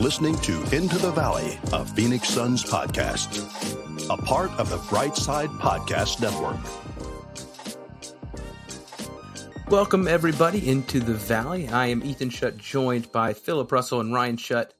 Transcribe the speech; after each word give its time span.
listening 0.00 0.34
to 0.38 0.54
Into 0.74 0.96
the 0.96 1.10
Valley, 1.10 1.58
a 1.74 1.84
Phoenix 1.84 2.30
Suns 2.30 2.64
podcast, 2.64 3.28
a 4.08 4.16
part 4.16 4.50
of 4.52 4.70
the 4.70 4.78
Brightside 4.78 5.50
Podcast 5.58 6.22
Network. 6.22 6.56
Welcome, 9.68 10.08
everybody, 10.08 10.66
into 10.66 11.00
the 11.00 11.12
Valley. 11.12 11.68
I 11.68 11.88
am 11.88 12.02
Ethan 12.02 12.30
Shutt, 12.30 12.56
joined 12.56 13.12
by 13.12 13.34
Philip 13.34 13.70
Russell 13.70 14.00
and 14.00 14.14
Ryan 14.14 14.38
Shutt. 14.38 14.72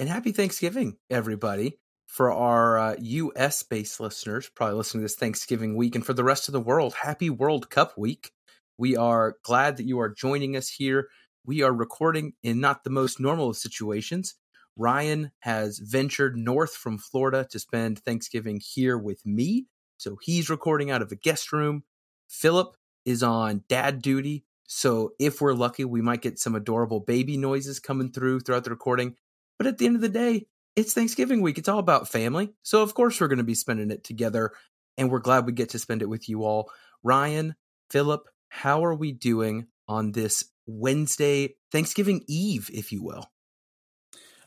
And 0.00 0.08
happy 0.08 0.32
Thanksgiving, 0.32 0.96
everybody, 1.08 1.78
for 2.06 2.32
our 2.32 2.76
uh, 2.76 2.96
US 2.98 3.62
based 3.62 4.00
listeners, 4.00 4.50
probably 4.56 4.74
listening 4.74 5.02
to 5.02 5.04
this 5.04 5.14
Thanksgiving 5.14 5.76
week. 5.76 5.94
And 5.94 6.04
for 6.04 6.14
the 6.14 6.24
rest 6.24 6.48
of 6.48 6.52
the 6.52 6.60
world, 6.60 6.94
happy 7.00 7.30
World 7.30 7.70
Cup 7.70 7.96
week. 7.96 8.32
We 8.76 8.96
are 8.96 9.36
glad 9.44 9.76
that 9.76 9.86
you 9.86 10.00
are 10.00 10.08
joining 10.08 10.56
us 10.56 10.68
here. 10.68 11.10
We 11.46 11.62
are 11.62 11.72
recording 11.72 12.32
in 12.42 12.58
not 12.58 12.82
the 12.82 12.90
most 12.90 13.20
normal 13.20 13.50
of 13.50 13.56
situations. 13.56 14.34
Ryan 14.76 15.30
has 15.40 15.78
ventured 15.78 16.36
north 16.36 16.74
from 16.74 16.98
Florida 16.98 17.46
to 17.50 17.58
spend 17.58 18.00
Thanksgiving 18.00 18.60
here 18.60 18.98
with 18.98 19.24
me. 19.24 19.66
So 19.96 20.18
he's 20.20 20.50
recording 20.50 20.90
out 20.90 21.02
of 21.02 21.12
a 21.12 21.16
guest 21.16 21.52
room. 21.52 21.84
Philip 22.28 22.76
is 23.04 23.22
on 23.22 23.62
dad 23.68 24.02
duty. 24.02 24.44
So 24.66 25.12
if 25.18 25.40
we're 25.40 25.52
lucky, 25.52 25.84
we 25.84 26.00
might 26.00 26.22
get 26.22 26.38
some 26.38 26.54
adorable 26.54 27.00
baby 27.00 27.36
noises 27.36 27.78
coming 27.78 28.10
through 28.10 28.40
throughout 28.40 28.64
the 28.64 28.70
recording. 28.70 29.14
But 29.58 29.66
at 29.66 29.78
the 29.78 29.86
end 29.86 29.96
of 29.96 30.02
the 30.02 30.08
day, 30.08 30.46
it's 30.74 30.94
Thanksgiving 30.94 31.40
week. 31.42 31.58
It's 31.58 31.68
all 31.68 31.78
about 31.78 32.08
family. 32.08 32.52
So 32.62 32.82
of 32.82 32.94
course 32.94 33.20
we're 33.20 33.28
going 33.28 33.38
to 33.38 33.44
be 33.44 33.54
spending 33.54 33.90
it 33.90 34.02
together. 34.02 34.52
And 34.96 35.10
we're 35.10 35.20
glad 35.20 35.46
we 35.46 35.52
get 35.52 35.70
to 35.70 35.78
spend 35.78 36.02
it 36.02 36.08
with 36.08 36.28
you 36.28 36.44
all. 36.44 36.70
Ryan, 37.02 37.54
Philip, 37.90 38.28
how 38.48 38.84
are 38.84 38.94
we 38.94 39.12
doing 39.12 39.66
on 39.86 40.12
this 40.12 40.44
Wednesday, 40.66 41.56
Thanksgiving 41.70 42.24
Eve, 42.26 42.70
if 42.72 42.90
you 42.90 43.02
will? 43.02 43.30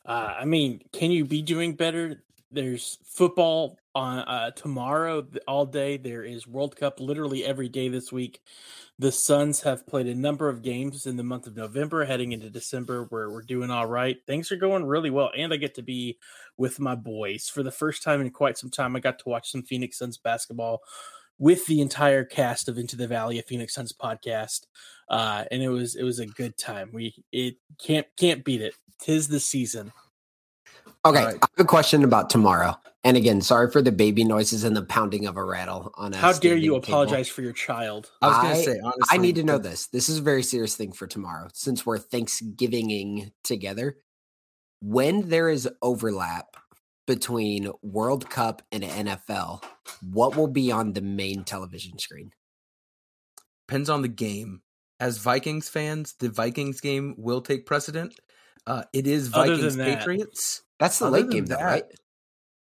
Uh, 0.07 0.35
I 0.39 0.45
mean, 0.45 0.81
can 0.93 1.11
you 1.11 1.25
be 1.25 1.41
doing 1.41 1.73
better? 1.73 2.23
There's 2.49 2.97
football 3.03 3.77
on 3.93 4.19
uh, 4.19 4.51
tomorrow 4.51 5.27
all 5.49 5.65
day. 5.65 5.97
There 5.97 6.23
is 6.23 6.47
World 6.47 6.77
Cup 6.77 7.01
literally 7.01 7.43
every 7.43 7.67
day 7.67 7.89
this 7.89 8.09
week. 8.09 8.41
The 8.99 9.11
Suns 9.11 9.61
have 9.61 9.85
played 9.85 10.07
a 10.07 10.15
number 10.15 10.47
of 10.47 10.61
games 10.61 11.07
in 11.07 11.17
the 11.17 11.23
month 11.23 11.45
of 11.45 11.57
November, 11.57 12.05
heading 12.05 12.31
into 12.31 12.49
December, 12.49 13.03
where 13.09 13.29
we're 13.29 13.41
doing 13.41 13.69
all 13.69 13.85
right. 13.85 14.17
Things 14.25 14.49
are 14.51 14.55
going 14.55 14.85
really 14.85 15.09
well, 15.09 15.29
and 15.35 15.51
I 15.51 15.57
get 15.57 15.75
to 15.75 15.83
be 15.83 16.17
with 16.55 16.79
my 16.79 16.95
boys 16.95 17.49
for 17.49 17.61
the 17.61 17.69
first 17.69 18.01
time 18.01 18.21
in 18.21 18.29
quite 18.29 18.57
some 18.57 18.69
time. 18.69 18.95
I 18.95 19.01
got 19.01 19.19
to 19.19 19.29
watch 19.29 19.51
some 19.51 19.61
Phoenix 19.61 19.97
Suns 19.97 20.17
basketball 20.17 20.83
with 21.39 21.65
the 21.67 21.81
entire 21.81 22.23
cast 22.23 22.67
of 22.67 22.77
Into 22.77 22.95
the 22.95 23.07
Valley 23.07 23.39
of 23.39 23.45
Phoenix 23.45 23.73
Suns 23.73 23.93
podcast, 23.93 24.65
uh, 25.09 25.45
and 25.51 25.61
it 25.61 25.69
was 25.69 25.95
it 25.95 26.03
was 26.03 26.19
a 26.19 26.25
good 26.25 26.57
time. 26.57 26.89
We 26.93 27.13
it 27.31 27.55
can't 27.79 28.07
can't 28.17 28.43
beat 28.43 28.61
it. 28.61 28.75
Tis 28.99 29.27
the 29.27 29.39
season. 29.39 29.91
Okay, 31.05 31.23
right. 31.23 31.35
I 31.35 31.47
have 31.57 31.65
a 31.65 31.67
question 31.67 32.03
about 32.03 32.29
tomorrow. 32.29 32.75
And 33.03 33.15
again, 33.15 33.41
sorry 33.41 33.71
for 33.71 33.81
the 33.81 33.91
baby 33.91 34.25
noises 34.25 34.65
and 34.65 34.75
the 34.75 34.83
pounding 34.83 35.27
of 35.27 35.37
a 35.37 35.43
rattle 35.43 35.93
on 35.95 36.13
a 36.13 36.17
How 36.17 36.33
dare 36.33 36.57
you 36.57 36.75
apologize 36.75 37.29
for 37.29 37.41
your 37.41 37.53
child? 37.53 38.11
I 38.21 38.27
was 38.27 38.37
going 38.37 38.55
to 38.55 38.63
say, 38.63 38.79
honestly, 38.83 39.03
I 39.09 39.17
need 39.17 39.35
to 39.35 39.43
know 39.43 39.57
this. 39.57 39.87
This 39.87 40.09
is 40.09 40.17
a 40.17 40.21
very 40.21 40.43
serious 40.43 40.75
thing 40.75 40.91
for 40.91 41.07
tomorrow 41.07 41.47
since 41.53 41.85
we're 41.85 41.99
Thanksgivinging 41.99 43.31
together. 43.43 43.97
When 44.81 45.29
there 45.29 45.47
is 45.47 45.69
overlap 45.81 46.57
between 47.07 47.71
World 47.81 48.29
Cup 48.29 48.61
and 48.71 48.83
NFL, 48.83 49.63
what 50.01 50.35
will 50.35 50.47
be 50.47 50.71
on 50.71 50.93
the 50.93 51.01
main 51.01 51.43
television 51.43 51.97
screen? 51.97 52.31
Depends 53.67 53.89
on 53.89 54.03
the 54.03 54.07
game. 54.07 54.61
As 54.99 55.17
Vikings 55.17 55.69
fans, 55.69 56.15
the 56.19 56.29
Vikings 56.29 56.81
game 56.81 57.15
will 57.17 57.41
take 57.41 57.65
precedent. 57.65 58.19
Uh, 58.65 58.83
it 58.93 59.07
is 59.07 59.29
Vikings 59.29 59.75
that, 59.75 59.99
Patriots. 59.99 60.63
That's 60.79 60.99
the 60.99 61.09
late 61.09 61.29
game, 61.29 61.45
that, 61.45 61.59
though, 61.59 61.65
right? 61.65 61.83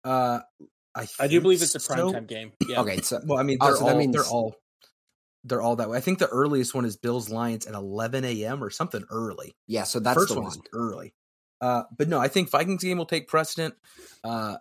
Uh, 0.04 0.41
I 0.94 1.06
I 1.19 1.26
do 1.28 1.41
believe 1.41 1.62
it's 1.62 1.75
a 1.75 1.78
primetime 1.78 2.12
so. 2.12 2.20
game. 2.20 2.53
Yeah. 2.69 2.81
Okay, 2.81 3.00
so 3.00 3.20
well, 3.25 3.38
I 3.38 3.43
mean, 3.43 3.59
they're, 3.60 3.76
all, 3.76 3.97
means... 3.97 4.15
they're 4.15 4.25
all 4.25 4.55
they're 5.44 5.62
all 5.62 5.76
that 5.76 5.88
way. 5.88 5.97
I 5.97 6.00
think 6.00 6.19
the 6.19 6.28
earliest 6.28 6.75
one 6.75 6.84
is 6.84 6.97
Bills 6.97 7.31
Lions 7.31 7.66
at 7.66 7.75
11 7.75 8.25
a.m. 8.25 8.62
or 8.62 8.70
something 8.70 9.05
early. 9.10 9.56
Yeah, 9.66 9.84
so 9.84 10.00
that's 10.00 10.19
First 10.19 10.34
the 10.34 10.41
one. 10.41 10.53
early. 10.72 11.15
Uh, 11.60 11.82
but 11.96 12.08
no, 12.08 12.19
I 12.19 12.28
think 12.28 12.50
Vikings 12.50 12.82
game 12.82 12.98
will 12.98 13.06
take 13.06 13.28
precedent. 13.28 13.74
Uh, 14.22 14.56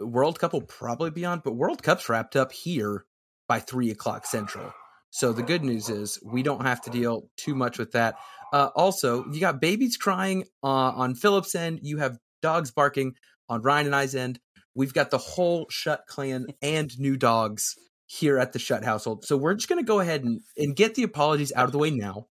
World 0.00 0.38
Cup 0.38 0.52
will 0.52 0.62
probably 0.62 1.10
be 1.10 1.24
on, 1.24 1.40
but 1.44 1.54
World 1.54 1.82
Cup's 1.82 2.08
wrapped 2.08 2.36
up 2.36 2.52
here 2.52 3.04
by 3.48 3.60
three 3.60 3.90
o'clock 3.90 4.26
Central. 4.26 4.72
So 5.10 5.32
the 5.32 5.42
good 5.42 5.64
news 5.64 5.88
is 5.88 6.18
we 6.22 6.42
don't 6.42 6.66
have 6.66 6.82
to 6.82 6.90
deal 6.90 7.30
too 7.36 7.54
much 7.54 7.78
with 7.78 7.92
that. 7.92 8.16
Uh, 8.52 8.68
also, 8.76 9.24
you 9.30 9.40
got 9.40 9.60
babies 9.60 9.96
crying 9.96 10.44
uh, 10.62 10.66
on 10.66 11.14
Philip's 11.14 11.54
end. 11.54 11.80
You 11.82 11.98
have 11.98 12.18
dogs 12.42 12.70
barking 12.70 13.14
on 13.48 13.62
Ryan 13.62 13.86
and 13.86 13.94
I's 13.94 14.14
end. 14.14 14.40
We've 14.74 14.92
got 14.92 15.10
the 15.10 15.18
whole 15.18 15.66
Shutt 15.70 16.02
clan 16.06 16.46
and 16.60 16.98
new 16.98 17.16
dogs 17.16 17.76
here 18.04 18.38
at 18.38 18.52
the 18.52 18.58
Shutt 18.58 18.84
household. 18.84 19.24
So 19.24 19.36
we're 19.36 19.54
just 19.54 19.68
going 19.68 19.82
to 19.82 19.86
go 19.86 20.00
ahead 20.00 20.22
and, 20.22 20.40
and 20.56 20.76
get 20.76 20.94
the 20.94 21.02
apologies 21.02 21.52
out 21.56 21.64
of 21.64 21.72
the 21.72 21.78
way 21.78 21.90
now. 21.90 22.26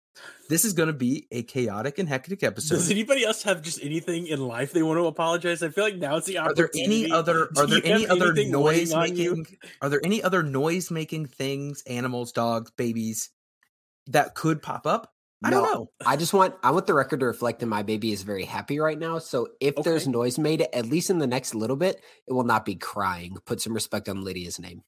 This 0.49 0.65
is 0.65 0.73
going 0.73 0.87
to 0.87 0.93
be 0.93 1.27
a 1.31 1.43
chaotic 1.43 1.97
and 1.97 2.09
hectic 2.09 2.43
episode. 2.43 2.75
Does 2.75 2.91
anybody 2.91 3.23
else 3.23 3.43
have 3.43 3.61
just 3.61 3.81
anything 3.81 4.27
in 4.27 4.45
life 4.45 4.73
they 4.73 4.83
want 4.83 4.99
to 4.99 5.05
apologize? 5.05 5.63
I 5.63 5.69
feel 5.69 5.85
like 5.85 5.95
now 5.95 6.17
it's 6.17 6.27
the 6.27 6.39
opportunity. 6.39 6.63
Are 6.63 6.69
there 6.73 6.83
any 6.83 7.11
other? 7.11 7.49
Are 7.57 7.67
there 7.67 7.81
any 7.85 8.07
other 8.07 8.33
noise 8.33 8.93
making? 8.93 9.45
Are 9.81 9.89
there 9.89 10.01
any 10.03 10.21
other 10.21 10.43
noise 10.43 10.91
making 10.91 11.27
things, 11.27 11.83
animals, 11.87 12.33
dogs, 12.33 12.71
babies, 12.71 13.29
that 14.07 14.35
could 14.35 14.61
pop 14.61 14.85
up? 14.85 15.13
I 15.43 15.49
no, 15.49 15.61
don't 15.61 15.73
know. 15.73 15.87
I 16.05 16.17
just 16.17 16.33
want 16.33 16.55
I 16.61 16.71
want 16.71 16.85
the 16.85 16.93
record 16.93 17.21
to 17.21 17.25
reflect 17.25 17.61
that 17.61 17.65
my 17.65 17.81
baby 17.81 18.11
is 18.11 18.21
very 18.21 18.45
happy 18.45 18.79
right 18.79 18.99
now. 18.99 19.19
So 19.19 19.47
if 19.59 19.77
okay. 19.77 19.89
there's 19.89 20.07
noise 20.07 20.37
made, 20.37 20.61
at 20.61 20.85
least 20.85 21.09
in 21.09 21.17
the 21.17 21.27
next 21.27 21.55
little 21.55 21.77
bit, 21.77 22.01
it 22.27 22.33
will 22.33 22.43
not 22.43 22.65
be 22.65 22.75
crying. 22.75 23.37
Put 23.45 23.61
some 23.61 23.73
respect 23.73 24.07
on 24.07 24.23
Lydia's 24.23 24.59
name. 24.59 24.83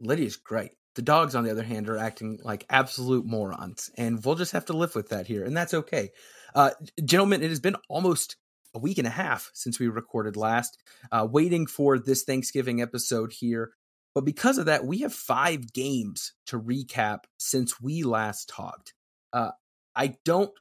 Lydia's 0.00 0.36
great. 0.36 0.72
The 0.94 1.02
dogs, 1.02 1.34
on 1.34 1.44
the 1.44 1.50
other 1.50 1.62
hand, 1.62 1.88
are 1.88 1.96
acting 1.96 2.38
like 2.42 2.66
absolute 2.68 3.24
morons, 3.24 3.90
and 3.96 4.22
we'll 4.24 4.34
just 4.34 4.52
have 4.52 4.66
to 4.66 4.76
live 4.76 4.94
with 4.94 5.08
that 5.08 5.26
here, 5.26 5.44
and 5.44 5.56
that's 5.56 5.74
okay. 5.74 6.10
Uh, 6.54 6.70
gentlemen, 7.04 7.42
it 7.42 7.48
has 7.48 7.60
been 7.60 7.76
almost 7.88 8.36
a 8.74 8.78
week 8.78 8.98
and 8.98 9.06
a 9.06 9.10
half 9.10 9.50
since 9.54 9.78
we 9.78 9.88
recorded 9.88 10.36
last, 10.36 10.78
uh, 11.10 11.26
waiting 11.30 11.66
for 11.66 11.98
this 11.98 12.24
Thanksgiving 12.24 12.80
episode 12.80 13.32
here. 13.32 13.72
But 14.14 14.24
because 14.24 14.58
of 14.58 14.66
that, 14.66 14.84
we 14.84 14.98
have 14.98 15.14
five 15.14 15.72
games 15.72 16.32
to 16.46 16.60
recap 16.60 17.20
since 17.38 17.80
we 17.80 18.02
last 18.02 18.48
talked. 18.48 18.94
Uh, 19.32 19.52
I 19.94 20.16
don't 20.24 20.52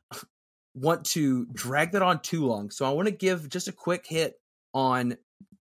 want 0.74 1.06
to 1.08 1.46
drag 1.48 1.92
that 1.92 2.02
on 2.02 2.22
too 2.22 2.46
long. 2.46 2.72
So 2.72 2.86
I 2.86 2.92
want 2.92 3.08
to 3.08 3.14
give 3.14 3.50
just 3.50 3.68
a 3.68 3.74
quick 3.74 4.06
hit 4.08 4.36
on 4.74 5.18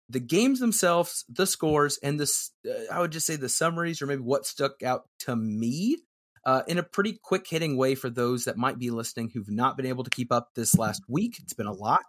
the 0.09 0.20
games 0.20 0.59
themselves, 0.59 1.24
the 1.30 1.46
scores, 1.46 2.00
and 2.02 2.20
this, 2.20 2.52
uh, 2.68 2.92
I 2.92 3.00
would 3.00 3.12
just 3.12 3.28
say 3.28 3.36
the 3.36 3.50
summaries 3.50 4.02
or 4.02 4.08
maybe 4.08 4.22
what 4.22 4.46
stuck 4.46 4.81
out 4.84 5.03
to 5.20 5.36
me 5.36 5.97
uh, 6.46 6.64
in 6.68 6.78
a 6.78 6.84
pretty 6.84 7.20
quick 7.22 7.46
hitting 7.47 7.78
way 7.78 7.96
for 7.96 8.09
those 8.09 8.46
that 8.46 8.58
might 8.58 8.80
be 8.80 8.90
listening 8.90 9.30
who've 9.34 9.50
not 9.50 9.78
been 9.78 9.86
able 9.86 10.03
to 10.03 10.09
keep 10.09 10.31
up 10.31 10.50
this 10.56 10.75
last 10.78 11.03
week. 11.08 11.38
It's 11.40 11.53
been 11.53 11.68
a 11.68 11.74
lot. 11.74 12.03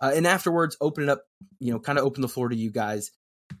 Uh, 0.00 0.12
and 0.14 0.26
afterwards, 0.26 0.76
open 0.80 1.04
it 1.04 1.08
up, 1.08 1.22
you 1.58 1.72
know, 1.72 1.80
kind 1.80 1.98
of 1.98 2.04
open 2.04 2.22
the 2.22 2.28
floor 2.28 2.48
to 2.48 2.56
you 2.56 2.70
guys. 2.70 3.10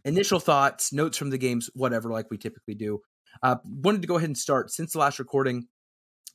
Initial 0.04 0.40
thoughts, 0.40 0.92
notes 0.92 1.18
from 1.18 1.30
the 1.30 1.38
games, 1.38 1.68
whatever, 1.74 2.10
like 2.10 2.30
we 2.30 2.38
typically 2.38 2.74
do. 2.74 3.00
Uh, 3.42 3.56
wanted 3.64 4.02
to 4.02 4.08
go 4.08 4.16
ahead 4.16 4.28
and 4.28 4.38
start 4.38 4.70
since 4.70 4.92
the 4.92 4.98
last 4.98 5.18
recording 5.18 5.66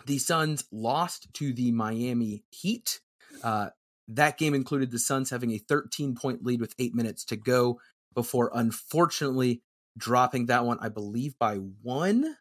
the 0.06 0.18
Suns 0.18 0.64
lost 0.72 1.28
to 1.34 1.53
the 1.53 1.72
Miami 1.72 2.44
Heat. 2.50 3.00
Uh, 3.44 3.69
that 4.09 4.38
game 4.38 4.53
included 4.53 4.91
the 4.91 5.00
Suns 5.00 5.29
having 5.29 5.51
a 5.51 5.57
13 5.57 6.16
point 6.16 6.44
lead 6.44 6.62
with 6.62 6.75
eight 6.79 6.95
minutes 6.95 7.25
to 7.25 7.35
go 7.35 7.79
before 8.13 8.51
unfortunately 8.53 9.61
dropping 9.97 10.47
that 10.47 10.66
one, 10.66 10.78
I 10.82 10.90
believe, 10.90 11.37
by 11.40 11.55
one. 11.55 12.35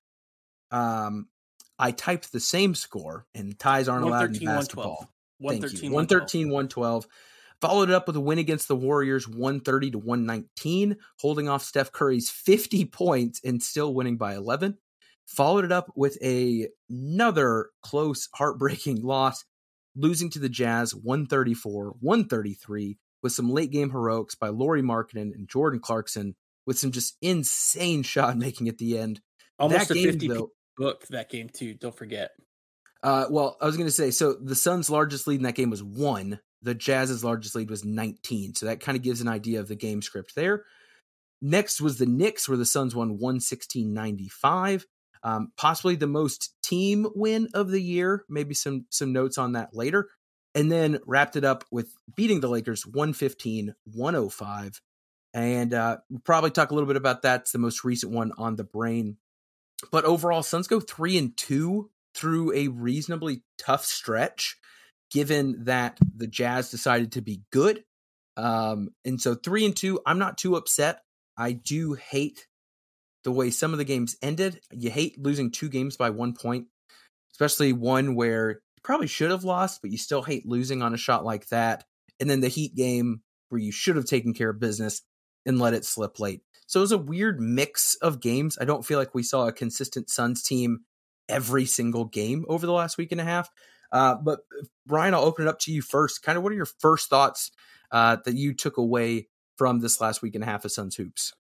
Um, 0.70 1.28
I 1.78 1.90
typed 1.90 2.32
the 2.32 2.40
same 2.40 2.74
score, 2.74 3.26
and 3.34 3.58
ties 3.58 3.88
aren't 3.88 4.04
allowed 4.04 4.36
in 4.36 4.44
basketball. 4.44 5.10
113, 5.38 5.92
113, 5.92 6.48
112. 6.48 7.06
Followed 7.60 7.90
it 7.90 7.94
up 7.94 8.06
with 8.06 8.16
a 8.16 8.20
win 8.20 8.38
against 8.38 8.68
the 8.68 8.76
Warriors, 8.76 9.28
130 9.28 9.92
to 9.92 9.98
119, 9.98 10.96
holding 11.20 11.48
off 11.48 11.62
Steph 11.62 11.92
Curry's 11.92 12.30
50 12.30 12.84
points 12.86 13.40
and 13.44 13.62
still 13.62 13.94
winning 13.94 14.16
by 14.16 14.34
11 14.34 14.78
followed 15.26 15.64
it 15.64 15.72
up 15.72 15.92
with 15.94 16.16
a, 16.22 16.68
another 16.88 17.70
close, 17.82 18.28
heartbreaking 18.34 19.02
loss, 19.02 19.44
losing 19.96 20.30
to 20.30 20.38
the 20.38 20.48
Jazz 20.48 20.94
134 20.94 21.94
133 22.00 22.98
with 23.22 23.32
some 23.32 23.50
late 23.50 23.70
game 23.70 23.90
heroics 23.90 24.34
by 24.34 24.48
Lauri 24.48 24.82
Markkanen 24.82 25.34
and 25.34 25.48
Jordan 25.48 25.80
Clarkson 25.80 26.36
with 26.66 26.78
some 26.78 26.92
just 26.92 27.16
insane 27.22 28.02
shot 28.04 28.36
making 28.36 28.68
at 28.68 28.78
the 28.78 28.98
end. 28.98 29.20
Almost 29.58 29.88
that 29.88 29.96
a 29.96 29.98
game, 29.98 30.12
50 30.12 30.28
though, 30.28 30.50
book 30.76 31.06
that 31.08 31.30
game 31.30 31.48
too. 31.48 31.74
Don't 31.74 31.96
forget. 31.96 32.32
Uh, 33.02 33.26
well, 33.30 33.56
I 33.60 33.66
was 33.66 33.76
going 33.76 33.86
to 33.86 33.92
say 33.92 34.10
so. 34.10 34.34
The 34.34 34.54
Suns' 34.54 34.90
largest 34.90 35.26
lead 35.26 35.36
in 35.36 35.44
that 35.44 35.54
game 35.54 35.70
was 35.70 35.82
one. 35.82 36.40
The 36.62 36.74
Jazz's 36.74 37.22
largest 37.22 37.54
lead 37.54 37.70
was 37.70 37.84
19. 37.84 38.54
So 38.54 38.66
that 38.66 38.80
kind 38.80 38.96
of 38.96 39.02
gives 39.02 39.20
an 39.20 39.28
idea 39.28 39.60
of 39.60 39.68
the 39.68 39.76
game 39.76 40.02
script 40.02 40.34
there. 40.34 40.64
Next 41.40 41.80
was 41.80 41.98
the 41.98 42.06
Knicks, 42.06 42.48
where 42.48 42.58
the 42.58 42.66
Suns 42.66 42.94
won 42.94 43.18
116 43.18 43.92
95 43.92 44.86
um, 45.26 45.50
possibly 45.56 45.96
the 45.96 46.06
most 46.06 46.54
team 46.62 47.08
win 47.16 47.48
of 47.52 47.68
the 47.68 47.82
year. 47.82 48.24
Maybe 48.28 48.54
some 48.54 48.86
some 48.90 49.12
notes 49.12 49.38
on 49.38 49.52
that 49.52 49.74
later. 49.74 50.08
and 50.54 50.72
then 50.72 51.00
wrapped 51.04 51.36
it 51.36 51.44
up 51.44 51.64
with 51.70 51.94
beating 52.14 52.40
the 52.40 52.48
Lakers 52.48 52.86
115 52.86 53.74
105. 53.84 54.80
And 55.34 55.74
uh, 55.74 55.98
we'll 56.08 56.20
probably 56.20 56.50
talk 56.50 56.70
a 56.70 56.74
little 56.74 56.86
bit 56.86 56.96
about 56.96 57.22
that. 57.22 57.42
It's 57.42 57.52
the 57.52 57.58
most 57.58 57.84
recent 57.84 58.12
one 58.12 58.32
on 58.38 58.56
the 58.56 58.64
brain. 58.64 59.18
But 59.92 60.06
overall, 60.06 60.42
Suns 60.42 60.68
go 60.68 60.80
three 60.80 61.18
and 61.18 61.36
two 61.36 61.90
through 62.14 62.54
a 62.54 62.68
reasonably 62.68 63.42
tough 63.58 63.84
stretch, 63.84 64.56
given 65.10 65.64
that 65.64 65.98
the 66.16 66.26
Jazz 66.26 66.70
decided 66.70 67.12
to 67.12 67.20
be 67.20 67.42
good. 67.52 67.84
Um, 68.38 68.90
and 69.04 69.20
so 69.20 69.34
three 69.34 69.66
and 69.66 69.76
two, 69.76 70.00
I'm 70.06 70.18
not 70.18 70.38
too 70.38 70.56
upset. 70.56 71.00
I 71.36 71.52
do 71.52 71.94
hate 71.94 72.46
the 73.26 73.32
way 73.32 73.50
some 73.50 73.72
of 73.72 73.78
the 73.78 73.84
games 73.84 74.16
ended. 74.22 74.60
You 74.70 74.88
hate 74.88 75.20
losing 75.20 75.50
two 75.50 75.68
games 75.68 75.96
by 75.96 76.10
one 76.10 76.32
point, 76.32 76.68
especially 77.32 77.72
one 77.72 78.14
where 78.14 78.50
you 78.50 78.82
probably 78.84 79.08
should 79.08 79.32
have 79.32 79.42
lost, 79.42 79.82
but 79.82 79.90
you 79.90 79.98
still 79.98 80.22
hate 80.22 80.46
losing 80.46 80.80
on 80.80 80.94
a 80.94 80.96
shot 80.96 81.24
like 81.24 81.48
that. 81.48 81.82
And 82.20 82.30
then 82.30 82.40
the 82.40 82.46
Heat 82.46 82.76
game 82.76 83.22
where 83.48 83.60
you 83.60 83.72
should 83.72 83.96
have 83.96 84.04
taken 84.04 84.32
care 84.32 84.50
of 84.50 84.60
business 84.60 85.02
and 85.44 85.58
let 85.58 85.74
it 85.74 85.84
slip 85.84 86.20
late. 86.20 86.42
So 86.68 86.78
it 86.78 86.82
was 86.82 86.92
a 86.92 86.98
weird 86.98 87.40
mix 87.40 87.96
of 87.96 88.20
games. 88.20 88.58
I 88.60 88.64
don't 88.64 88.86
feel 88.86 88.96
like 88.96 89.12
we 89.12 89.24
saw 89.24 89.48
a 89.48 89.52
consistent 89.52 90.08
Suns 90.08 90.44
team 90.44 90.82
every 91.28 91.64
single 91.64 92.04
game 92.04 92.44
over 92.48 92.64
the 92.64 92.72
last 92.72 92.96
week 92.96 93.10
and 93.10 93.20
a 93.20 93.24
half. 93.24 93.50
Uh, 93.90 94.14
but 94.14 94.42
Ryan, 94.86 95.14
I'll 95.14 95.24
open 95.24 95.46
it 95.46 95.50
up 95.50 95.58
to 95.60 95.72
you 95.72 95.82
first. 95.82 96.22
Kind 96.22 96.38
of 96.38 96.44
what 96.44 96.52
are 96.52 96.56
your 96.56 96.68
first 96.78 97.10
thoughts 97.10 97.50
uh, 97.90 98.18
that 98.24 98.36
you 98.36 98.54
took 98.54 98.76
away 98.76 99.26
from 99.58 99.80
this 99.80 100.00
last 100.00 100.22
week 100.22 100.36
and 100.36 100.44
a 100.44 100.46
half 100.46 100.64
of 100.64 100.70
Suns 100.70 100.94
hoops? 100.94 101.32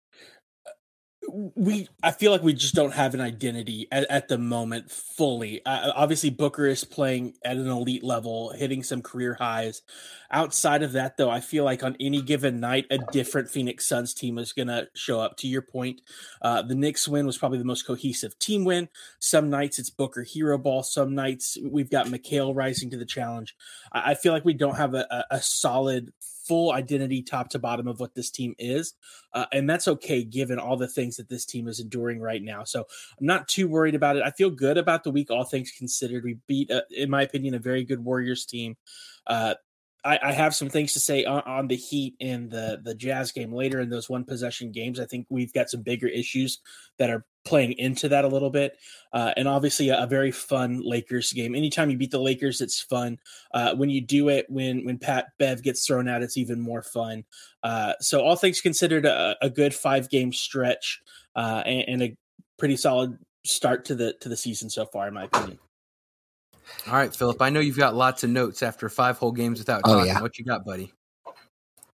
We 1.54 1.88
I 2.02 2.12
feel 2.12 2.32
like 2.32 2.42
we 2.42 2.54
just 2.54 2.74
don't 2.74 2.94
have 2.94 3.12
an 3.12 3.20
identity 3.20 3.88
at, 3.92 4.10
at 4.10 4.28
the 4.28 4.38
moment 4.38 4.90
fully. 4.90 5.64
Uh, 5.66 5.92
obviously, 5.94 6.30
Booker 6.30 6.66
is 6.66 6.84
playing 6.84 7.34
at 7.44 7.56
an 7.56 7.68
elite 7.68 8.02
level, 8.02 8.52
hitting 8.52 8.82
some 8.82 9.02
career 9.02 9.34
highs. 9.34 9.82
Outside 10.30 10.82
of 10.82 10.92
that, 10.92 11.18
though, 11.18 11.28
I 11.28 11.40
feel 11.40 11.64
like 11.64 11.82
on 11.82 11.96
any 12.00 12.22
given 12.22 12.58
night, 12.58 12.86
a 12.90 12.98
different 13.12 13.50
Phoenix 13.50 13.86
Suns 13.86 14.14
team 14.14 14.38
is 14.38 14.52
going 14.52 14.68
to 14.68 14.88
show 14.94 15.20
up. 15.20 15.36
To 15.38 15.46
your 15.46 15.62
point, 15.62 16.00
uh, 16.40 16.62
the 16.62 16.74
Knicks 16.74 17.06
win 17.06 17.26
was 17.26 17.36
probably 17.36 17.58
the 17.58 17.64
most 17.64 17.86
cohesive 17.86 18.38
team 18.38 18.64
win. 18.64 18.88
Some 19.18 19.50
nights 19.50 19.78
it's 19.78 19.90
Booker 19.90 20.22
hero 20.22 20.56
ball. 20.56 20.82
Some 20.82 21.14
nights 21.14 21.58
we've 21.62 21.90
got 21.90 22.06
Mikal 22.06 22.56
rising 22.56 22.90
to 22.90 22.96
the 22.96 23.04
challenge. 23.04 23.54
I, 23.92 24.12
I 24.12 24.14
feel 24.14 24.32
like 24.32 24.44
we 24.44 24.54
don't 24.54 24.76
have 24.76 24.94
a, 24.94 25.06
a, 25.10 25.36
a 25.36 25.42
solid 25.42 26.12
full 26.46 26.72
identity 26.72 27.22
top 27.22 27.48
to 27.50 27.58
bottom 27.58 27.86
of 27.86 28.00
what 28.00 28.14
this 28.14 28.30
team 28.30 28.54
is. 28.58 28.94
Uh, 29.32 29.46
and 29.52 29.68
that's 29.68 29.88
okay 29.88 30.24
given 30.24 30.58
all 30.58 30.76
the 30.76 30.88
things 30.88 31.16
that 31.16 31.28
this 31.28 31.44
team 31.44 31.68
is 31.68 31.80
enduring 31.80 32.20
right 32.20 32.42
now. 32.42 32.64
So 32.64 32.80
I'm 33.18 33.26
not 33.26 33.48
too 33.48 33.68
worried 33.68 33.94
about 33.94 34.16
it. 34.16 34.22
I 34.22 34.30
feel 34.30 34.50
good 34.50 34.78
about 34.78 35.04
the 35.04 35.10
week, 35.10 35.30
all 35.30 35.44
things 35.44 35.72
considered. 35.76 36.24
We 36.24 36.38
beat, 36.46 36.70
uh, 36.70 36.82
in 36.90 37.10
my 37.10 37.22
opinion, 37.22 37.54
a 37.54 37.58
very 37.58 37.84
good 37.84 38.04
Warriors 38.04 38.46
team. 38.46 38.76
Uh, 39.26 39.54
I, 40.06 40.32
have 40.32 40.54
some 40.54 40.68
things 40.68 40.92
to 40.92 41.00
say 41.00 41.24
on, 41.24 41.42
on, 41.42 41.66
the 41.66 41.74
Heat 41.74 42.14
and 42.20 42.48
the 42.48 42.80
the 42.82 42.94
Jazz 42.94 43.32
game 43.32 43.52
later 43.52 43.80
in 43.80 43.90
those 43.90 44.08
one 44.08 44.24
possession 44.24 44.70
games. 44.70 45.00
I 45.00 45.04
think 45.04 45.26
we've 45.28 45.52
got 45.52 45.68
some 45.68 45.82
bigger 45.82 46.06
issues 46.06 46.60
that 46.98 47.10
are 47.10 47.24
playing 47.46 47.72
into 47.78 48.08
that 48.10 48.24
a 48.24 48.28
little 48.28 48.50
bit, 48.50 48.76
uh, 49.12 49.32
and 49.36 49.48
obviously 49.48 49.88
a, 49.88 50.02
a, 50.02 50.06
very 50.06 50.30
fun 50.30 50.82
Lakers 50.84 51.32
game. 51.32 51.54
Anytime 51.54 51.88
you 51.88 51.96
beat 51.96 52.10
the 52.10 52.18
Lakers, 52.18 52.60
it's 52.60 52.80
fun. 52.80 53.18
Uh, 53.54 53.74
when 53.74 53.88
you 53.88 54.00
do 54.00 54.28
it, 54.28 54.44
when 54.48 54.84
when 54.84 54.98
Pat 54.98 55.28
Bev 55.38 55.62
gets 55.62 55.86
thrown 55.86 56.08
out, 56.08 56.22
it's 56.22 56.36
even 56.36 56.60
more 56.60 56.82
fun. 56.82 57.24
Uh, 57.62 57.94
so 58.00 58.20
all 58.20 58.36
things 58.36 58.60
considered, 58.60 59.06
a, 59.06 59.36
a 59.40 59.48
good 59.48 59.72
five 59.72 60.10
game 60.10 60.32
stretch 60.32 61.00
uh, 61.34 61.62
and, 61.64 61.84
and 61.88 62.02
a 62.02 62.16
pretty 62.58 62.76
solid 62.76 63.16
start 63.44 63.84
to 63.86 63.94
the 63.94 64.12
to 64.20 64.28
the 64.28 64.36
season 64.36 64.68
so 64.68 64.84
far, 64.84 65.08
in 65.08 65.14
my 65.14 65.24
opinion. 65.24 65.58
All 66.88 66.94
right, 66.94 67.14
Philip. 67.14 67.40
I 67.40 67.50
know 67.50 67.60
you've 67.60 67.76
got 67.76 67.94
lots 67.94 68.24
of 68.24 68.30
notes 68.30 68.62
after 68.62 68.88
five 68.88 69.18
whole 69.18 69.32
games 69.32 69.58
without 69.58 69.82
oh, 69.84 69.94
talking. 69.94 70.06
Yeah. 70.08 70.20
What 70.20 70.38
you 70.38 70.44
got, 70.44 70.64
buddy? 70.64 70.92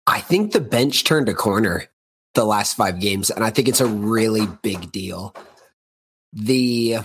I 0.07 0.21
think 0.21 0.53
the 0.53 0.61
bench 0.61 1.05
turned 1.05 1.29
a 1.29 1.35
corner 1.35 1.89
the 2.35 2.45
last 2.45 2.77
five 2.77 3.01
games, 3.01 3.31
and 3.31 3.45
I 3.45 3.51
think 3.51 3.69
it's 3.69 3.81
a 3.81 3.87
really 3.87 4.47
big 4.63 4.93
deal. 4.93 5.35
The 6.33 6.99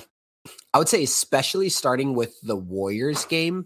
I 0.74 0.78
would 0.78 0.90
say, 0.90 1.04
especially 1.04 1.70
starting 1.70 2.14
with 2.14 2.40
the 2.42 2.56
Warriors 2.56 3.26
game, 3.26 3.66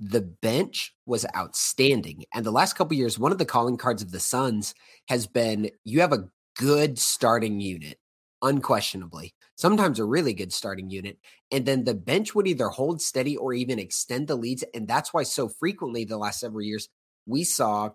the 0.00 0.20
bench 0.20 0.94
was 1.06 1.26
outstanding. 1.36 2.24
And 2.32 2.44
the 2.44 2.50
last 2.50 2.74
couple 2.74 2.96
years, 2.96 3.18
one 3.18 3.32
of 3.32 3.38
the 3.38 3.44
calling 3.44 3.76
cards 3.76 4.02
of 4.02 4.12
the 4.12 4.20
Suns 4.20 4.74
has 5.08 5.26
been 5.26 5.70
you 5.84 6.00
have 6.00 6.12
a 6.12 6.28
good 6.56 6.98
starting 6.98 7.60
unit, 7.60 7.98
unquestionably 8.40 9.34
sometimes 9.56 9.98
a 9.98 10.04
really 10.04 10.34
good 10.34 10.52
starting 10.52 10.90
unit. 10.90 11.18
And 11.50 11.66
then 11.66 11.84
the 11.84 11.94
bench 11.94 12.34
would 12.34 12.46
either 12.46 12.68
hold 12.68 13.00
steady 13.00 13.36
or 13.36 13.52
even 13.52 13.78
extend 13.78 14.28
the 14.28 14.36
leads. 14.36 14.64
And 14.74 14.88
that's 14.88 15.12
why 15.12 15.22
so 15.22 15.48
frequently 15.48 16.04
the 16.04 16.18
last 16.18 16.40
several 16.40 16.62
years, 16.62 16.88
we 17.26 17.44
saw 17.44 17.90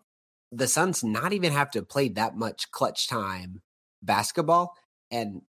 the 0.51 0.67
Suns 0.67 1.03
not 1.03 1.33
even 1.33 1.51
have 1.51 1.71
to 1.71 1.83
play 1.83 2.09
that 2.09 2.35
much 2.35 2.71
clutch 2.71 3.07
time 3.07 3.61
basketball. 4.01 4.75
And 5.11 5.41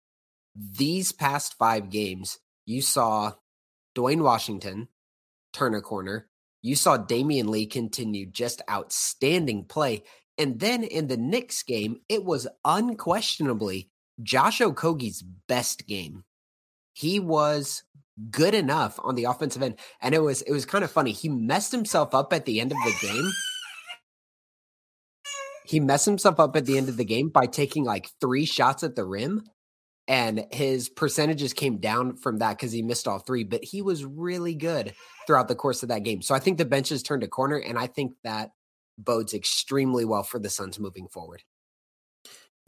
these 0.55 1.13
past 1.13 1.55
five 1.59 1.91
games, 1.91 2.39
you 2.67 2.83
saw 2.83 3.33
Duane 3.95 4.23
Washington 4.23 4.89
turn 5.53 5.75
a 5.75 5.81
corner. 5.81 6.29
You 6.63 6.75
saw 6.75 6.99
Damion 6.99 7.49
Lee 7.49 7.67
continue 7.67 8.27
just 8.27 8.63
outstanding 8.71 9.65
play. 9.65 10.03
And 10.37 10.61
then 10.61 10.85
in 10.85 11.09
the 11.09 11.17
Knicks 11.17 11.63
game, 11.63 12.01
it 12.09 12.25
was 12.25 12.49
unquestionably 12.65 13.91
Josh 14.23 14.61
Okogie's 14.61 15.23
best 15.23 15.87
game. 15.87 16.25
He 16.93 17.21
was 17.21 17.85
good 18.31 18.55
enough 18.55 18.99
on 19.03 19.15
the 19.15 19.25
offensive 19.25 19.63
end, 19.63 19.77
and 20.01 20.15
it 20.15 20.23
was 20.23 20.43
it 20.43 20.53
was 20.53 20.67
kind 20.67 20.83
of 20.83 20.91
funny. 20.91 21.13
He 21.13 21.29
messed 21.29 21.73
himself 21.73 22.15
up 22.15 22.33
at 22.33 22.45
the 22.45 22.61
end 22.61 22.73
of 22.73 22.79
the 22.79 22.95
game. 23.01 23.31
He 25.69 25.81
messed 25.81 26.07
himself 26.07 26.41
up 26.41 26.57
at 26.57 26.67
the 26.67 26.79
end 26.79 26.89
of 26.89 26.97
the 26.97 27.05
game 27.05 27.29
by 27.29 27.47
taking 27.47 27.85
like 27.85 28.09
three 28.21 28.47
shots 28.47 28.83
at 28.83 28.97
the 28.97 29.05
rim, 29.05 29.43
and 30.07 30.47
his 30.51 30.89
percentages 30.89 31.53
came 31.53 31.79
down 31.79 32.17
from 32.17 32.39
that 32.39 32.57
because 32.57 32.73
he 32.73 32.83
missed 32.83 33.07
all 33.07 33.19
three. 33.19 33.45
But 33.45 33.65
he 33.65 33.83
was 33.83 34.05
really 34.05 34.55
good 34.55 34.95
throughout 35.27 35.49
the 35.49 35.55
course 35.55 35.83
of 35.83 35.91
that 35.91 36.05
game. 36.05 36.23
So 36.23 36.35
I 36.35 36.39
think 36.39 36.59
the 36.59 36.65
bench 36.65 36.89
has 36.89 37.03
turned 37.03 37.23
a 37.23 37.29
corner, 37.29 37.57
and 37.57 37.79
I 37.79 37.87
think 37.87 38.13
that 38.25 38.51
bodes 38.97 39.35
extremely 39.35 40.05
well 40.05 40.23
for 40.23 40.39
the 40.39 40.51
Suns 40.51 40.79
moving 40.79 41.09
forward 41.09 41.43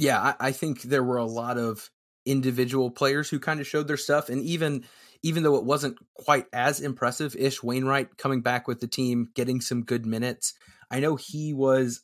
yeah, 0.00 0.18
I, 0.40 0.48
I 0.48 0.52
think 0.52 0.82
there 0.82 1.04
were 1.04 1.18
a 1.18 1.26
lot 1.26 1.58
of 1.58 1.90
individual 2.26 2.90
players 2.90 3.28
who 3.28 3.38
kind 3.38 3.60
of 3.60 3.66
showed 3.66 3.86
their 3.86 3.96
stuff, 3.96 4.28
and 4.28 4.42
even 4.42 4.84
even 5.22 5.42
though 5.42 5.56
it 5.56 5.64
wasn't 5.64 5.98
quite 6.14 6.46
as 6.52 6.80
impressive, 6.80 7.36
Ish 7.36 7.62
Wainwright 7.62 8.16
coming 8.16 8.40
back 8.40 8.66
with 8.66 8.80
the 8.80 8.86
team, 8.88 9.28
getting 9.34 9.60
some 9.60 9.84
good 9.84 10.06
minutes. 10.06 10.54
I 10.90 11.00
know 11.00 11.16
he 11.16 11.52
was. 11.52 12.00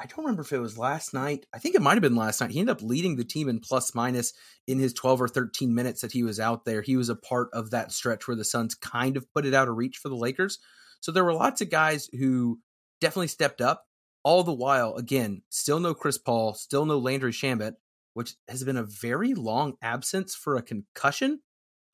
I 0.00 0.06
don't 0.06 0.24
remember 0.24 0.42
if 0.42 0.52
it 0.52 0.60
was 0.60 0.78
last 0.78 1.12
night. 1.12 1.46
I 1.52 1.58
think 1.58 1.74
it 1.74 1.82
might 1.82 1.94
have 1.94 2.02
been 2.02 2.14
last 2.14 2.40
night. 2.40 2.52
He 2.52 2.60
ended 2.60 2.76
up 2.76 2.82
leading 2.82 3.16
the 3.16 3.24
team 3.24 3.48
in 3.48 3.58
plus 3.58 3.94
minus 3.94 4.32
in 4.68 4.78
his 4.78 4.92
12 4.92 5.22
or 5.22 5.28
13 5.28 5.74
minutes 5.74 6.02
that 6.02 6.12
he 6.12 6.22
was 6.22 6.38
out 6.38 6.64
there. 6.64 6.82
He 6.82 6.96
was 6.96 7.08
a 7.08 7.16
part 7.16 7.48
of 7.52 7.70
that 7.70 7.90
stretch 7.90 8.28
where 8.28 8.36
the 8.36 8.44
Suns 8.44 8.76
kind 8.76 9.16
of 9.16 9.26
put 9.32 9.44
it 9.44 9.54
out 9.54 9.68
of 9.68 9.76
reach 9.76 9.96
for 9.96 10.08
the 10.08 10.16
Lakers. 10.16 10.60
So 11.00 11.10
there 11.10 11.24
were 11.24 11.34
lots 11.34 11.60
of 11.60 11.70
guys 11.70 12.08
who 12.16 12.60
definitely 13.00 13.28
stepped 13.28 13.60
up 13.60 13.86
all 14.22 14.44
the 14.44 14.52
while, 14.52 14.94
again, 14.94 15.42
still 15.48 15.80
no 15.80 15.94
Chris 15.94 16.18
Paul, 16.18 16.54
still 16.54 16.84
no 16.84 16.98
Landry 16.98 17.32
Shamet, 17.32 17.74
which 18.14 18.34
has 18.48 18.62
been 18.62 18.76
a 18.76 18.84
very 18.84 19.34
long 19.34 19.74
absence 19.82 20.34
for 20.34 20.56
a 20.56 20.62
concussion. 20.62 21.40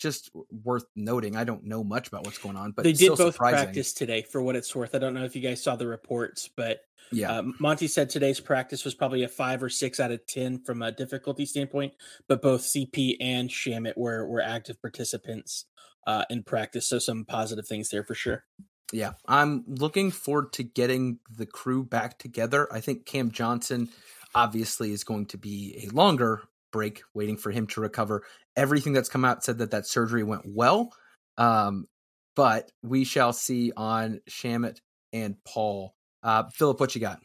Just 0.04 0.30
worth 0.62 0.84
noting. 0.94 1.34
I 1.34 1.44
don't 1.44 1.64
know 1.64 1.82
much 1.82 2.08
about 2.08 2.26
what's 2.26 2.36
going 2.36 2.56
on, 2.56 2.72
but 2.72 2.84
they 2.84 2.92
did 2.92 3.16
both 3.16 3.32
surprising. 3.32 3.64
practice 3.64 3.94
today. 3.94 4.20
For 4.20 4.42
what 4.42 4.54
it's 4.54 4.76
worth, 4.76 4.94
I 4.94 4.98
don't 4.98 5.14
know 5.14 5.24
if 5.24 5.34
you 5.34 5.40
guys 5.40 5.62
saw 5.62 5.76
the 5.76 5.86
reports, 5.86 6.50
but 6.54 6.80
yeah, 7.10 7.32
uh, 7.32 7.44
Monty 7.58 7.86
said 7.86 8.10
today's 8.10 8.38
practice 8.38 8.84
was 8.84 8.94
probably 8.94 9.22
a 9.22 9.28
five 9.28 9.62
or 9.62 9.70
six 9.70 9.98
out 10.00 10.10
of 10.10 10.26
ten 10.26 10.60
from 10.60 10.82
a 10.82 10.92
difficulty 10.92 11.46
standpoint. 11.46 11.94
But 12.28 12.42
both 12.42 12.60
CP 12.60 13.16
and 13.18 13.48
Shamet 13.48 13.96
were 13.96 14.28
were 14.28 14.42
active 14.42 14.78
participants 14.82 15.64
uh, 16.06 16.26
in 16.28 16.42
practice, 16.42 16.86
so 16.86 16.98
some 16.98 17.24
positive 17.24 17.66
things 17.66 17.88
there 17.88 18.04
for 18.04 18.14
sure. 18.14 18.44
Yeah, 18.92 19.12
I'm 19.26 19.64
looking 19.66 20.10
forward 20.10 20.52
to 20.52 20.64
getting 20.64 21.18
the 21.34 21.46
crew 21.46 21.82
back 21.82 22.18
together. 22.18 22.68
I 22.70 22.80
think 22.80 23.06
Cam 23.06 23.30
Johnson 23.30 23.88
obviously 24.34 24.92
is 24.92 25.04
going 25.04 25.26
to 25.26 25.38
be 25.38 25.86
a 25.86 25.94
longer 25.94 26.42
break 26.74 27.02
waiting 27.14 27.36
for 27.36 27.52
him 27.52 27.68
to 27.68 27.80
recover. 27.80 28.24
Everything 28.56 28.92
that's 28.92 29.08
come 29.08 29.24
out 29.24 29.44
said 29.44 29.58
that 29.58 29.70
that 29.70 29.86
surgery 29.86 30.24
went 30.24 30.42
well. 30.44 30.92
Um, 31.38 31.86
but 32.34 32.72
we 32.82 33.04
shall 33.04 33.32
see 33.32 33.72
on 33.76 34.20
Shamet 34.28 34.78
and 35.12 35.36
Paul. 35.44 35.94
Uh, 36.24 36.42
Philip, 36.52 36.80
what 36.80 36.96
you 36.96 37.00
got? 37.00 37.20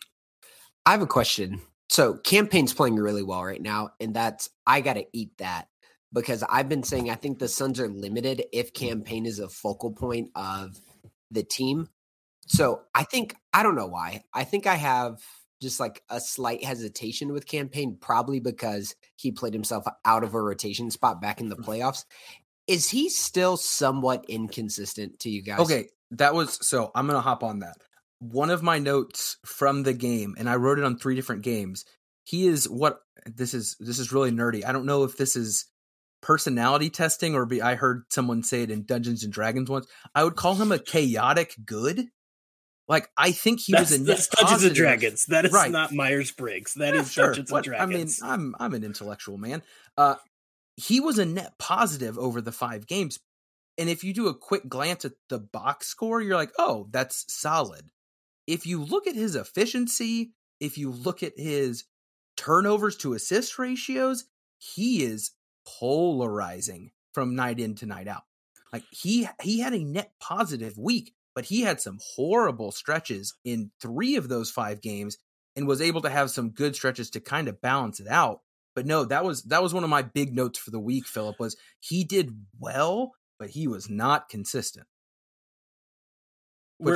I 0.85 0.91
have 0.91 1.01
a 1.01 1.07
question. 1.07 1.61
So, 1.89 2.13
Cam 2.13 2.45
Payne's 2.47 2.73
playing 2.73 2.97
really 2.97 3.23
well 3.23 3.43
right 3.43 3.61
now, 3.61 3.89
and 3.99 4.13
that's 4.13 4.51
I 4.67 4.81
got 4.81 4.93
to 4.93 5.05
eat 5.13 5.31
that 5.39 5.67
because 6.13 6.43
I've 6.47 6.69
been 6.69 6.83
saying 6.83 7.09
I 7.09 7.15
think 7.15 7.39
the 7.39 7.47
Suns 7.47 7.79
are 7.79 7.89
limited 7.89 8.43
if 8.53 8.73
Cam 8.73 9.01
Payne 9.01 9.25
is 9.25 9.39
a 9.39 9.49
focal 9.49 9.91
point 9.91 10.29
of 10.35 10.79
the 11.31 11.41
team. 11.41 11.89
So 12.45 12.81
I 12.93 13.03
think 13.03 13.35
I 13.51 13.63
don't 13.63 13.75
know 13.75 13.87
why. 13.87 14.23
I 14.31 14.43
think 14.43 14.67
I 14.67 14.75
have 14.75 15.23
just 15.61 15.79
like 15.79 16.03
a 16.09 16.19
slight 16.19 16.63
hesitation 16.63 17.33
with 17.33 17.45
Cam 17.45 17.69
Payne, 17.69 17.97
probably 17.99 18.39
because 18.39 18.95
he 19.15 19.31
played 19.31 19.53
himself 19.53 19.85
out 20.05 20.23
of 20.23 20.33
a 20.33 20.41
rotation 20.41 20.89
spot 20.91 21.21
back 21.21 21.41
in 21.41 21.49
the 21.49 21.55
mm. 21.55 21.65
playoffs. 21.65 22.05
Is 22.67 22.89
he 22.89 23.09
still 23.09 23.57
somewhat 23.57 24.25
inconsistent 24.27 25.19
to 25.19 25.29
you 25.29 25.41
guys? 25.41 25.59
Okay, 25.59 25.87
that 26.11 26.33
was 26.33 26.65
so 26.65 26.91
I'm 26.93 27.07
gonna 27.07 27.21
hop 27.21 27.43
on 27.43 27.59
that. 27.59 27.77
one 28.19 28.49
of 28.49 28.61
my 28.61 28.79
notes 28.79 29.37
from 29.45 29.83
the 29.83 29.93
game, 29.93 30.35
and 30.37 30.49
I 30.49 30.55
wrote 30.55 30.77
it 30.77 30.85
on 30.85 30.97
three 30.97 31.15
different 31.15 31.41
games. 31.41 31.85
He 32.25 32.47
is 32.47 32.69
what 32.69 32.99
this 33.25 33.53
is. 33.53 33.75
This 33.79 33.99
is 33.99 34.11
really 34.11 34.31
nerdy. 34.31 34.65
I 34.65 34.71
don't 34.71 34.85
know 34.85 35.03
if 35.03 35.17
this 35.17 35.35
is 35.35 35.65
personality 36.21 36.89
testing 36.89 37.33
or 37.33 37.45
be. 37.45 37.61
I 37.61 37.75
heard 37.75 38.03
someone 38.09 38.43
say 38.43 38.63
it 38.63 38.71
in 38.71 38.83
Dungeons 38.83 39.23
and 39.23 39.33
Dragons 39.33 39.69
once. 39.69 39.87
I 40.13 40.23
would 40.23 40.35
call 40.35 40.55
him 40.55 40.71
a 40.71 40.79
chaotic 40.79 41.55
good. 41.65 42.07
Like 42.89 43.09
I 43.15 43.31
think 43.31 43.59
he 43.61 43.71
That's, 43.71 43.91
was 43.91 43.99
a 43.99 44.03
net 44.03 44.07
that's 44.17 44.27
Dungeons 44.27 44.51
positive. 44.51 44.69
and 44.71 44.75
Dragons. 44.75 45.25
That 45.27 45.45
is 45.45 45.51
Right. 45.53 45.71
not 45.71 45.93
Myers 45.93 46.31
Briggs. 46.31 46.73
That 46.73 46.95
Yeah, 46.95 47.01
is 47.01 47.11
sure. 47.11 47.25
Dungeons 47.27 47.51
What- 47.51 47.67
and 47.67 47.75
I 47.75 47.85
mean, 47.85 48.09
I'm 48.23 48.55
I'm 48.59 48.73
an 48.73 48.83
intellectual 48.83 49.37
man. 49.37 49.61
Uh, 49.95 50.15
he 50.75 50.99
was 50.99 51.17
a 51.19 51.25
net 51.25 51.57
positive 51.59 52.17
over 52.17 52.41
the 52.41 52.51
five 52.51 52.87
games, 52.87 53.19
and 53.77 53.89
if 53.89 54.03
you 54.03 54.13
do 54.13 54.27
a 54.27 54.33
quick 54.33 54.67
glance 54.67 55.05
at 55.05 55.13
the 55.29 55.37
box 55.39 55.87
score, 55.87 56.19
you're 56.21 56.35
like, 56.35 56.51
oh, 56.57 56.87
that's 56.91 57.31
solid. 57.31 57.91
If 58.47 58.65
you 58.65 58.83
look 58.83 59.05
at 59.05 59.13
his 59.15 59.35
efficiency, 59.35 60.33
if 60.59 60.77
you 60.77 60.89
look 60.89 61.21
at 61.21 61.37
his 61.37 61.83
turnovers 62.35 62.95
to 62.97 63.13
assist 63.13 63.59
ratios, 63.59 64.25
he 64.57 65.03
is 65.03 65.31
polarizing 65.65 66.91
from 67.13 67.35
night 67.35 67.59
in 67.59 67.75
to 67.75 67.85
night 67.85 68.07
out. 68.07 68.23
Like 68.73 68.83
he 68.91 69.27
he 69.43 69.59
had 69.59 69.73
a 69.73 69.83
net 69.83 70.13
positive 70.19 70.77
week, 70.77 71.13
but 71.39 71.45
he 71.45 71.61
had 71.61 71.79
some 71.79 71.99
horrible 72.17 72.69
stretches 72.69 73.33
in 73.45 73.71
three 73.81 74.17
of 74.17 74.27
those 74.27 74.51
five 74.51 74.81
games 74.81 75.17
and 75.55 75.65
was 75.65 75.79
able 75.79 76.01
to 76.01 76.09
have 76.09 76.29
some 76.29 76.49
good 76.49 76.75
stretches 76.75 77.09
to 77.09 77.21
kind 77.21 77.47
of 77.47 77.61
balance 77.61 78.01
it 78.01 78.09
out. 78.09 78.41
But 78.75 78.85
no, 78.85 79.05
that 79.05 79.23
was 79.23 79.43
that 79.43 79.63
was 79.63 79.73
one 79.73 79.85
of 79.85 79.89
my 79.89 80.01
big 80.01 80.35
notes 80.35 80.59
for 80.59 80.71
the 80.71 80.81
week, 80.81 81.07
Philip, 81.07 81.39
was 81.39 81.55
he 81.79 82.03
did 82.03 82.45
well, 82.59 83.13
but 83.39 83.51
he 83.51 83.69
was 83.69 83.89
not 83.89 84.27
consistent. 84.27 84.85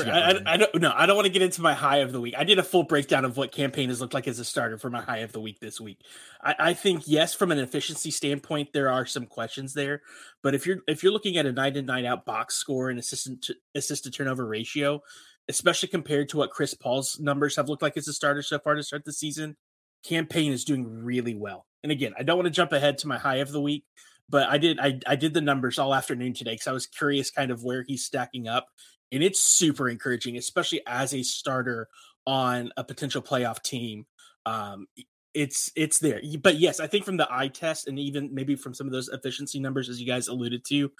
I? 0.07 0.31
I, 0.31 0.53
I 0.53 0.57
don't 0.57 0.81
no, 0.81 0.93
I 0.95 1.05
don't 1.05 1.15
want 1.15 1.25
to 1.25 1.31
get 1.31 1.41
into 1.41 1.61
my 1.61 1.73
high 1.73 1.97
of 1.97 2.13
the 2.13 2.21
week. 2.21 2.35
I 2.37 2.45
did 2.45 2.57
a 2.57 2.63
full 2.63 2.83
breakdown 2.83 3.25
of 3.25 3.35
what 3.35 3.51
Cam 3.51 3.71
Payne 3.71 3.89
has 3.89 3.99
looked 3.99 4.13
like 4.13 4.27
as 4.27 4.39
a 4.39 4.45
starter 4.45 4.77
for 4.77 4.89
my 4.89 5.01
high 5.01 5.19
of 5.19 5.33
the 5.33 5.41
week 5.41 5.59
this 5.59 5.79
week. 5.81 5.99
I, 6.41 6.55
I 6.57 6.73
think 6.73 7.03
yes, 7.05 7.33
from 7.33 7.51
an 7.51 7.59
efficiency 7.59 8.09
standpoint, 8.09 8.69
there 8.71 8.89
are 8.89 9.05
some 9.05 9.25
questions 9.25 9.73
there. 9.73 10.01
But 10.41 10.55
if 10.55 10.65
you're 10.65 10.77
if 10.87 11.03
you're 11.03 11.11
looking 11.11 11.37
at 11.37 11.45
a 11.45 11.51
night 11.51 11.75
in 11.75 11.85
night 11.85 12.05
out 12.05 12.25
box 12.25 12.55
score 12.55 12.89
and 12.89 12.97
assistant 12.97 13.43
to, 13.43 13.55
assist 13.75 14.05
to 14.05 14.11
turnover 14.11 14.45
ratio, 14.45 15.01
especially 15.49 15.89
compared 15.89 16.29
to 16.29 16.37
what 16.37 16.51
Chris 16.51 16.73
Paul's 16.73 17.19
numbers 17.19 17.57
have 17.57 17.67
looked 17.67 17.81
like 17.81 17.97
as 17.97 18.07
a 18.07 18.13
starter 18.13 18.41
so 18.41 18.59
far 18.59 18.75
to 18.75 18.83
start 18.83 19.03
the 19.03 19.11
season, 19.11 19.57
Cam 20.03 20.27
Payne 20.27 20.53
is 20.53 20.63
doing 20.63 20.85
really 20.87 21.35
well. 21.35 21.65
And 21.83 21.91
again, 21.91 22.13
I 22.17 22.23
don't 22.23 22.37
want 22.37 22.47
to 22.47 22.51
jump 22.51 22.71
ahead 22.71 22.99
to 22.99 23.07
my 23.07 23.17
high 23.17 23.37
of 23.37 23.51
the 23.51 23.61
week, 23.61 23.83
but 24.29 24.47
I 24.47 24.57
did 24.57 24.79
I, 24.79 24.99
I 25.05 25.17
did 25.17 25.33
the 25.33 25.41
numbers 25.41 25.77
all 25.77 25.93
afternoon 25.93 26.33
today 26.33 26.53
because 26.53 26.67
I 26.67 26.71
was 26.71 26.87
curious 26.87 27.31
kind 27.31 27.51
of 27.51 27.63
where 27.63 27.83
he's 27.83 28.05
stacking 28.05 28.47
up 28.47 28.67
and 29.13 29.23
it's 29.23 29.39
super 29.41 29.89
encouraging, 29.89 30.37
especially 30.37 30.81
as 30.87 31.13
a 31.13 31.23
starter 31.23 31.87
on 32.27 32.71
a 32.77 32.83
potential 32.83 33.21
playoff 33.21 33.61
team. 33.63 34.05
Um, 34.45 34.87
it's 35.33 35.71
it's 35.75 35.99
there, 35.99 36.21
but 36.41 36.57
yes, 36.57 36.79
I 36.79 36.87
think 36.87 37.05
from 37.05 37.17
the 37.17 37.27
eye 37.31 37.47
test 37.47 37.87
and 37.87 37.97
even 37.99 38.33
maybe 38.33 38.55
from 38.55 38.73
some 38.73 38.87
of 38.87 38.93
those 38.93 39.09
efficiency 39.09 39.59
numbers, 39.59 39.89
as 39.89 39.99
you 40.01 40.07
guys 40.07 40.27
alluded 40.27 40.65
to, 40.65 40.91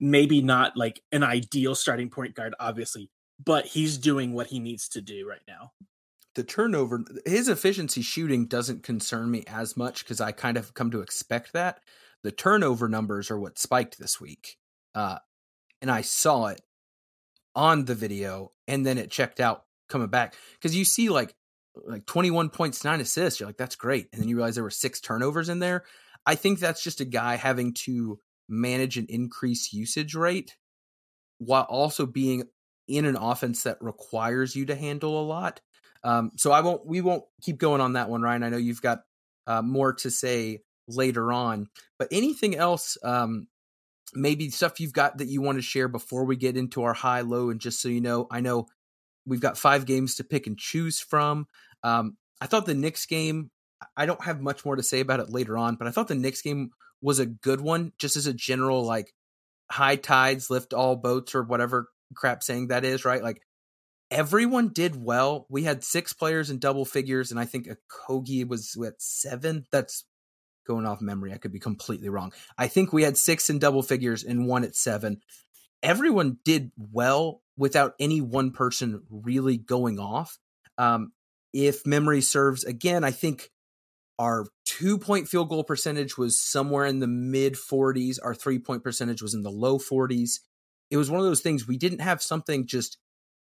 maybe 0.00 0.42
not 0.42 0.76
like 0.76 1.02
an 1.12 1.24
ideal 1.24 1.74
starting 1.74 2.10
point 2.10 2.34
guard, 2.34 2.54
obviously, 2.60 3.10
but 3.44 3.66
he's 3.66 3.98
doing 3.98 4.32
what 4.32 4.48
he 4.48 4.60
needs 4.60 4.88
to 4.90 5.00
do 5.00 5.28
right 5.28 5.42
now. 5.48 5.72
the 6.34 6.44
turnover 6.44 7.02
his 7.26 7.48
efficiency 7.48 8.02
shooting 8.02 8.46
doesn't 8.46 8.82
concern 8.82 9.30
me 9.30 9.44
as 9.46 9.76
much 9.76 10.04
because 10.04 10.20
i 10.20 10.32
kind 10.32 10.56
of 10.56 10.74
come 10.74 10.90
to 10.90 11.00
expect 11.00 11.52
that 11.52 11.80
the 12.22 12.32
turnover 12.32 12.88
numbers 12.88 13.30
are 13.30 13.38
what 13.38 13.58
spiked 13.58 13.98
this 13.98 14.20
week 14.20 14.56
uh 14.94 15.18
and 15.82 15.90
i 15.90 16.00
saw 16.00 16.46
it 16.46 16.60
on 17.54 17.84
the 17.84 17.94
video 17.94 18.52
and 18.68 18.84
then 18.86 18.98
it 18.98 19.10
checked 19.10 19.40
out 19.40 19.64
coming 19.88 20.08
back 20.08 20.34
because 20.54 20.76
you 20.76 20.84
see 20.84 21.08
like 21.08 21.34
like 21.86 22.06
21 22.06 22.50
points 22.50 22.84
9 22.84 23.00
assists 23.00 23.40
you're 23.40 23.48
like 23.48 23.56
that's 23.56 23.76
great 23.76 24.08
and 24.12 24.20
then 24.20 24.28
you 24.28 24.36
realize 24.36 24.54
there 24.54 24.64
were 24.64 24.70
six 24.70 25.00
turnovers 25.00 25.48
in 25.48 25.58
there 25.58 25.84
i 26.26 26.34
think 26.34 26.58
that's 26.58 26.82
just 26.82 27.00
a 27.00 27.04
guy 27.04 27.36
having 27.36 27.72
to 27.72 28.18
manage 28.48 28.96
an 28.96 29.06
increased 29.08 29.72
usage 29.72 30.14
rate 30.14 30.56
while 31.38 31.62
also 31.64 32.06
being 32.06 32.44
in 32.88 33.04
an 33.04 33.16
offense 33.16 33.62
that 33.62 33.78
requires 33.80 34.54
you 34.54 34.66
to 34.66 34.74
handle 34.74 35.20
a 35.20 35.24
lot 35.24 35.60
um, 36.02 36.32
so 36.36 36.50
I 36.52 36.60
won't. 36.60 36.86
We 36.86 37.00
won't 37.00 37.24
keep 37.42 37.58
going 37.58 37.80
on 37.80 37.94
that 37.94 38.08
one, 38.08 38.22
Ryan. 38.22 38.42
I 38.42 38.48
know 38.48 38.56
you've 38.56 38.82
got 38.82 39.00
uh, 39.46 39.62
more 39.62 39.92
to 39.94 40.10
say 40.10 40.60
later 40.88 41.32
on, 41.32 41.68
but 41.98 42.08
anything 42.10 42.56
else? 42.56 42.96
Um, 43.02 43.48
maybe 44.14 44.50
stuff 44.50 44.80
you've 44.80 44.92
got 44.92 45.18
that 45.18 45.28
you 45.28 45.40
want 45.42 45.58
to 45.58 45.62
share 45.62 45.88
before 45.88 46.24
we 46.24 46.36
get 46.36 46.56
into 46.56 46.82
our 46.82 46.94
high 46.94 47.20
low. 47.20 47.50
And 47.50 47.60
just 47.60 47.80
so 47.80 47.88
you 47.88 48.00
know, 48.00 48.26
I 48.30 48.40
know 48.40 48.66
we've 49.26 49.40
got 49.40 49.58
five 49.58 49.86
games 49.86 50.16
to 50.16 50.24
pick 50.24 50.46
and 50.46 50.58
choose 50.58 51.00
from. 51.00 51.46
Um, 51.82 52.16
I 52.40 52.46
thought 52.46 52.66
the 52.66 52.74
Knicks 52.74 53.06
game. 53.06 53.50
I 53.96 54.04
don't 54.04 54.22
have 54.24 54.42
much 54.42 54.64
more 54.64 54.76
to 54.76 54.82
say 54.82 55.00
about 55.00 55.20
it 55.20 55.30
later 55.30 55.56
on, 55.56 55.76
but 55.76 55.88
I 55.88 55.90
thought 55.90 56.08
the 56.08 56.14
Knicks 56.14 56.42
game 56.42 56.70
was 57.00 57.18
a 57.18 57.26
good 57.26 57.60
one, 57.62 57.92
just 57.98 58.16
as 58.16 58.26
a 58.26 58.34
general 58.34 58.84
like 58.84 59.14
high 59.70 59.96
tides 59.96 60.50
lift 60.50 60.74
all 60.74 60.96
boats 60.96 61.34
or 61.34 61.42
whatever 61.42 61.88
crap 62.14 62.42
saying 62.42 62.68
that 62.68 62.84
is, 62.84 63.04
right? 63.04 63.22
Like 63.22 63.40
everyone 64.10 64.68
did 64.68 65.02
well. 65.02 65.46
We 65.48 65.64
had 65.64 65.84
six 65.84 66.12
players 66.12 66.50
in 66.50 66.58
double 66.58 66.84
figures, 66.84 67.30
and 67.30 67.38
I 67.38 67.44
think 67.44 67.68
Okogie 67.68 68.46
was 68.46 68.76
at 68.84 69.00
seven. 69.00 69.66
That's 69.70 70.04
going 70.66 70.86
off 70.86 71.00
memory. 71.00 71.32
I 71.32 71.38
could 71.38 71.52
be 71.52 71.58
completely 71.58 72.08
wrong. 72.08 72.32
I 72.56 72.68
think 72.68 72.92
we 72.92 73.02
had 73.02 73.16
six 73.16 73.50
in 73.50 73.58
double 73.58 73.82
figures 73.82 74.24
and 74.24 74.46
one 74.46 74.64
at 74.64 74.76
seven. 74.76 75.20
Everyone 75.82 76.38
did 76.44 76.70
well 76.76 77.42
without 77.56 77.94
any 77.98 78.20
one 78.20 78.50
person 78.52 79.02
really 79.10 79.56
going 79.56 79.98
off. 79.98 80.38
Um, 80.78 81.12
if 81.52 81.86
memory 81.86 82.20
serves, 82.20 82.64
again, 82.64 83.04
I 83.04 83.10
think 83.10 83.50
our 84.18 84.46
two 84.66 84.98
point 84.98 85.28
field 85.28 85.48
goal 85.48 85.64
percentage 85.64 86.18
was 86.18 86.40
somewhere 86.40 86.84
in 86.84 87.00
the 87.00 87.06
mid 87.06 87.54
40s. 87.54 88.18
Our 88.22 88.34
three 88.34 88.58
point 88.58 88.84
percentage 88.84 89.22
was 89.22 89.34
in 89.34 89.42
the 89.42 89.50
low 89.50 89.78
40s. 89.78 90.40
It 90.90 90.96
was 90.96 91.10
one 91.10 91.20
of 91.20 91.26
those 91.26 91.40
things 91.40 91.66
we 91.66 91.78
didn't 91.78 92.00
have 92.00 92.22
something 92.22 92.66
just 92.66 92.98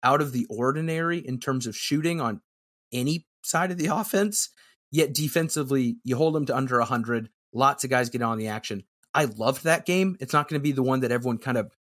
out 0.03 0.21
of 0.21 0.33
the 0.33 0.47
ordinary 0.51 1.19
in 1.19 1.39
terms 1.39 1.67
of 1.67 1.77
shooting 1.77 2.21
on 2.21 2.41
any 2.93 3.27
side 3.43 3.71
of 3.71 3.79
the 3.79 3.87
offense. 3.93 4.51
Yet 4.95 5.13
defensively, 5.13 5.97
you 6.05 6.17
hold 6.17 6.37
them 6.37 6.47
to 6.47 6.57
under 6.57 6.79
100. 6.79 7.29
Lots 7.53 7.83
of 7.83 7.91
guys 7.91 8.11
get 8.11 8.23
on 8.23 8.39
the 8.39 8.47
action. 8.47 8.85
I 9.13 9.25
loved 9.25 9.65
that 9.65 9.87
game. 9.87 10.17
It's 10.21 10.33
not 10.33 10.49
going 10.49 10.61
to 10.61 10.63
be 10.63 10.71
the 10.71 10.85
one 10.85 11.01
that 11.01 11.11
everyone 11.11 11.39
kind 11.39 11.59
of 11.59 11.73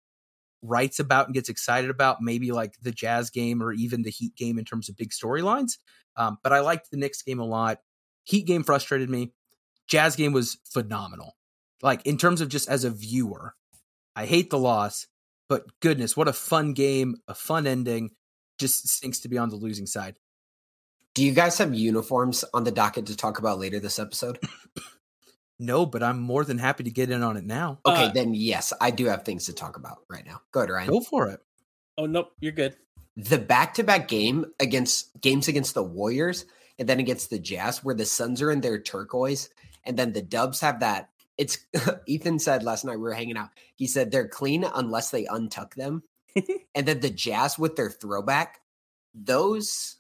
writes 0.64 0.98
about 0.98 1.28
and 1.28 1.36
gets 1.36 1.48
excited 1.48 1.92
about, 1.92 2.24
maybe 2.24 2.52
like 2.52 2.74
the 2.82 2.92
Jazz 2.92 3.30
game 3.30 3.62
or 3.62 3.72
even 3.72 4.02
the 4.02 4.10
Heat 4.10 4.36
game 4.36 4.58
in 4.58 4.66
terms 4.66 4.90
of 4.90 4.98
big 4.98 5.12
storylines. 5.12 5.74
Um, 6.18 6.40
but 6.42 6.54
I 6.54 6.62
liked 6.62 6.90
the 6.90 6.98
Knicks 6.98 7.22
game 7.22 7.38
a 7.38 7.46
lot. 7.46 7.78
Heat 8.24 8.48
game 8.48 8.64
frustrated 8.64 9.12
me. 9.12 9.32
Jazz 9.88 10.16
game 10.16 10.34
was 10.34 10.58
phenomenal. 10.66 11.36
Like 11.84 12.04
in 12.08 12.18
terms 12.18 12.42
of 12.42 12.50
just 12.50 12.68
as 12.68 12.84
a 12.84 12.90
viewer, 12.90 13.54
I 14.16 14.26
hate 14.26 14.50
the 14.50 14.58
loss, 14.58 15.06
but 15.48 15.66
goodness, 15.82 16.18
what 16.18 16.28
a 16.28 16.34
fun 16.34 16.74
game, 16.74 17.18
a 17.28 17.36
fun 17.36 17.68
ending. 17.68 18.10
Just 18.58 18.88
stinks 18.88 19.20
to 19.20 19.30
be 19.30 19.38
on 19.38 19.50
the 19.50 19.56
losing 19.56 19.86
side. 19.86 20.18
Do 21.16 21.24
you 21.24 21.32
guys 21.32 21.58
have 21.60 21.74
uniforms 21.76 22.44
on 22.54 22.64
the 22.64 22.72
docket 22.72 23.06
to 23.08 23.16
talk 23.16 23.38
about 23.40 23.60
later 23.60 23.80
this 23.80 24.00
episode? 24.00 24.40
No, 25.60 25.86
but 25.86 26.02
I'm 26.02 26.20
more 26.20 26.44
than 26.44 26.58
happy 26.58 26.84
to 26.84 26.92
get 26.92 27.12
in 27.12 27.22
on 27.22 27.38
it 27.38 27.46
now. 27.46 27.80
Okay, 27.86 28.06
Uh, 28.06 28.12
then 28.12 28.34
yes, 28.34 28.74
I 28.82 28.90
do 28.92 29.06
have 29.06 29.24
things 29.24 29.46
to 29.46 29.54
talk 29.54 29.78
about 29.78 30.00
right 30.10 30.26
now. 30.26 30.42
Go 30.52 30.62
ahead, 30.62 30.72
Ryan. 30.72 30.90
Go 30.90 31.02
for 31.02 31.30
it. 31.30 31.40
Oh 31.98 32.08
nope, 32.08 32.32
you're 32.40 32.52
good. 32.52 32.76
the 33.16 33.38
back-to-back 33.38 34.08
game 34.08 34.46
against 34.60 35.12
games 35.22 35.48
against 35.48 35.76
the 35.76 35.84
Warriors 35.84 36.46
and 36.80 36.90
then 36.90 37.00
against 37.00 37.30
the 37.30 37.38
Jazz, 37.38 37.84
where 37.84 37.94
the 37.94 38.06
Suns 38.06 38.42
are 38.42 38.50
in 38.52 38.62
their 38.62 38.80
turquoise, 38.82 39.50
and 39.84 39.96
then 39.96 40.12
the 40.14 40.24
Dubs 40.24 40.60
have 40.62 40.80
that. 40.80 41.10
It's 41.38 41.60
Ethan 42.08 42.40
said 42.40 42.64
last 42.64 42.84
night 42.84 42.96
we 42.98 43.04
were 43.04 43.14
hanging 43.14 43.38
out. 43.38 43.50
He 43.76 43.86
said 43.86 44.12
they're 44.12 44.28
clean 44.28 44.64
unless 44.66 45.12
they 45.12 45.26
untuck 45.26 45.76
them, 45.76 46.02
and 46.76 46.88
then 46.88 47.00
the 47.00 47.12
Jazz 47.12 47.60
with 47.60 47.76
their 47.76 47.92
throwback. 47.92 48.60
Those 49.14 49.98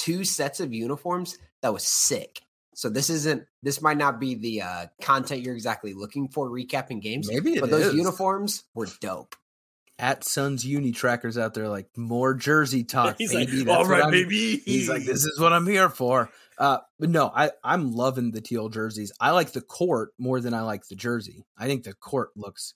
two 0.00 0.24
sets 0.24 0.60
of 0.60 0.72
uniforms 0.72 1.38
that 1.62 1.72
was 1.72 1.84
sick. 1.84 2.40
So 2.74 2.88
this 2.88 3.10
isn't. 3.10 3.44
This 3.62 3.82
might 3.82 3.98
not 3.98 4.18
be 4.18 4.34
the 4.36 4.62
uh, 4.62 4.86
content 5.02 5.42
you're 5.42 5.54
exactly 5.54 5.92
looking 5.92 6.28
for 6.28 6.48
recapping 6.48 7.02
games. 7.02 7.28
Maybe 7.30 7.54
it 7.56 7.60
but 7.60 7.68
those 7.70 7.94
uniforms 7.94 8.64
were 8.74 8.86
dope. 9.00 9.36
At 9.98 10.24
Suns 10.24 10.64
Uni 10.64 10.92
trackers 10.92 11.36
out 11.36 11.52
there, 11.52 11.68
like 11.68 11.88
more 11.94 12.32
jersey 12.32 12.84
talk. 12.84 13.16
He's 13.18 13.32
baby. 13.34 13.58
like, 13.58 13.66
That's 13.66 13.76
all 13.76 13.82
what 13.84 13.90
right, 13.90 14.02
I'm- 14.04 14.10
baby. 14.10 14.56
He's 14.64 14.88
like, 14.88 15.04
this 15.04 15.26
is 15.26 15.38
what 15.38 15.52
I'm 15.52 15.66
here 15.66 15.90
for. 15.90 16.30
Uh, 16.56 16.78
but 16.98 17.10
no, 17.10 17.30
I 17.34 17.50
I'm 17.62 17.92
loving 17.92 18.30
the 18.30 18.40
teal 18.40 18.70
jerseys. 18.70 19.12
I 19.20 19.32
like 19.32 19.52
the 19.52 19.60
court 19.60 20.12
more 20.18 20.40
than 20.40 20.54
I 20.54 20.62
like 20.62 20.86
the 20.88 20.96
jersey. 20.96 21.44
I 21.58 21.66
think 21.66 21.84
the 21.84 21.92
court 21.92 22.30
looks 22.34 22.72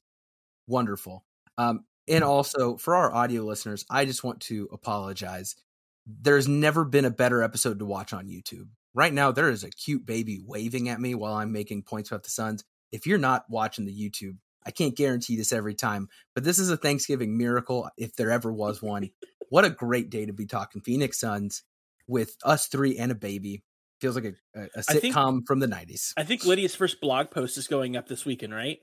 wonderful. 0.66 1.24
Um, 1.56 1.84
and 2.08 2.22
also 2.24 2.76
for 2.76 2.94
our 2.96 3.10
audio 3.12 3.42
listeners, 3.44 3.86
I 3.88 4.04
just 4.04 4.22
want 4.24 4.40
to 4.42 4.68
apologize. 4.72 5.56
There's 6.06 6.48
never 6.48 6.84
been 6.84 7.04
a 7.04 7.10
better 7.10 7.42
episode 7.42 7.78
to 7.78 7.86
watch 7.86 8.12
on 8.12 8.28
YouTube. 8.28 8.68
Right 8.94 9.12
now, 9.12 9.32
there 9.32 9.50
is 9.50 9.64
a 9.64 9.70
cute 9.70 10.06
baby 10.06 10.40
waving 10.44 10.88
at 10.88 11.00
me 11.00 11.14
while 11.14 11.34
I'm 11.34 11.52
making 11.52 11.82
points 11.82 12.10
about 12.10 12.22
the 12.22 12.30
Suns. 12.30 12.64
If 12.92 13.06
you're 13.06 13.18
not 13.18 13.44
watching 13.48 13.86
the 13.86 13.92
YouTube, 13.92 14.36
I 14.66 14.70
can't 14.70 14.96
guarantee 14.96 15.36
this 15.36 15.52
every 15.52 15.74
time, 15.74 16.08
but 16.34 16.44
this 16.44 16.58
is 16.58 16.70
a 16.70 16.76
Thanksgiving 16.76 17.36
miracle 17.36 17.88
if 17.96 18.14
there 18.16 18.30
ever 18.30 18.52
was 18.52 18.80
one. 18.82 19.10
what 19.48 19.64
a 19.64 19.70
great 19.70 20.10
day 20.10 20.26
to 20.26 20.32
be 20.32 20.46
talking 20.46 20.80
Phoenix 20.80 21.18
Suns 21.18 21.62
with 22.06 22.36
us 22.44 22.66
three 22.66 22.96
and 22.98 23.12
a 23.12 23.14
baby. 23.14 23.62
Feels 24.00 24.16
like 24.16 24.24
a, 24.24 24.60
a, 24.60 24.68
a 24.76 24.80
sitcom 24.80 25.32
think, 25.32 25.46
from 25.46 25.60
the 25.60 25.66
90s. 25.66 26.12
I 26.16 26.24
think 26.24 26.44
Lydia's 26.44 26.74
first 26.74 27.00
blog 27.00 27.30
post 27.30 27.56
is 27.56 27.68
going 27.68 27.96
up 27.96 28.08
this 28.08 28.24
weekend, 28.24 28.54
right? 28.54 28.78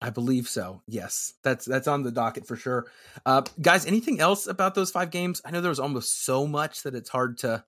I 0.00 0.10
believe 0.10 0.48
so. 0.48 0.82
Yes, 0.86 1.34
that's 1.42 1.64
that's 1.64 1.88
on 1.88 2.02
the 2.02 2.12
docket 2.12 2.46
for 2.46 2.56
sure. 2.56 2.86
Uh, 3.26 3.42
guys, 3.60 3.84
anything 3.84 4.20
else 4.20 4.46
about 4.46 4.74
those 4.74 4.90
five 4.90 5.10
games? 5.10 5.42
I 5.44 5.50
know 5.50 5.60
there 5.60 5.70
was 5.70 5.80
almost 5.80 6.24
so 6.24 6.46
much 6.46 6.84
that 6.84 6.94
it's 6.94 7.10
hard 7.10 7.38
to 7.38 7.64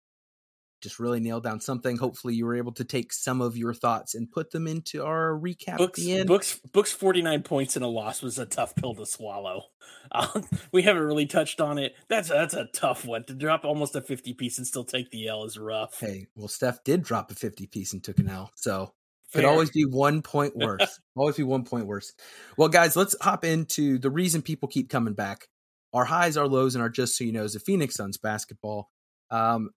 just 0.81 0.99
really 0.99 1.21
nail 1.21 1.41
down 1.41 1.61
something. 1.61 1.97
Hopefully, 1.97 2.35
you 2.35 2.47
were 2.47 2.57
able 2.57 2.73
to 2.73 2.85
take 2.85 3.13
some 3.13 3.41
of 3.41 3.57
your 3.57 3.75
thoughts 3.75 4.15
and 4.15 4.31
put 4.31 4.51
them 4.51 4.67
into 4.67 5.05
our 5.05 5.33
recap 5.33 5.79
books, 5.79 5.99
at 5.99 6.05
the 6.05 6.13
end. 6.19 6.29
Books, 6.29 6.61
books, 6.73 6.93
forty 6.93 7.23
nine 7.23 7.43
points 7.43 7.77
in 7.77 7.83
a 7.83 7.89
loss 7.89 8.23
was 8.23 8.39
a 8.39 8.47
tough 8.47 8.75
pill 8.75 8.95
to 8.95 9.07
swallow. 9.07 9.65
Uh, 10.13 10.43
we 10.73 10.83
haven't 10.83 11.03
really 11.03 11.27
touched 11.27 11.61
on 11.61 11.79
it. 11.79 11.95
That's 12.09 12.29
that's 12.29 12.55
a 12.55 12.67
tough 12.75 13.05
one 13.05 13.23
to 13.25 13.35
drop 13.35 13.65
almost 13.65 13.95
a 13.95 14.01
fifty 14.01 14.35
piece 14.35 14.59
and 14.59 14.67
still 14.67 14.83
take 14.83 15.11
the 15.11 15.29
L 15.29 15.45
is 15.45 15.57
rough. 15.57 16.01
Hey, 16.01 16.27
well, 16.35 16.49
Steph 16.49 16.83
did 16.83 17.05
drop 17.05 17.31
a 17.31 17.35
fifty 17.37 17.67
piece 17.67 17.93
and 17.93 18.03
took 18.03 18.19
an 18.19 18.29
L, 18.29 18.51
so 18.57 18.93
Fair. 19.31 19.43
could 19.43 19.49
always 19.49 19.71
be 19.71 19.85
one 19.85 20.23
point 20.23 20.57
worse. 20.57 21.01
always 21.17 21.37
be 21.37 21.43
one 21.43 21.65
point 21.65 21.87
worse. 21.87 22.13
Well, 22.57 22.69
guys, 22.69 22.97
let's 22.97 23.17
hop 23.21 23.45
into 23.45 23.99
the 23.99 24.11
reason 24.11 24.43
people 24.43 24.69
keep 24.69 24.89
coming 24.91 25.15
back. 25.15 25.49
Our 25.93 26.05
highs, 26.05 26.37
our 26.37 26.47
lows, 26.47 26.75
and 26.75 26.83
our 26.83 26.89
just 26.89 27.17
so 27.17 27.25
you 27.25 27.33
know 27.33 27.45
is 27.45 27.55
the 27.55 27.61
Phoenix 27.61 27.97
Suns 27.97 28.19
basketball. 28.19 28.91
Um, 29.31 29.71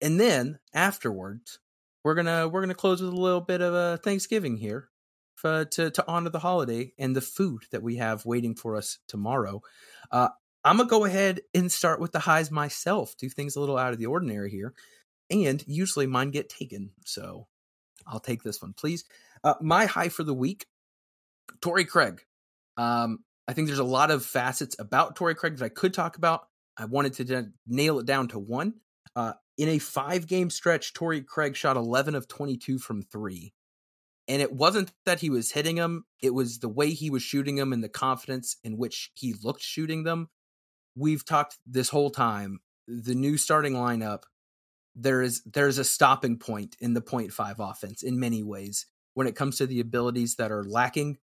and 0.00 0.18
then 0.18 0.58
afterwards, 0.74 1.58
we're 2.04 2.14
gonna 2.14 2.48
we're 2.48 2.62
gonna 2.62 2.74
close 2.74 3.00
with 3.00 3.12
a 3.12 3.16
little 3.16 3.40
bit 3.40 3.60
of 3.60 3.74
a 3.74 3.98
Thanksgiving 3.98 4.56
here, 4.56 4.88
for, 5.36 5.64
to 5.64 5.90
to 5.90 6.04
honor 6.06 6.30
the 6.30 6.38
holiday 6.38 6.92
and 6.98 7.14
the 7.14 7.20
food 7.20 7.64
that 7.72 7.82
we 7.82 7.96
have 7.96 8.24
waiting 8.24 8.54
for 8.54 8.76
us 8.76 8.98
tomorrow. 9.08 9.60
Uh, 10.10 10.28
I'm 10.64 10.76
gonna 10.76 10.88
go 10.88 11.04
ahead 11.04 11.40
and 11.54 11.70
start 11.70 12.00
with 12.00 12.12
the 12.12 12.20
highs 12.20 12.50
myself. 12.50 13.14
Do 13.18 13.28
things 13.28 13.56
a 13.56 13.60
little 13.60 13.76
out 13.76 13.92
of 13.92 13.98
the 13.98 14.06
ordinary 14.06 14.50
here, 14.50 14.72
and 15.30 15.62
usually 15.66 16.06
mine 16.06 16.30
get 16.30 16.48
taken, 16.48 16.90
so 17.04 17.48
I'll 18.06 18.20
take 18.20 18.42
this 18.42 18.60
one, 18.60 18.72
please. 18.72 19.04
Uh, 19.44 19.54
my 19.60 19.86
high 19.86 20.08
for 20.08 20.22
the 20.22 20.34
week, 20.34 20.66
Torrey 21.60 21.84
Craig. 21.84 22.22
Um, 22.76 23.20
I 23.48 23.52
think 23.52 23.66
there's 23.66 23.78
a 23.78 23.84
lot 23.84 24.10
of 24.10 24.24
facets 24.24 24.76
about 24.78 25.16
Torrey 25.16 25.34
Craig 25.34 25.56
that 25.56 25.64
I 25.64 25.68
could 25.68 25.92
talk 25.92 26.16
about. 26.16 26.46
I 26.76 26.86
wanted 26.86 27.14
to 27.14 27.52
nail 27.66 27.98
it 27.98 28.06
down 28.06 28.28
to 28.28 28.38
one. 28.38 28.74
Uh, 29.14 29.32
in 29.58 29.68
a 29.68 29.78
five 29.78 30.26
game 30.26 30.50
stretch, 30.50 30.94
Torrey 30.94 31.22
Craig 31.22 31.56
shot 31.56 31.76
11 31.76 32.14
of 32.14 32.28
22 32.28 32.78
from 32.78 33.02
three. 33.02 33.52
And 34.28 34.40
it 34.40 34.52
wasn't 34.52 34.92
that 35.04 35.20
he 35.20 35.30
was 35.30 35.50
hitting 35.50 35.76
them, 35.76 36.04
it 36.22 36.32
was 36.32 36.60
the 36.60 36.68
way 36.68 36.90
he 36.90 37.10
was 37.10 37.22
shooting 37.22 37.56
them 37.56 37.72
and 37.72 37.82
the 37.82 37.88
confidence 37.88 38.56
in 38.62 38.78
which 38.78 39.10
he 39.14 39.34
looked 39.42 39.62
shooting 39.62 40.04
them. 40.04 40.28
We've 40.96 41.24
talked 41.24 41.58
this 41.66 41.88
whole 41.88 42.10
time. 42.10 42.60
The 42.86 43.14
new 43.14 43.36
starting 43.36 43.74
lineup, 43.74 44.22
there 44.94 45.22
is 45.22 45.42
there's 45.44 45.78
a 45.78 45.84
stopping 45.84 46.38
point 46.38 46.76
in 46.80 46.94
the 46.94 47.00
point 47.00 47.32
five 47.32 47.60
offense 47.60 48.02
in 48.02 48.20
many 48.20 48.42
ways 48.42 48.86
when 49.14 49.26
it 49.26 49.36
comes 49.36 49.58
to 49.58 49.66
the 49.66 49.80
abilities 49.80 50.36
that 50.36 50.52
are 50.52 50.64
lacking 50.64 51.18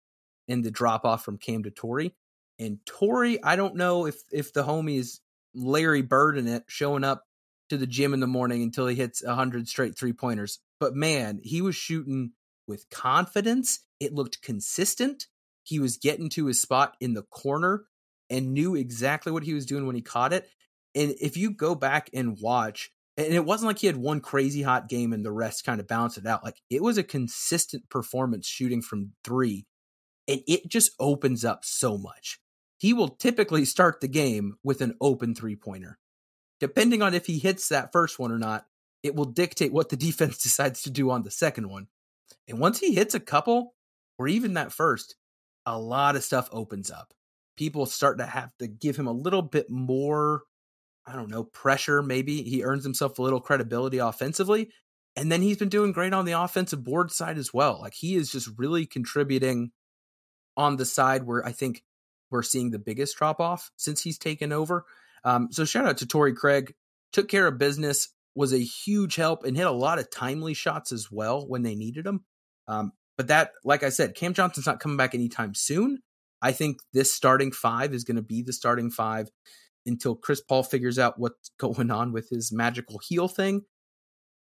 in 0.48 0.62
the 0.62 0.72
drop 0.72 1.06
off 1.06 1.24
from 1.24 1.38
Cam 1.38 1.64
to 1.64 1.72
Torrey. 1.72 2.16
And 2.60 2.80
Torrey, 2.86 3.44
I 3.44 3.56
don't 3.56 3.76
know 3.76 4.06
if 4.06 4.16
if 4.32 4.54
the 4.54 4.64
homies 4.64 5.20
Larry 5.54 6.02
Bird 6.02 6.38
in 6.38 6.48
it 6.48 6.64
showing 6.68 7.04
up 7.04 7.24
to 7.70 7.78
the 7.78 7.88
gym 7.88 8.14
in 8.14 8.20
the 8.20 8.28
morning 8.28 8.64
until 8.64 8.88
he 8.88 8.96
hits 8.96 9.24
100 9.24 9.68
straight 9.68 9.98
three 9.98 10.14
pointers. 10.14 10.60
But 10.80 10.96
man, 10.96 11.40
he 11.44 11.62
was 11.62 11.76
shooting 11.76 12.32
with 12.68 12.90
confidence. 12.90 13.80
It 14.00 14.14
looked 14.14 14.42
consistent. 14.42 15.28
He 15.64 15.80
was 15.80 15.98
getting 15.98 16.30
to 16.30 16.46
his 16.46 16.62
spot 16.62 16.96
in 17.02 17.14
the 17.14 17.24
corner 17.24 17.86
and 18.30 18.54
knew 18.54 18.76
exactly 18.76 19.32
what 19.32 19.44
he 19.44 19.54
was 19.54 19.66
doing 19.66 19.86
when 19.86 19.96
he 19.96 20.02
caught 20.02 20.34
it. 20.34 20.50
And 20.96 21.14
if 21.20 21.36
you 21.36 21.52
go 21.52 21.76
back 21.76 22.10
and 22.14 22.40
watch, 22.40 22.92
and 23.18 23.34
it 23.34 23.46
wasn't 23.46 23.68
like 23.68 23.80
he 23.80 23.88
had 23.88 23.98
one 23.98 24.22
crazy 24.22 24.62
hot 24.62 24.88
game 24.88 25.12
and 25.12 25.26
the 25.26 25.32
rest 25.32 25.66
kind 25.66 25.80
of 25.80 25.88
balanced 25.88 26.18
it 26.18 26.26
out. 26.28 26.44
Like 26.44 26.62
it 26.70 26.84
was 26.84 26.98
a 26.98 27.04
consistent 27.04 27.90
performance 27.90 28.48
shooting 28.48 28.82
from 28.82 29.14
three, 29.24 29.66
and 30.28 30.42
it 30.48 30.68
just 30.68 30.92
opens 31.00 31.44
up 31.44 31.66
so 31.66 31.98
much. 31.98 32.40
He 32.78 32.94
will 32.94 33.10
typically 33.10 33.66
start 33.66 34.02
the 34.02 34.08
game 34.08 34.58
with 34.64 34.82
an 34.82 34.96
open 35.02 35.34
three 35.34 35.56
pointer 35.56 35.98
depending 36.60 37.02
on 37.02 37.14
if 37.14 37.26
he 37.26 37.40
hits 37.40 37.70
that 37.70 37.92
first 37.92 38.20
one 38.20 38.32
or 38.32 38.40
not, 38.40 38.66
it 39.04 39.16
will 39.16 39.26
dictate 39.26 39.74
what 39.74 39.90
the 39.90 39.98
defense 39.98 40.38
decides 40.38 40.82
to 40.84 40.90
do 40.90 41.10
on 41.10 41.24
the 41.24 41.32
second 41.32 41.70
one. 41.70 41.88
And 42.48 42.60
once 42.60 42.80
he 42.80 42.94
hits 42.94 43.16
a 43.16 43.20
couple, 43.20 43.76
or 44.18 44.28
even 44.28 44.54
that 44.54 44.72
first, 44.72 45.16
a 45.66 45.78
lot 45.78 46.16
of 46.16 46.24
stuff 46.24 46.50
opens 46.52 46.90
up. 46.90 47.14
People 47.58 47.86
start 47.86 48.20
to 48.20 48.26
have 48.26 48.52
to 48.60 48.68
give 48.68 48.96
him 48.98 49.08
a 49.08 49.12
little 49.12 49.42
bit 49.42 49.70
more, 49.70 50.44
I 51.08 51.16
don't 51.16 51.32
know, 51.32 51.46
pressure. 51.46 52.04
Maybe 52.04 52.44
he 52.44 52.64
earns 52.64 52.84
himself 52.84 53.18
a 53.18 53.22
little 53.22 53.40
credibility 53.40 53.98
offensively. 54.00 54.70
And 55.16 55.32
then 55.32 55.42
he's 55.42 55.58
been 55.58 55.70
doing 55.70 55.94
great 55.94 56.14
on 56.14 56.26
the 56.26 56.34
offensive 56.34 56.84
board 56.84 57.12
side 57.12 57.38
as 57.38 57.54
well. 57.54 57.80
Like 57.82 57.94
he 57.94 58.16
is 58.16 58.32
just 58.32 58.50
really 58.58 58.86
contributing 58.86 59.72
on 60.58 60.76
the 60.76 60.86
side 60.86 61.24
where 61.24 61.46
I 61.46 61.54
think 61.54 61.84
we're 62.30 62.44
seeing 62.44 62.72
the 62.72 62.80
biggest 62.80 63.18
drop 63.18 63.40
off 63.40 63.72
since 63.78 64.02
he's 64.02 64.18
taken 64.18 64.52
over. 64.52 64.86
Um, 65.24 65.48
so 65.52 65.66
shout 65.66 65.86
out 65.86 65.98
to 66.00 66.06
Torrey 66.06 66.34
Craig. 66.34 66.76
Took 67.14 67.30
care 67.30 67.48
of 67.48 67.58
business, 67.58 68.10
was 68.36 68.54
a 68.54 68.58
huge 68.58 69.16
help, 69.16 69.46
and 69.46 69.56
hit 69.56 69.66
a 69.66 69.72
lot 69.72 69.98
of 69.98 70.12
timely 70.12 70.54
shots 70.54 70.92
as 70.92 71.10
well 71.10 71.48
when 71.48 71.64
they 71.64 71.74
needed 71.74 72.04
them. 72.04 72.26
Um, 72.68 72.92
but 73.18 73.28
that, 73.30 73.52
like 73.64 73.84
I 73.84 73.90
said, 73.90 74.14
Cam 74.14 74.34
Johnson's 74.34 74.68
not 74.68 74.80
coming 74.80 74.98
back 74.98 75.16
anytime 75.16 75.56
soon. 75.56 76.00
I 76.42 76.52
think 76.52 76.78
this 76.94 77.12
starting 77.12 77.52
five 77.52 77.94
is 77.94 78.04
going 78.04 78.18
to 78.18 78.22
be 78.22 78.44
the 78.44 78.54
starting 78.54 78.92
five 78.92 79.30
until 79.88 80.16
Chris 80.16 80.42
Paul 80.42 80.64
figures 80.64 81.00
out 81.00 81.20
what's 81.20 81.52
going 81.60 81.92
on 81.92 82.12
with 82.12 82.30
his 82.30 82.52
magical 82.52 83.00
heel 83.00 83.28
thing. 83.28 83.64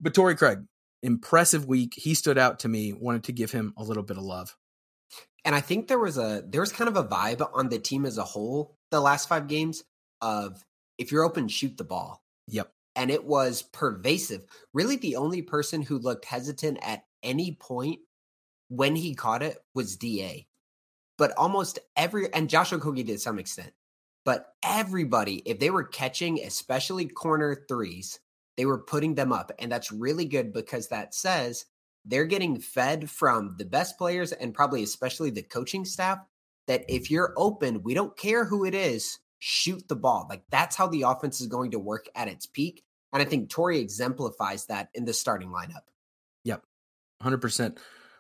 But 0.02 0.14
Torrey 0.14 0.36
Craig, 0.36 0.60
impressive 1.04 1.66
week. 1.66 1.94
He 1.96 2.14
stood 2.14 2.38
out 2.38 2.60
to 2.60 2.68
me. 2.68 2.94
Wanted 2.94 3.26
to 3.26 3.32
give 3.32 3.52
him 3.52 3.74
a 3.78 3.84
little 3.84 4.04
bit 4.04 4.18
of 4.18 4.24
love. 4.24 4.56
And 5.46 5.54
I 5.54 5.62
think 5.62 5.88
there 5.88 6.00
was 6.00 6.18
a 6.18 6.44
there 6.46 6.62
was 6.62 6.72
kind 6.72 6.88
of 6.88 6.98
a 6.98 7.04
vibe 7.04 7.48
on 7.54 7.70
the 7.70 7.78
team 7.78 8.06
as 8.06 8.18
a 8.18 8.24
whole 8.24 8.76
the 8.92 9.00
last 9.00 9.30
five 9.30 9.48
games 9.48 9.84
of 10.22 10.64
if 10.98 11.12
you're 11.12 11.24
open, 11.24 11.48
shoot 11.48 11.78
the 11.78 11.84
ball. 11.84 12.24
Yep. 12.48 12.72
And 12.96 13.12
it 13.12 13.26
was 13.26 13.62
pervasive. 13.62 14.46
Really, 14.74 14.96
the 14.96 15.18
only 15.18 15.42
person 15.42 15.82
who 15.82 16.00
looked 16.00 16.26
hesitant 16.26 16.80
at 16.82 17.04
any 17.22 17.58
point 17.60 18.00
when 18.70 18.96
he 18.96 19.14
caught 19.16 19.44
it 19.44 19.58
was 19.74 19.98
DA. 19.98 20.48
But 21.18 21.34
almost 21.38 21.80
every, 21.96 22.34
and 22.34 22.50
Josh 22.50 22.72
Okogie 22.72 23.06
to 23.08 23.18
some 23.18 23.40
extent, 23.40 23.74
but 24.26 24.48
everybody, 24.64 25.44
if 25.46 25.60
they 25.60 25.70
were 25.70 25.84
catching, 25.84 26.40
especially 26.40 27.06
corner 27.06 27.64
threes, 27.68 28.20
they 28.58 28.66
were 28.66 28.80
putting 28.80 29.16
them 29.16 29.32
up. 29.32 29.52
And 29.60 29.72
that's 29.72 29.92
really 29.92 30.26
good 30.26 30.52
because 30.52 30.88
that 30.90 31.14
says 31.14 31.66
they're 32.04 32.26
getting 32.26 32.60
fed 32.60 33.10
from 33.10 33.56
the 33.58 33.66
best 33.66 33.98
players 33.98 34.32
and 34.32 34.54
probably 34.54 34.84
especially 34.84 35.30
the 35.30 35.44
coaching 35.44 35.86
staff 35.86 36.20
that 36.68 36.84
if 36.90 37.12
you're 37.12 37.34
open, 37.38 37.84
we 37.84 37.94
don't 37.94 38.18
care 38.18 38.46
who 38.46 38.66
it 38.66 38.74
is, 38.74 39.20
shoot 39.40 39.88
the 39.88 39.96
ball. 39.96 40.26
Like 40.30 40.44
that's 40.50 40.76
how 40.76 40.88
the 40.88 41.04
offense 41.04 41.40
is 41.40 41.48
going 41.48 41.72
to 41.72 41.80
work 41.80 42.08
at 42.16 42.28
its 42.28 42.48
peak. 42.48 42.84
And 43.14 43.22
I 43.22 43.26
think 43.26 43.50
Torrey 43.50 43.80
exemplifies 43.80 44.66
that 44.66 44.90
in 44.94 45.06
the 45.06 45.14
starting 45.14 45.50
lineup. 45.50 45.84
Yep. 46.44 46.64
100%. 47.24 47.78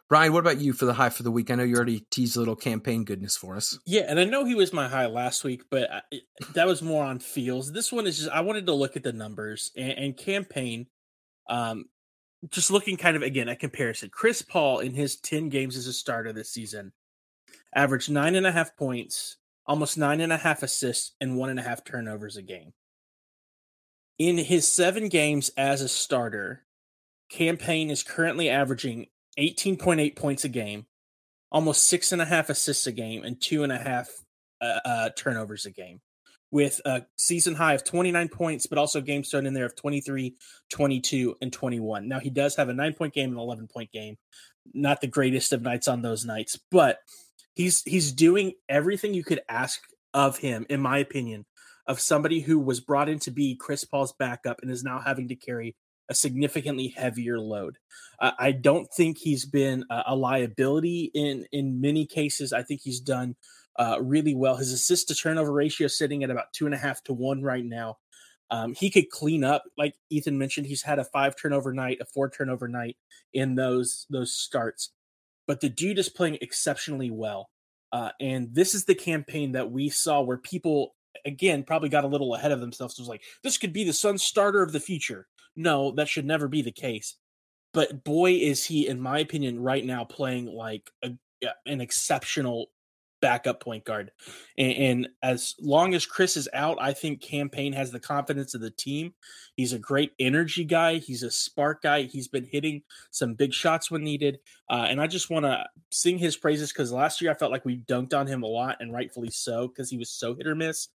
Ryan, 0.10 0.34
what 0.34 0.40
about 0.40 0.60
you 0.60 0.74
for 0.74 0.86
the 0.86 0.94
high 0.94 1.10
for 1.10 1.24
the 1.24 1.32
week? 1.32 1.50
I 1.50 1.56
know 1.56 1.64
you 1.64 1.76
already 1.76 2.06
teased 2.12 2.36
a 2.36 2.40
little 2.40 2.56
Cam 2.56 2.80
Payne 2.80 3.06
goodness 3.06 3.36
for 3.36 3.56
us. 3.56 3.80
Yeah, 3.88 4.04
and 4.08 4.20
I 4.20 4.26
know 4.26 4.46
he 4.46 4.54
was 4.54 4.72
my 4.72 4.88
high 4.88 5.08
last 5.08 5.44
week, 5.44 5.64
but 5.72 5.90
I, 5.92 6.02
that 6.54 6.68
was 6.68 6.84
more 6.84 7.04
on 7.04 7.18
feels. 7.20 7.72
This 7.72 7.92
one 7.92 8.06
is 8.06 8.18
just 8.18 8.30
I 8.30 8.42
wanted 8.42 8.68
to 8.68 8.74
look 8.74 8.96
at 8.96 9.04
the 9.04 9.14
numbers 9.14 9.72
and, 9.76 9.92
and 9.92 10.18
Cam 10.18 10.46
Payne. 10.46 10.88
Um, 11.50 11.86
just 12.52 12.70
looking 12.70 12.98
kind 12.98 13.16
of 13.16 13.24
again 13.24 13.50
at 13.50 13.60
comparison. 13.60 14.10
Chris 14.14 14.44
Paul 14.44 14.80
in 14.80 14.94
his 14.94 15.16
ten 15.16 15.50
games 15.50 15.76
as 15.76 15.88
a 15.88 15.94
starter 15.94 16.32
this 16.32 16.52
season 16.52 16.94
averaged 17.76 18.10
nine 18.10 18.36
and 18.36 18.48
a 18.48 18.52
half 18.52 18.76
points, 18.78 19.38
almost 19.66 19.98
nine 19.98 20.22
and 20.22 20.32
a 20.32 20.38
half 20.38 20.64
assists 20.64 21.14
and 21.20 21.38
one 21.38 21.50
and 21.50 21.60
a 21.60 21.64
half 21.64 21.84
turnovers 21.84 22.38
a 22.38 22.42
game. 22.42 22.74
In 24.18 24.38
his 24.38 24.68
seven 24.68 25.10
games 25.10 25.50
as 25.58 25.82
a 25.82 25.90
starter, 25.90 26.64
Cam 27.30 27.58
Payne 27.58 27.90
is 27.90 28.04
currently 28.04 28.50
averaging 28.50 29.08
18.8 29.40 30.16
points 30.16 30.44
a 30.44 30.50
game, 30.50 30.86
almost 31.52 31.90
six 31.90 32.12
and 32.12 32.22
a 32.22 32.26
half 32.26 32.50
assists 32.50 32.88
a 32.88 32.92
game, 32.92 33.24
and 33.24 33.40
two 33.40 33.64
and 33.64 33.72
a 33.72 33.78
half 33.78 34.10
uh, 34.62 34.80
uh, 34.86 35.10
turnovers 35.16 35.66
a 35.66 35.72
game, 35.72 36.02
with 36.52 36.80
a 36.86 37.04
season 37.18 37.56
high 37.56 37.74
of 37.74 37.84
29 37.84 38.30
points, 38.30 38.66
but 38.66 38.78
also 38.78 39.02
game 39.02 39.24
starting 39.24 39.48
in 39.48 39.54
there 39.54 39.66
of 39.66 39.76
23, 39.76 40.36
22, 40.70 41.36
and 41.42 41.52
21. 41.52 42.08
Now, 42.08 42.20
he 42.20 42.30
does 42.30 42.56
have 42.56 42.70
a 42.70 42.74
nine 42.74 42.94
point 42.94 43.14
game 43.14 43.30
and 43.30 43.40
11 43.40 43.68
point 43.68 43.92
game. 43.92 44.18
Not 44.74 45.02
the 45.02 45.08
greatest 45.08 45.54
of 45.54 45.62
nights 45.62 45.88
on 45.88 46.02
those 46.02 46.26
nights, 46.26 46.60
but 46.72 47.00
he's 47.54 47.84
he's 47.84 48.12
doing 48.12 48.54
everything 48.68 49.14
you 49.14 49.24
could 49.24 49.42
ask 49.48 49.80
of 50.14 50.38
him, 50.38 50.66
in 50.70 50.82
my 50.82 50.98
opinion, 50.98 51.46
of 51.88 52.00
somebody 52.00 52.40
who 52.40 52.58
was 52.58 52.80
brought 52.80 53.10
in 53.10 53.20
to 53.20 53.32
be 53.32 53.56
Chris 53.56 53.84
Paul's 53.84 54.14
backup 54.14 54.62
and 54.62 54.72
is 54.72 54.84
now 54.84 55.00
having 55.00 55.28
to 55.28 55.36
carry 55.36 55.76
a 56.10 56.16
significantly 56.16 56.90
heavier 56.90 57.40
load. 57.40 57.78
Uh, 58.20 58.32
I 58.38 58.52
don't 58.52 58.88
think 58.94 59.18
he's 59.18 59.46
been 59.46 59.86
a, 59.90 60.04
a 60.08 60.16
liability 60.16 61.12
in 61.14 61.46
in 61.52 61.82
many 61.82 62.06
cases. 62.06 62.54
I 62.54 62.64
think 62.64 62.82
he's 62.82 63.00
done 63.00 63.36
uh, 63.78 63.98
really 64.02 64.36
well. 64.36 64.56
His 64.56 64.72
assist 64.72 65.08
to 65.10 65.16
turnover 65.16 65.52
ratio 65.52 65.88
sitting 65.88 66.24
at 66.24 66.30
about 66.30 66.54
two 66.54 66.66
and 66.66 66.76
a 66.76 66.78
half 66.78 67.04
to 67.04 67.14
one 67.14 67.42
right 67.42 67.66
now. 67.66 67.98
Um, 68.52 68.74
he 68.74 68.90
could 68.92 69.10
clean 69.10 69.44
up, 69.44 69.64
like 69.78 69.96
Ethan 70.10 70.38
mentioned. 70.38 70.68
He's 70.68 70.84
had 70.84 71.00
a 71.00 71.06
five 71.06 71.36
turnover 71.36 71.74
night, 71.74 71.98
a 72.00 72.06
four 72.06 72.30
turnover 72.30 72.68
night 72.68 72.98
in 73.34 73.56
those 73.56 74.06
those 74.10 74.34
starts, 74.34 74.92
but 75.48 75.62
the 75.62 75.70
dude 75.70 76.00
is 76.00 76.10
playing 76.10 76.38
exceptionally 76.42 77.10
well. 77.10 77.50
Uh, 77.92 78.12
and 78.20 78.54
this 78.54 78.76
is 78.76 78.86
the 78.86 78.96
Cam 78.96 79.24
Payne 79.24 79.54
that 79.54 79.72
we 79.72 79.90
saw 79.90 80.22
where 80.22 80.38
people 80.38 80.96
again 81.26 81.64
probably 81.64 81.90
got 81.90 82.04
a 82.04 82.08
little 82.08 82.36
ahead 82.36 82.52
of 82.52 82.60
themselves. 82.60 82.98
It 82.98 83.02
was 83.02 83.10
like 83.10 83.24
this 83.44 83.58
could 83.58 83.74
be 83.74 83.84
the 83.84 83.94
Sun 83.94 84.20
starter 84.20 84.62
of 84.62 84.72
the 84.72 84.80
future. 84.80 85.28
No, 85.56 85.92
that 85.92 86.10
should 86.10 86.26
never 86.26 86.48
be 86.48 86.62
the 86.62 86.72
case. 86.72 87.16
But 87.74 88.04
boy, 88.04 88.34
is 88.34 88.66
he, 88.66 88.88
in 88.88 89.02
my 89.02 89.20
opinion, 89.20 89.60
right 89.60 89.86
now 89.86 90.06
playing 90.06 90.46
like 90.46 90.90
a, 91.04 91.12
an 91.66 91.82
exceptional 91.82 92.68
backup 93.22 93.60
point 93.60 93.84
guard. 93.84 94.12
And, 94.58 94.74
and, 94.74 95.08
as 95.24 95.56
long 95.60 95.96
as 95.96 96.06
Chris 96.06 96.38
is 96.38 96.48
out, 96.54 96.78
I 96.80 96.94
think 96.94 97.22
Cam 97.22 97.50
Payne 97.50 97.74
has 97.74 97.92
the 97.92 98.00
confidence 98.00 98.54
of 98.54 98.62
the 98.62 98.70
team. 98.70 99.16
He's 99.56 99.74
a 99.74 99.80
great 99.80 100.12
energy 100.20 100.64
guy. 100.64 100.98
He's 100.98 101.24
a 101.24 101.32
spark 101.32 101.82
guy. 101.82 102.04
He's 102.04 102.28
been 102.28 102.46
hitting 102.46 102.84
some 103.10 103.34
big 103.34 103.52
shots 103.52 103.90
when 103.90 104.04
needed. 104.04 104.38
Uh, 104.70 104.86
and 104.88 105.02
I 105.02 105.08
just 105.08 105.32
want 105.32 105.46
to 105.46 105.66
sing 105.92 106.20
his 106.20 106.38
praises 106.38 106.72
because 106.72 106.92
last 106.92 107.20
year 107.20 107.32
I 107.32 107.36
felt 107.36 107.52
like 107.52 107.66
we 107.66 107.80
dunked 107.80 108.14
on 108.14 108.28
him 108.28 108.44
a 108.44 108.48
lot, 108.48 108.78
and 108.80 108.94
rightfully 108.94 109.32
so, 109.32 109.68
because 109.68 109.90
he 109.90 109.98
was 109.98 110.12
so 110.12 110.36
hit 110.36 110.46
or 110.46 110.56
miss. 110.56 110.90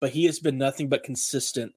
But 0.00 0.10
he 0.10 0.24
has 0.24 0.38
been 0.38 0.56
nothing 0.56 0.88
but 0.88 1.02
consistent, 1.02 1.72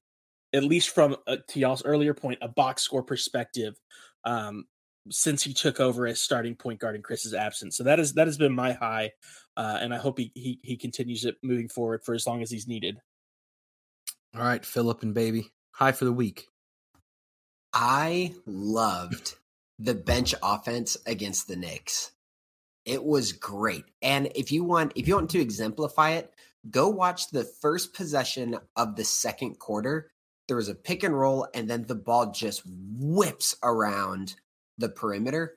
at 0.52 0.64
least 0.64 0.90
from 0.90 1.16
uh, 1.26 1.36
to 1.48 1.60
y'all's 1.60 1.84
earlier 1.84 2.14
point, 2.14 2.38
a 2.42 2.48
box 2.48 2.82
score 2.82 3.02
perspective. 3.02 3.78
Um, 4.24 4.66
since 5.08 5.42
he 5.42 5.54
took 5.54 5.80
over 5.80 6.06
as 6.06 6.20
starting 6.20 6.54
point 6.54 6.78
guard 6.78 6.94
in 6.94 7.02
Chris's 7.02 7.34
absence. 7.34 7.76
So 7.76 7.84
that 7.84 7.98
is 7.98 8.12
that 8.14 8.26
has 8.26 8.36
been 8.36 8.52
my 8.52 8.72
high, 8.72 9.12
uh, 9.56 9.78
and 9.80 9.94
I 9.94 9.98
hope 9.98 10.18
he, 10.18 10.30
he 10.34 10.60
he 10.62 10.76
continues 10.76 11.24
it 11.24 11.36
moving 11.42 11.68
forward 11.68 12.04
for 12.04 12.14
as 12.14 12.26
long 12.26 12.42
as 12.42 12.50
he's 12.50 12.68
needed. 12.68 12.98
All 14.34 14.42
right, 14.42 14.64
Philip 14.64 15.02
and 15.02 15.14
baby, 15.14 15.50
high 15.72 15.92
for 15.92 16.04
the 16.04 16.12
week. 16.12 16.46
I 17.72 18.34
loved 18.46 19.34
the 19.78 19.94
bench 19.94 20.34
offense 20.42 20.96
against 21.06 21.48
the 21.48 21.56
Knicks. 21.56 22.12
It 22.84 23.02
was 23.02 23.32
great. 23.32 23.84
And 24.02 24.30
if 24.34 24.52
you 24.52 24.64
want 24.64 24.92
if 24.96 25.08
you 25.08 25.14
want 25.14 25.30
to 25.30 25.40
exemplify 25.40 26.10
it, 26.12 26.32
go 26.70 26.88
watch 26.88 27.30
the 27.30 27.44
first 27.44 27.94
possession 27.94 28.56
of 28.76 28.96
the 28.96 29.04
second 29.04 29.58
quarter. 29.58 30.10
There 30.50 30.56
was 30.56 30.68
a 30.68 30.74
pick 30.74 31.04
and 31.04 31.16
roll 31.16 31.46
and 31.54 31.70
then 31.70 31.84
the 31.86 31.94
ball 31.94 32.32
just 32.32 32.64
whips 32.66 33.54
around 33.62 34.34
the 34.78 34.88
perimeter, 34.88 35.56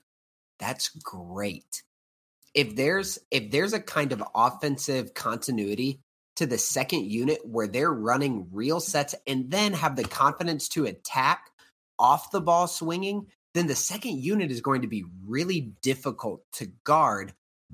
that's 0.59 0.89
great. 0.89 1.81
If 2.53 2.75
there's 2.75 3.17
if 3.31 3.49
there's 3.49 3.73
a 3.73 3.79
kind 3.79 4.11
of 4.11 4.23
offensive 4.35 5.15
continuity 5.15 6.01
to 6.35 6.45
the 6.45 6.59
second 6.59 7.09
unit 7.09 7.39
where 7.43 7.65
they're 7.65 7.91
running 7.91 8.49
real 8.51 8.79
sets 8.79 9.15
and 9.25 9.49
then 9.49 9.73
have 9.73 9.95
the 9.95 10.03
confidence 10.03 10.69
to 10.69 10.85
attack 10.85 11.49
off 11.97 12.29
the 12.29 12.39
ball 12.39 12.67
swinging, 12.67 13.25
then 13.55 13.65
the 13.65 13.73
second 13.73 14.19
unit 14.19 14.51
is 14.51 14.61
going 14.61 14.83
to 14.83 14.87
be 14.87 15.05
really 15.25 15.73
difficult 15.81 16.43
to 16.53 16.67
guard 16.83 17.33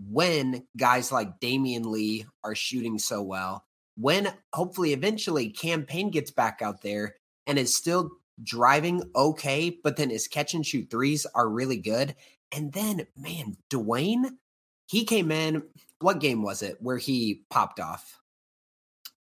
when 0.10 0.66
guys 0.78 1.12
like 1.12 1.42
Damion 1.42 1.84
Lee 1.84 2.26
are 2.46 2.56
shooting 2.56 2.98
so 2.98 3.22
well. 3.22 3.66
When 4.00 4.32
hopefully 4.54 4.94
eventually 4.94 5.50
Cam 5.50 5.84
Payne 5.84 6.10
gets 6.10 6.32
back 6.32 6.62
out 6.62 6.82
there 6.82 7.16
and 7.46 7.60
is 7.60 7.76
still 7.76 8.12
driving 8.42 9.04
okay, 9.16 9.78
but 9.84 9.98
then 9.98 10.10
his 10.10 10.28
catch 10.28 10.54
and 10.54 10.66
shoot 10.66 10.90
threes 10.90 11.26
are 11.36 11.50
really 11.50 11.78
good. 11.78 12.16
And 12.52 12.72
then, 12.72 13.08
man, 13.18 13.58
Duane, 13.70 14.38
he 14.88 15.04
came 15.04 15.32
in. 15.32 15.64
What 16.00 16.20
game 16.20 16.42
was 16.42 16.62
it 16.62 16.78
where 16.80 16.98
he 16.98 17.44
popped 17.50 17.80
off? 17.80 18.20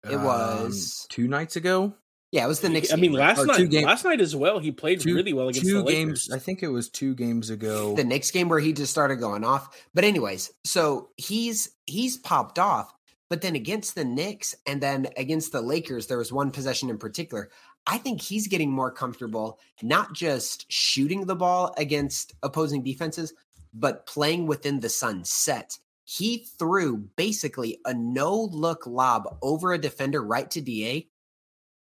It 0.10 0.18
was 0.20 1.02
um, 1.04 1.08
two 1.10 1.28
nights 1.28 1.56
ago. 1.56 1.94
Yeah, 2.32 2.44
it 2.44 2.48
was 2.48 2.60
the 2.60 2.70
next. 2.70 2.92
I 2.92 2.98
mean, 2.98 3.14
last 3.14 3.46
night, 3.46 3.70
games, 3.70 3.86
last 3.86 4.04
night 4.04 4.20
as 4.20 4.36
well. 4.36 4.60
He 4.60 4.72
played 4.72 5.00
two, 5.00 5.16
really 5.16 5.32
well 5.32 5.48
against 5.48 5.68
two 5.68 5.84
the 5.84 5.92
games. 5.92 6.30
I 6.32 6.38
think 6.38 6.64
it 6.64 6.68
was 6.68 6.90
two 6.90 7.16
games 7.16 7.50
ago. 7.50 7.96
The 7.96 8.04
next 8.04 8.32
game 8.32 8.50
where 8.50 8.60
he 8.60 8.74
just 8.74 8.92
started 8.92 9.18
going 9.18 9.44
off. 9.44 9.70
But 9.94 10.04
anyways, 10.04 10.52
so 10.66 11.10
he's 11.18 11.70
he's 11.86 12.18
popped 12.18 12.60
off. 12.60 12.94
But 13.30 13.42
then 13.42 13.56
against 13.56 13.96
the 13.96 14.06
Knicks 14.06 14.56
and 14.68 14.82
then 14.82 15.08
against 15.18 15.52
the 15.52 15.62
Lakers, 15.62 16.08
there 16.08 16.18
was 16.18 16.32
one 16.32 16.52
possession 16.52 16.90
in 16.90 16.98
particular. 16.98 17.50
I 17.88 17.98
think 17.98 18.22
he's 18.22 18.48
getting 18.48 18.72
more 18.72 18.92
comfortable, 18.92 19.60
not 19.82 20.14
just 20.14 20.72
shooting 20.72 21.26
the 21.26 21.36
ball 21.36 21.74
against 21.78 22.34
opposing 22.44 22.84
defenses, 22.84 23.34
but 23.74 24.06
playing 24.06 24.48
within 24.48 24.80
the 24.80 24.90
sun 24.90 25.24
set. 25.24 25.78
He 26.04 26.46
threw 26.60 26.98
basically 27.16 27.80
a 27.86 27.94
no 27.94 28.50
look 28.52 28.86
lob 28.86 29.38
over 29.42 29.74
a 29.74 29.78
defender 29.78 30.24
right 30.24 30.50
to 30.52 30.62
DA. 30.62 31.08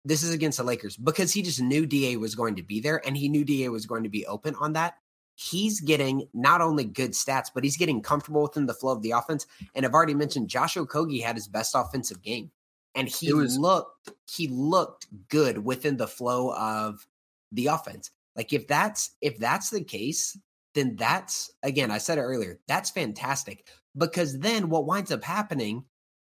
This 0.05 0.23
is 0.23 0.33
against 0.33 0.57
the 0.57 0.63
Lakers 0.63 0.97
because 0.97 1.33
he 1.33 1.41
just 1.41 1.61
knew 1.61 1.85
DA 1.85 2.17
was 2.17 2.35
going 2.35 2.55
to 2.55 2.63
be 2.63 2.79
there 2.81 3.05
and 3.05 3.15
he 3.15 3.29
knew 3.29 3.45
DA 3.45 3.69
was 3.69 3.85
going 3.85 4.03
to 4.03 4.09
be 4.09 4.25
open 4.25 4.55
on 4.55 4.73
that. 4.73 4.95
He's 5.41 5.79
getting 5.79 6.27
not 6.33 6.59
only 6.59 6.83
good 6.83 7.11
stats, 7.11 7.47
but 7.53 7.63
he's 7.63 7.77
getting 7.77 8.01
comfortable 8.01 8.41
within 8.41 8.65
the 8.65 8.73
flow 8.73 8.91
of 8.91 9.01
the 9.01 9.11
offense. 9.11 9.47
And 9.73 9.85
I've 9.85 9.93
already 9.93 10.13
mentioned 10.13 10.49
Josh 10.49 10.75
Okogie 10.75 11.23
had 11.23 11.35
his 11.35 11.47
best 11.47 11.75
offensive 11.75 12.21
game 12.21 12.51
and 12.95 13.07
he 13.07 13.33
was, 13.33 13.57
looked 13.57 14.09
he 14.29 14.47
looked 14.47 15.07
good 15.29 15.63
within 15.63 15.97
the 15.97 16.07
flow 16.07 16.53
of 16.53 17.07
the 17.51 17.67
offense. 17.67 18.11
Like 18.35 18.53
if 18.53 18.67
that's 18.67 19.11
if 19.21 19.37
that's 19.37 19.69
the 19.69 19.83
case, 19.83 20.37
then 20.73 20.95
that's 20.95 21.51
again, 21.63 21.91
I 21.91 21.97
said 21.97 22.17
it 22.17 22.21
earlier, 22.21 22.59
that's 22.67 22.91
fantastic. 22.91 23.67
Because 23.97 24.39
then 24.39 24.69
what 24.69 24.85
winds 24.85 25.11
up 25.11 25.23
happening 25.23 25.85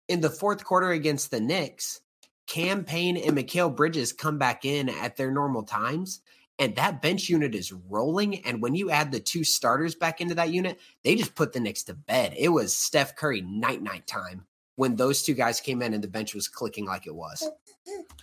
in 0.09 0.21
the 0.21 0.31
fourth 0.31 0.65
quarter 0.65 0.91
against 0.91 1.31
the 1.31 1.41
Knicks, 1.41 2.01
Cam 2.47 2.85
Payne 2.85 3.17
and 3.17 3.37
Mikal 3.37 3.75
Bridges 3.75 4.13
come 4.13 4.39
back 4.39 4.65
in 4.65 4.89
at 4.89 5.17
their 5.17 5.31
normal 5.31 5.65
times. 5.65 6.21
And 6.59 6.75
that 6.77 7.01
bench 7.01 7.29
unit 7.29 7.55
is 7.55 7.73
rolling. 7.73 8.45
And 8.45 8.61
when 8.61 8.75
you 8.75 8.91
add 8.91 9.13
the 9.13 9.21
two 9.21 9.45
starters 9.45 9.95
back 9.95 10.21
into 10.21 10.35
that 10.35 10.53
unit, 10.53 10.81
they 11.05 11.15
just 11.15 11.35
put 11.35 11.53
the 11.53 11.61
Knicks 11.61 11.85
to 11.85 11.95
bed. 11.95 12.35
It 12.37 12.49
was 12.49 12.75
Steph 12.75 13.15
Curry 13.15 13.41
night 13.43 13.83
night 13.83 14.07
time 14.07 14.47
when 14.75 14.97
those 14.97 15.23
two 15.23 15.35
guys 15.35 15.61
came 15.61 15.83
in 15.83 15.95
and 15.95 16.03
the 16.03 16.09
bench 16.09 16.35
was 16.35 16.49
clicking 16.49 16.87
like 16.87 17.07
it 17.07 17.15
was. 17.15 17.49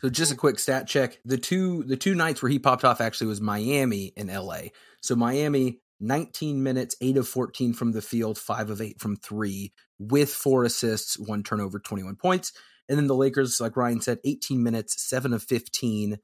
So 0.02 0.10
just 0.10 0.32
a 0.32 0.36
quick 0.36 0.60
stat 0.60 0.88
check. 0.88 1.20
The 1.26 1.38
two 1.38 1.84
the 1.84 1.98
two 1.98 2.16
nights 2.16 2.42
where 2.42 2.50
he 2.50 2.60
popped 2.60 2.86
off 2.86 3.02
actually 3.02 3.28
was 3.28 3.42
Miami 3.42 4.14
and 4.16 4.30
LA. 4.30 4.70
So 5.02 5.16
Miami 5.16 5.80
19 6.00 6.62
minutes, 6.62 6.96
8 7.02 7.18
of 7.18 7.28
14 7.28 7.74
from 7.74 7.94
the 7.94 8.02
field, 8.02 8.38
5 8.38 8.70
of 8.70 8.82
8 8.82 9.00
from 9.00 9.16
3 9.16 9.72
with 9.98 10.30
4 10.30 10.66
assists, 10.66 11.18
1 11.18 11.44
turnover, 11.44 11.80
21 11.80 12.16
points. 12.16 12.52
And 12.88 12.98
then 12.98 13.08
the 13.08 13.16
Lakers 13.16 13.60
like 13.60 13.78
Ryan 13.78 14.02
said 14.02 14.20
18 14.24 14.62
minutes, 14.62 15.02
7 15.02 15.34
of 15.34 15.44
15 15.44 16.18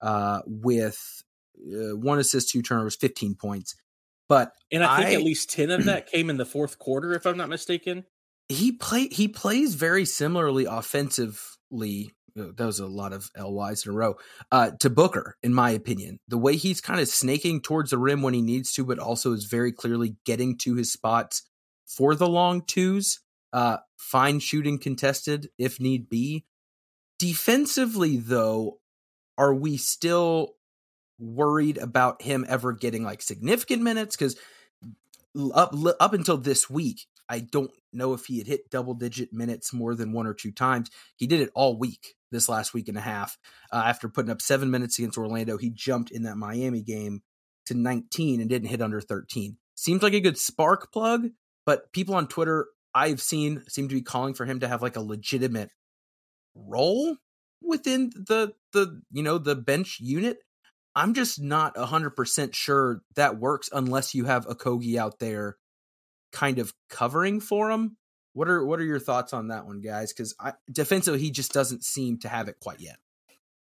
uh, 0.00 0.40
with 0.46 1.22
uh, 1.92 1.96
1 1.96 2.18
assist, 2.18 2.50
2 2.50 2.62
turnovers, 2.62 2.96
15 2.96 3.34
points. 3.34 3.74
But 4.28 4.52
and 4.70 4.84
I 4.84 4.96
think 4.98 5.08
I, 5.08 5.14
at 5.14 5.22
least 5.22 5.50
10 5.50 5.70
of 5.70 5.84
that 5.86 6.06
came 6.06 6.28
in 6.28 6.36
the 6.36 6.44
fourth 6.44 6.78
quarter 6.78 7.14
if 7.14 7.26
I'm 7.26 7.36
not 7.36 7.48
mistaken 7.48 8.04
he 8.48 8.72
play 8.72 9.08
he 9.08 9.28
plays 9.28 9.74
very 9.74 10.04
similarly 10.04 10.64
offensively. 10.64 12.10
Uh, 12.38 12.46
that 12.56 12.66
was 12.66 12.80
a 12.80 12.86
lot 12.86 13.12
of 13.12 13.30
LYs 13.36 13.84
in 13.84 13.92
a 13.92 13.94
row. 13.94 14.16
Uh, 14.50 14.70
to 14.80 14.90
Booker, 14.90 15.36
in 15.42 15.52
my 15.52 15.70
opinion, 15.70 16.20
the 16.28 16.38
way 16.38 16.56
he's 16.56 16.80
kind 16.80 17.00
of 17.00 17.08
snaking 17.08 17.60
towards 17.60 17.90
the 17.90 17.98
rim 17.98 18.22
when 18.22 18.34
he 18.34 18.42
needs 18.42 18.72
to, 18.74 18.84
but 18.84 18.98
also 18.98 19.32
is 19.32 19.44
very 19.44 19.72
clearly 19.72 20.16
getting 20.24 20.56
to 20.58 20.74
his 20.74 20.92
spots 20.92 21.42
for 21.86 22.14
the 22.14 22.28
long 22.28 22.62
twos. 22.62 23.20
Uh, 23.52 23.78
fine 23.96 24.40
shooting 24.40 24.78
contested 24.78 25.48
if 25.58 25.80
need 25.80 26.08
be. 26.08 26.44
Defensively, 27.18 28.16
though, 28.16 28.78
are 29.36 29.54
we 29.54 29.76
still 29.76 30.54
worried 31.18 31.78
about 31.78 32.22
him 32.22 32.44
ever 32.48 32.72
getting 32.72 33.02
like 33.02 33.22
significant 33.22 33.82
minutes? 33.82 34.16
Because 34.16 34.36
up 35.54 35.74
up 36.00 36.12
until 36.12 36.36
this 36.36 36.68
week, 36.68 37.06
I 37.28 37.40
don't 37.40 37.70
know 37.92 38.14
if 38.14 38.26
he 38.26 38.38
had 38.38 38.46
hit 38.46 38.70
double 38.70 38.94
digit 38.94 39.32
minutes 39.32 39.72
more 39.72 39.94
than 39.94 40.12
one 40.12 40.26
or 40.26 40.34
two 40.34 40.52
times. 40.52 40.90
He 41.16 41.26
did 41.26 41.40
it 41.40 41.50
all 41.54 41.78
week 41.78 42.14
this 42.30 42.48
last 42.48 42.74
week 42.74 42.88
and 42.88 42.98
a 42.98 43.02
half. 43.02 43.38
Uh, 43.72 43.82
after 43.86 44.08
putting 44.08 44.30
up 44.30 44.42
seven 44.42 44.70
minutes 44.70 44.98
against 44.98 45.18
Orlando, 45.18 45.56
he 45.56 45.70
jumped 45.70 46.10
in 46.10 46.22
that 46.24 46.36
Miami 46.36 46.82
game 46.82 47.22
to 47.66 47.74
19 47.74 48.40
and 48.40 48.48
didn't 48.48 48.68
hit 48.68 48.82
under 48.82 49.00
13. 49.00 49.56
Seems 49.74 50.02
like 50.02 50.14
a 50.14 50.20
good 50.20 50.38
spark 50.38 50.92
plug, 50.92 51.28
but 51.64 51.92
people 51.92 52.14
on 52.14 52.26
Twitter 52.26 52.66
I've 52.94 53.20
seen 53.20 53.62
seem 53.68 53.88
to 53.88 53.94
be 53.94 54.02
calling 54.02 54.34
for 54.34 54.44
him 54.44 54.60
to 54.60 54.68
have 54.68 54.82
like 54.82 54.96
a 54.96 55.00
legitimate 55.00 55.70
role 56.54 57.16
within 57.62 58.10
the 58.10 58.54
the 58.72 59.02
you 59.12 59.22
know 59.22 59.38
the 59.38 59.54
bench 59.54 59.98
unit. 60.00 60.38
I'm 60.98 61.14
just 61.14 61.40
not 61.40 61.76
100% 61.76 62.54
sure 62.56 63.02
that 63.14 63.38
works 63.38 63.70
unless 63.72 64.16
you 64.16 64.24
have 64.24 64.48
Okogie 64.48 64.96
out 64.96 65.20
there 65.20 65.56
kind 66.32 66.58
of 66.58 66.74
covering 66.90 67.38
for 67.38 67.70
him. 67.70 67.96
What 68.32 68.48
are 68.48 68.66
what 68.66 68.80
are 68.80 68.84
your 68.84 68.98
thoughts 68.98 69.32
on 69.32 69.48
that 69.48 69.64
one, 69.64 69.80
guys? 69.80 70.12
Because 70.12 70.34
defensively, 70.70 71.20
he 71.20 71.30
just 71.30 71.52
doesn't 71.52 71.84
seem 71.84 72.18
to 72.18 72.28
have 72.28 72.48
it 72.48 72.56
quite 72.60 72.80
yet. 72.80 72.96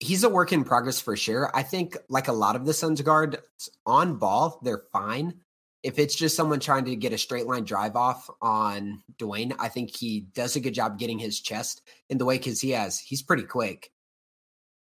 He's 0.01 0.25
a 0.25 0.31
work 0.31 0.55
in 0.55 0.65
progress 0.65 1.01
for 1.01 1.17
sure. 1.17 1.51
I 1.55 1.65
think, 1.65 1.99
like 2.09 2.29
a 2.29 2.33
lot 2.33 2.57
of 2.57 2.65
the 2.65 2.73
Suns 2.73 3.03
guards 3.03 3.37
on 3.85 4.17
ball, 4.17 4.59
they're 4.63 4.85
fine. 4.91 5.35
If 5.83 5.99
it's 5.99 6.15
just 6.15 6.35
someone 6.35 6.61
trying 6.61 6.87
to 6.87 6.97
get 6.97 7.13
a 7.13 7.19
straight 7.19 7.47
line 7.47 7.65
drive 7.65 7.95
off 7.95 8.31
on 8.41 9.03
Duane, 9.19 9.53
I 9.59 9.69
think 9.69 9.95
he 9.95 10.21
does 10.35 10.57
a 10.57 10.61
good 10.61 10.75
job 10.75 10.99
getting 10.99 11.19
his 11.19 11.41
chest 11.41 11.83
in 12.09 12.17
the 12.17 12.25
way 12.25 12.39
because 12.39 12.63
he 12.63 12.71
has 12.71 12.99
he's 12.99 13.23
pretty 13.23 13.45
quick. 13.45 13.91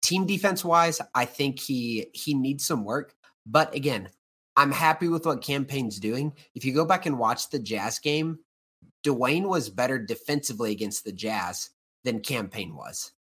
Team 0.01 0.25
defense 0.25 0.63
wise, 0.63 1.01
I 1.13 1.25
think 1.25 1.60
he 1.60 2.07
he 2.13 2.33
needs 2.33 2.65
some 2.65 2.83
work. 2.83 3.15
But 3.45 3.73
again, 3.73 4.10
I'm 4.55 4.71
happy 4.71 5.07
with 5.07 5.25
what 5.25 5.41
Cam 5.41 5.65
Payne's 5.65 5.99
doing. 5.99 6.33
If 6.55 6.65
you 6.65 6.73
go 6.73 6.86
back 6.86 7.05
and 7.05 7.19
watch 7.19 7.49
the 7.49 7.60
Jazz 7.60 7.99
game, 7.99 8.39
Duane 9.03 9.47
was 9.47 9.69
better 9.69 9.99
defensively 9.99 10.71
against 10.71 11.05
the 11.05 11.12
Jazz 11.12 11.69
than 12.03 12.21
Cam 12.21 12.49
Payne 12.49 12.75
was. 12.75 13.12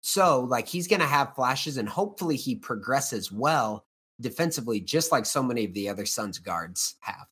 So, 0.00 0.40
like, 0.40 0.68
he's 0.68 0.88
going 0.88 1.00
to 1.00 1.06
have 1.06 1.34
flashes 1.34 1.78
and 1.78 1.88
hopefully 1.88 2.36
he 2.36 2.56
progresses 2.56 3.32
well 3.32 3.86
defensively, 4.20 4.80
just 4.80 5.12
like 5.12 5.24
so 5.24 5.42
many 5.42 5.64
of 5.64 5.72
the 5.72 5.88
other 5.88 6.04
Suns 6.04 6.38
guards 6.38 6.96
have. 7.00 7.26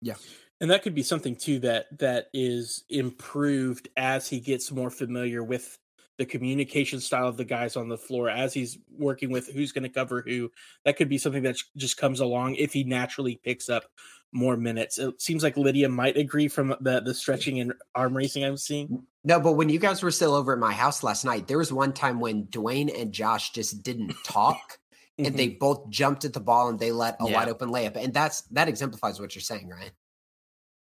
Yeah. 0.00 0.14
And 0.60 0.70
that 0.70 0.84
could 0.84 0.94
be 0.94 1.02
something 1.02 1.34
too 1.34 1.58
that 1.60 1.98
that 1.98 2.28
is 2.32 2.84
improved 2.88 3.88
as 3.96 4.28
he 4.28 4.38
gets 4.38 4.70
more 4.70 4.90
familiar 4.90 5.42
with 5.42 5.78
the 6.18 6.26
communication 6.26 7.00
style 7.00 7.26
of 7.26 7.36
the 7.36 7.44
guys 7.44 7.76
on 7.76 7.88
the 7.88 7.96
floor 7.96 8.28
as 8.28 8.52
he's 8.52 8.78
working 8.96 9.30
with 9.30 9.48
who's 9.48 9.72
going 9.72 9.82
to 9.82 9.88
cover 9.88 10.22
who. 10.26 10.50
That 10.84 10.96
could 10.96 11.08
be 11.08 11.18
something 11.18 11.42
that 11.44 11.56
just 11.76 11.96
comes 11.96 12.20
along 12.20 12.56
if 12.56 12.72
he 12.72 12.84
naturally 12.84 13.40
picks 13.42 13.68
up 13.68 13.84
more 14.32 14.56
minutes. 14.56 14.98
It 14.98 15.20
seems 15.20 15.42
like 15.42 15.56
Lydia 15.56 15.88
might 15.88 16.16
agree 16.16 16.48
from 16.48 16.74
the 16.80 17.00
the 17.00 17.14
stretching 17.14 17.60
and 17.60 17.74
arm 17.94 18.16
racing 18.16 18.44
I'm 18.44 18.56
seeing. 18.56 19.04
No, 19.24 19.40
but 19.40 19.52
when 19.52 19.68
you 19.68 19.78
guys 19.78 20.02
were 20.02 20.10
still 20.10 20.34
over 20.34 20.52
at 20.52 20.58
my 20.58 20.72
house 20.72 21.02
last 21.02 21.24
night, 21.24 21.46
there 21.46 21.58
was 21.58 21.72
one 21.72 21.92
time 21.92 22.18
when 22.18 22.46
Duane 22.46 22.88
and 22.88 23.12
Josh 23.12 23.52
just 23.52 23.82
didn't 23.82 24.14
talk. 24.24 24.78
and 25.18 25.28
mm-hmm. 25.28 25.36
they 25.36 25.48
both 25.48 25.90
jumped 25.90 26.24
at 26.24 26.32
the 26.32 26.40
ball 26.40 26.68
and 26.68 26.80
they 26.80 26.90
let 26.90 27.16
a 27.20 27.28
yeah. 27.28 27.34
wide 27.34 27.48
open 27.48 27.68
layup. 27.68 27.96
And 27.96 28.14
that's 28.14 28.42
that 28.52 28.68
exemplifies 28.68 29.20
what 29.20 29.34
you're 29.34 29.42
saying, 29.42 29.68
right? 29.68 29.92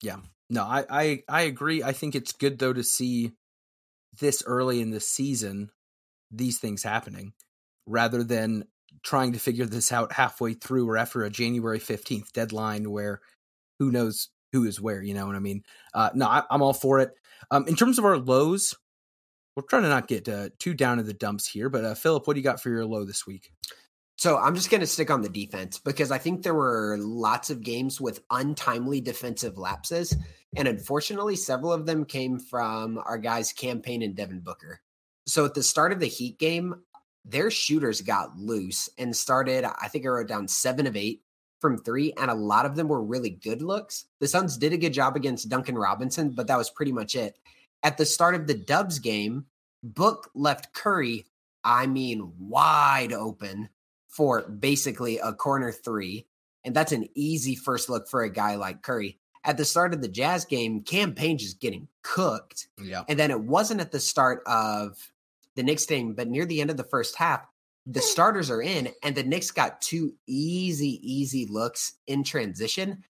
Yeah. 0.02 0.16
No, 0.50 0.62
I, 0.62 0.84
I 0.90 1.22
I 1.28 1.40
agree. 1.42 1.82
I 1.82 1.92
think 1.92 2.14
it's 2.14 2.32
good 2.32 2.58
though 2.58 2.72
to 2.72 2.82
see 2.82 3.32
this 4.18 4.42
early 4.46 4.80
in 4.80 4.90
the 4.90 5.00
season 5.00 5.70
these 6.30 6.58
things 6.58 6.82
happening 6.82 7.32
rather 7.86 8.22
than 8.22 8.64
trying 9.02 9.32
to 9.32 9.38
figure 9.38 9.66
this 9.66 9.92
out 9.92 10.12
halfway 10.12 10.54
through 10.54 10.88
or 10.88 10.96
after 10.96 11.22
a 11.22 11.30
January 11.30 11.78
15th 11.78 12.32
deadline 12.32 12.90
where 12.90 13.20
who 13.78 13.90
knows 13.90 14.28
who 14.52 14.64
is 14.64 14.80
where, 14.80 15.02
you 15.02 15.14
know 15.14 15.26
what 15.26 15.36
I 15.36 15.40
mean? 15.40 15.62
Uh, 15.94 16.10
no, 16.14 16.26
I, 16.26 16.42
am 16.50 16.62
all 16.62 16.72
for 16.72 17.00
it. 17.00 17.10
Um, 17.50 17.66
in 17.68 17.76
terms 17.76 17.98
of 17.98 18.04
our 18.04 18.16
lows, 18.16 18.74
we're 19.56 19.62
trying 19.62 19.82
to 19.82 19.88
not 19.88 20.08
get 20.08 20.28
uh, 20.28 20.50
too 20.58 20.74
down 20.74 20.98
in 20.98 21.06
the 21.06 21.12
dumps 21.12 21.46
here, 21.46 21.68
but 21.68 21.84
uh, 21.84 21.94
Philip, 21.94 22.26
what 22.26 22.34
do 22.34 22.40
you 22.40 22.44
got 22.44 22.62
for 22.62 22.70
your 22.70 22.86
low 22.86 23.04
this 23.04 23.26
week? 23.26 23.50
So 24.16 24.36
I'm 24.36 24.54
just 24.54 24.70
going 24.70 24.80
to 24.80 24.86
stick 24.86 25.10
on 25.10 25.22
the 25.22 25.28
defense 25.28 25.78
because 25.78 26.10
I 26.10 26.18
think 26.18 26.42
there 26.42 26.54
were 26.54 26.96
lots 26.98 27.50
of 27.50 27.62
games 27.62 28.00
with 28.00 28.20
untimely 28.30 29.00
defensive 29.00 29.58
lapses. 29.58 30.16
And 30.56 30.66
unfortunately, 30.66 31.36
several 31.36 31.72
of 31.72 31.86
them 31.86 32.04
came 32.04 32.38
from 32.38 32.98
our 32.98 33.18
guys' 33.18 33.52
Cam 33.52 33.80
Payne 33.80 34.02
and 34.02 34.14
Devin 34.14 34.40
Booker. 34.40 34.80
So 35.26 35.44
at 35.44 35.54
the 35.54 35.62
start 35.62 35.92
of 35.92 36.00
the 36.00 36.06
Heat 36.06 36.38
game, 36.38 36.82
their 37.24 37.50
shooters 37.50 38.00
got 38.00 38.38
loose 38.38 38.88
and 38.96 39.14
started, 39.14 39.64
I 39.64 39.88
think 39.88 40.06
I 40.06 40.08
wrote 40.08 40.28
down 40.28 40.48
seven 40.48 40.86
of 40.86 40.96
eight 40.96 41.22
from 41.60 41.76
three, 41.76 42.12
and 42.16 42.30
a 42.30 42.34
lot 42.34 42.64
of 42.64 42.76
them 42.76 42.88
were 42.88 43.02
really 43.02 43.30
good 43.30 43.60
looks. 43.60 44.06
The 44.20 44.28
Suns 44.28 44.56
did 44.56 44.72
a 44.72 44.78
good 44.78 44.92
job 44.92 45.16
against 45.16 45.48
Duncan 45.48 45.76
Robinson, 45.76 46.30
but 46.30 46.46
that 46.46 46.56
was 46.56 46.70
pretty 46.70 46.92
much 46.92 47.14
it. 47.14 47.36
At 47.82 47.98
the 47.98 48.06
start 48.06 48.34
of 48.34 48.46
the 48.46 48.54
Dubs 48.54 48.98
game, 49.00 49.46
Book 49.82 50.30
left 50.34 50.72
Curry, 50.72 51.26
I 51.62 51.86
mean, 51.86 52.32
wide 52.38 53.12
open 53.12 53.68
for 54.08 54.48
basically 54.48 55.18
a 55.18 55.32
corner 55.32 55.70
three. 55.70 56.26
And 56.64 56.74
that's 56.74 56.92
an 56.92 57.08
easy 57.14 57.54
first 57.54 57.88
look 57.88 58.08
for 58.08 58.22
a 58.22 58.32
guy 58.32 58.56
like 58.56 58.82
Curry. 58.82 59.18
At 59.48 59.56
the 59.56 59.64
start 59.64 59.94
of 59.94 60.02
the 60.02 60.08
Jazz 60.08 60.44
game, 60.44 60.82
Cam 60.82 61.14
Payne 61.14 61.38
just 61.38 61.58
getting 61.58 61.88
cooked. 62.02 62.68
Yeah. 62.78 63.04
And 63.08 63.18
then 63.18 63.30
it 63.30 63.40
wasn't 63.40 63.80
at 63.80 63.92
the 63.92 63.98
start 63.98 64.42
of 64.46 65.10
the 65.56 65.62
Knicks 65.62 65.86
game, 65.86 66.12
but 66.12 66.28
near 66.28 66.44
the 66.44 66.60
end 66.60 66.68
of 66.68 66.76
the 66.76 66.84
first 66.84 67.16
half, 67.16 67.46
the 67.86 68.00
hmm. 68.00 68.06
starters 68.06 68.50
are 68.50 68.60
in, 68.60 68.90
and 69.02 69.14
the 69.14 69.22
Knicks 69.22 69.50
got 69.50 69.80
two 69.80 70.12
easy, 70.26 71.00
easy 71.02 71.46
looks 71.46 71.94
in 72.06 72.24
transition. 72.24 73.02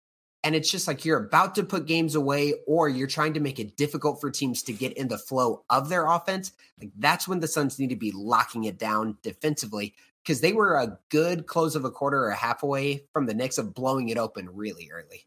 And 0.45 0.55
it's 0.55 0.71
just 0.71 0.87
like 0.87 1.07
you're 1.07 1.25
about 1.25 1.55
to 1.55 1.65
put 1.65 1.87
games 1.87 2.15
away, 2.15 2.53
or 2.67 2.91
you're 2.91 3.09
trying 3.09 3.33
to 3.33 3.41
make 3.41 3.59
it 3.59 3.79
difficult 3.79 4.21
for 4.21 4.31
teams 4.31 4.63
to 4.65 4.75
get 4.75 4.93
in 4.93 5.09
the 5.09 5.17
flow 5.17 5.65
of 5.71 5.89
their 5.89 6.07
offense. 6.07 6.53
Like 6.79 6.91
that's 6.99 7.27
when 7.27 7.41
the 7.41 7.49
Suns 7.49 7.79
need 7.79 7.91
to 7.91 7.97
be 7.97 8.13
locking 8.13 8.65
it 8.65 8.79
down 8.79 9.17
defensively 9.23 9.95
because 10.23 10.43
they 10.43 10.53
were 10.53 10.77
a 10.77 10.99
good 11.09 11.47
close 11.47 11.75
of 11.75 11.87
a 11.87 11.91
quarter 11.91 12.19
or 12.19 12.29
a 12.29 12.37
half 12.37 12.63
away 12.63 13.05
from 13.15 13.25
the 13.25 13.35
Knicks 13.35 13.57
of 13.57 13.75
blowing 13.75 14.11
it 14.11 14.19
open 14.19 14.51
really 14.53 14.91
early. 14.93 15.27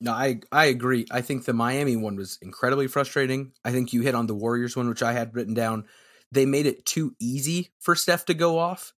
No, 0.00 0.12
I 0.12 0.40
I 0.52 0.66
agree. 0.66 1.06
I 1.10 1.22
think 1.22 1.44
the 1.44 1.52
Miami 1.52 1.96
one 1.96 2.16
was 2.16 2.38
incredibly 2.40 2.86
frustrating. 2.86 3.52
I 3.64 3.72
think 3.72 3.92
you 3.92 4.02
hit 4.02 4.14
on 4.14 4.26
the 4.26 4.34
Warriors 4.34 4.76
one, 4.76 4.88
which 4.88 5.02
I 5.02 5.12
had 5.12 5.34
written 5.34 5.54
down. 5.54 5.86
They 6.30 6.46
made 6.46 6.66
it 6.66 6.86
too 6.86 7.14
easy 7.20 7.70
for 7.80 7.94
Steph 7.96 8.26
to 8.26 8.34
go 8.34 8.58
off. 8.58 8.92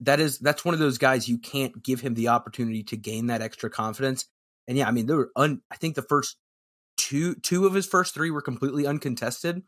That 0.00 0.20
is 0.20 0.38
that's 0.38 0.64
one 0.64 0.74
of 0.74 0.80
those 0.80 0.98
guys 0.98 1.28
you 1.28 1.38
can't 1.38 1.82
give 1.82 2.00
him 2.00 2.14
the 2.14 2.28
opportunity 2.28 2.82
to 2.84 2.96
gain 2.96 3.26
that 3.26 3.42
extra 3.42 3.68
confidence. 3.68 4.26
And 4.68 4.78
yeah, 4.78 4.88
I 4.88 4.92
mean, 4.92 5.06
there 5.06 5.16
were 5.16 5.32
un, 5.36 5.60
I 5.70 5.76
think 5.76 5.96
the 5.96 6.02
first 6.02 6.36
two 6.96 7.34
two 7.36 7.66
of 7.66 7.74
his 7.74 7.86
first 7.86 8.14
three 8.14 8.30
were 8.30 8.42
completely 8.42 8.86
uncontested. 8.86 9.62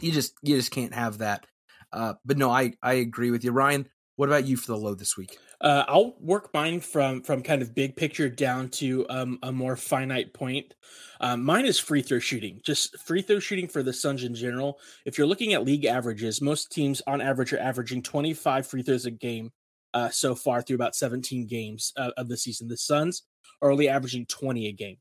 You 0.00 0.12
just 0.12 0.34
you 0.42 0.56
just 0.56 0.70
can't 0.70 0.94
have 0.94 1.18
that. 1.18 1.46
Uh, 1.92 2.14
but 2.24 2.38
no, 2.38 2.50
I 2.50 2.74
I 2.82 2.94
agree 2.94 3.30
with 3.30 3.44
you, 3.44 3.52
Ryan. 3.52 3.88
What 4.18 4.28
about 4.28 4.46
you 4.46 4.56
for 4.56 4.72
the 4.72 4.76
low 4.76 4.96
this 4.96 5.16
week? 5.16 5.38
Uh, 5.60 5.84
I'll 5.86 6.16
work 6.18 6.52
mine 6.52 6.80
from 6.80 7.22
from 7.22 7.40
kind 7.40 7.62
of 7.62 7.72
big 7.72 7.94
picture 7.94 8.28
down 8.28 8.68
to 8.70 9.06
um, 9.08 9.38
a 9.44 9.52
more 9.52 9.76
finite 9.76 10.34
point. 10.34 10.74
Um, 11.20 11.44
mine 11.44 11.64
is 11.64 11.78
free 11.78 12.02
throw 12.02 12.18
shooting, 12.18 12.60
just 12.64 12.98
free 12.98 13.22
throw 13.22 13.38
shooting 13.38 13.68
for 13.68 13.84
the 13.84 13.92
Suns 13.92 14.24
in 14.24 14.34
general. 14.34 14.80
If 15.06 15.18
you're 15.18 15.28
looking 15.28 15.52
at 15.52 15.64
league 15.64 15.84
averages, 15.84 16.40
most 16.40 16.72
teams 16.72 17.00
on 17.06 17.20
average 17.20 17.52
are 17.52 17.60
averaging 17.60 18.02
25 18.02 18.66
free 18.66 18.82
throws 18.82 19.06
a 19.06 19.12
game 19.12 19.52
uh, 19.94 20.08
so 20.08 20.34
far 20.34 20.62
through 20.62 20.74
about 20.74 20.96
17 20.96 21.46
games 21.46 21.92
uh, 21.96 22.10
of 22.16 22.26
the 22.26 22.36
season. 22.36 22.66
The 22.66 22.76
Suns 22.76 23.22
are 23.62 23.70
only 23.70 23.88
averaging 23.88 24.26
20 24.26 24.66
a 24.66 24.72
game. 24.72 24.96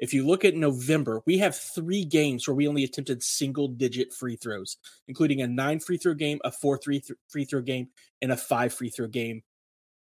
If 0.00 0.12
you 0.14 0.26
look 0.26 0.44
at 0.44 0.54
November, 0.54 1.22
we 1.26 1.38
have 1.38 1.56
three 1.56 2.04
games 2.04 2.46
where 2.46 2.54
we 2.54 2.68
only 2.68 2.84
attempted 2.84 3.22
single 3.22 3.68
digit 3.68 4.12
free 4.12 4.36
throws, 4.36 4.76
including 5.08 5.42
a 5.42 5.46
nine 5.46 5.80
free 5.80 5.96
throw 5.96 6.14
game, 6.14 6.40
a 6.44 6.50
four 6.50 6.78
three 6.78 7.00
th- 7.00 7.18
free 7.28 7.44
throw 7.44 7.60
game, 7.60 7.88
and 8.20 8.32
a 8.32 8.36
five 8.36 8.72
free 8.72 8.90
throw 8.90 9.06
game, 9.06 9.42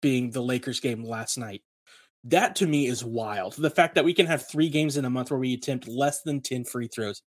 being 0.00 0.30
the 0.30 0.42
Lakers 0.42 0.80
game 0.80 1.04
last 1.04 1.38
night. 1.38 1.62
That 2.24 2.56
to 2.56 2.66
me 2.66 2.86
is 2.86 3.04
wild. 3.04 3.54
The 3.54 3.70
fact 3.70 3.94
that 3.94 4.04
we 4.04 4.14
can 4.14 4.26
have 4.26 4.48
three 4.48 4.68
games 4.68 4.96
in 4.96 5.04
a 5.04 5.10
month 5.10 5.30
where 5.30 5.40
we 5.40 5.54
attempt 5.54 5.88
less 5.88 6.22
than 6.22 6.40
10 6.40 6.64
free 6.64 6.88
throws. 6.88 7.22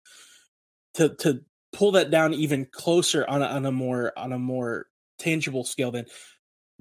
To 0.96 1.16
to 1.20 1.42
pull 1.72 1.94
that 1.94 2.12
down 2.12 2.34
even 2.34 2.68
closer 2.72 3.26
on 3.28 3.42
a, 3.42 3.46
on 3.46 3.66
a 3.66 3.72
more 3.72 4.12
on 4.18 4.34
a 4.34 4.40
more 4.40 4.88
tangible 5.18 5.64
scale 5.64 5.92
than 5.92 6.06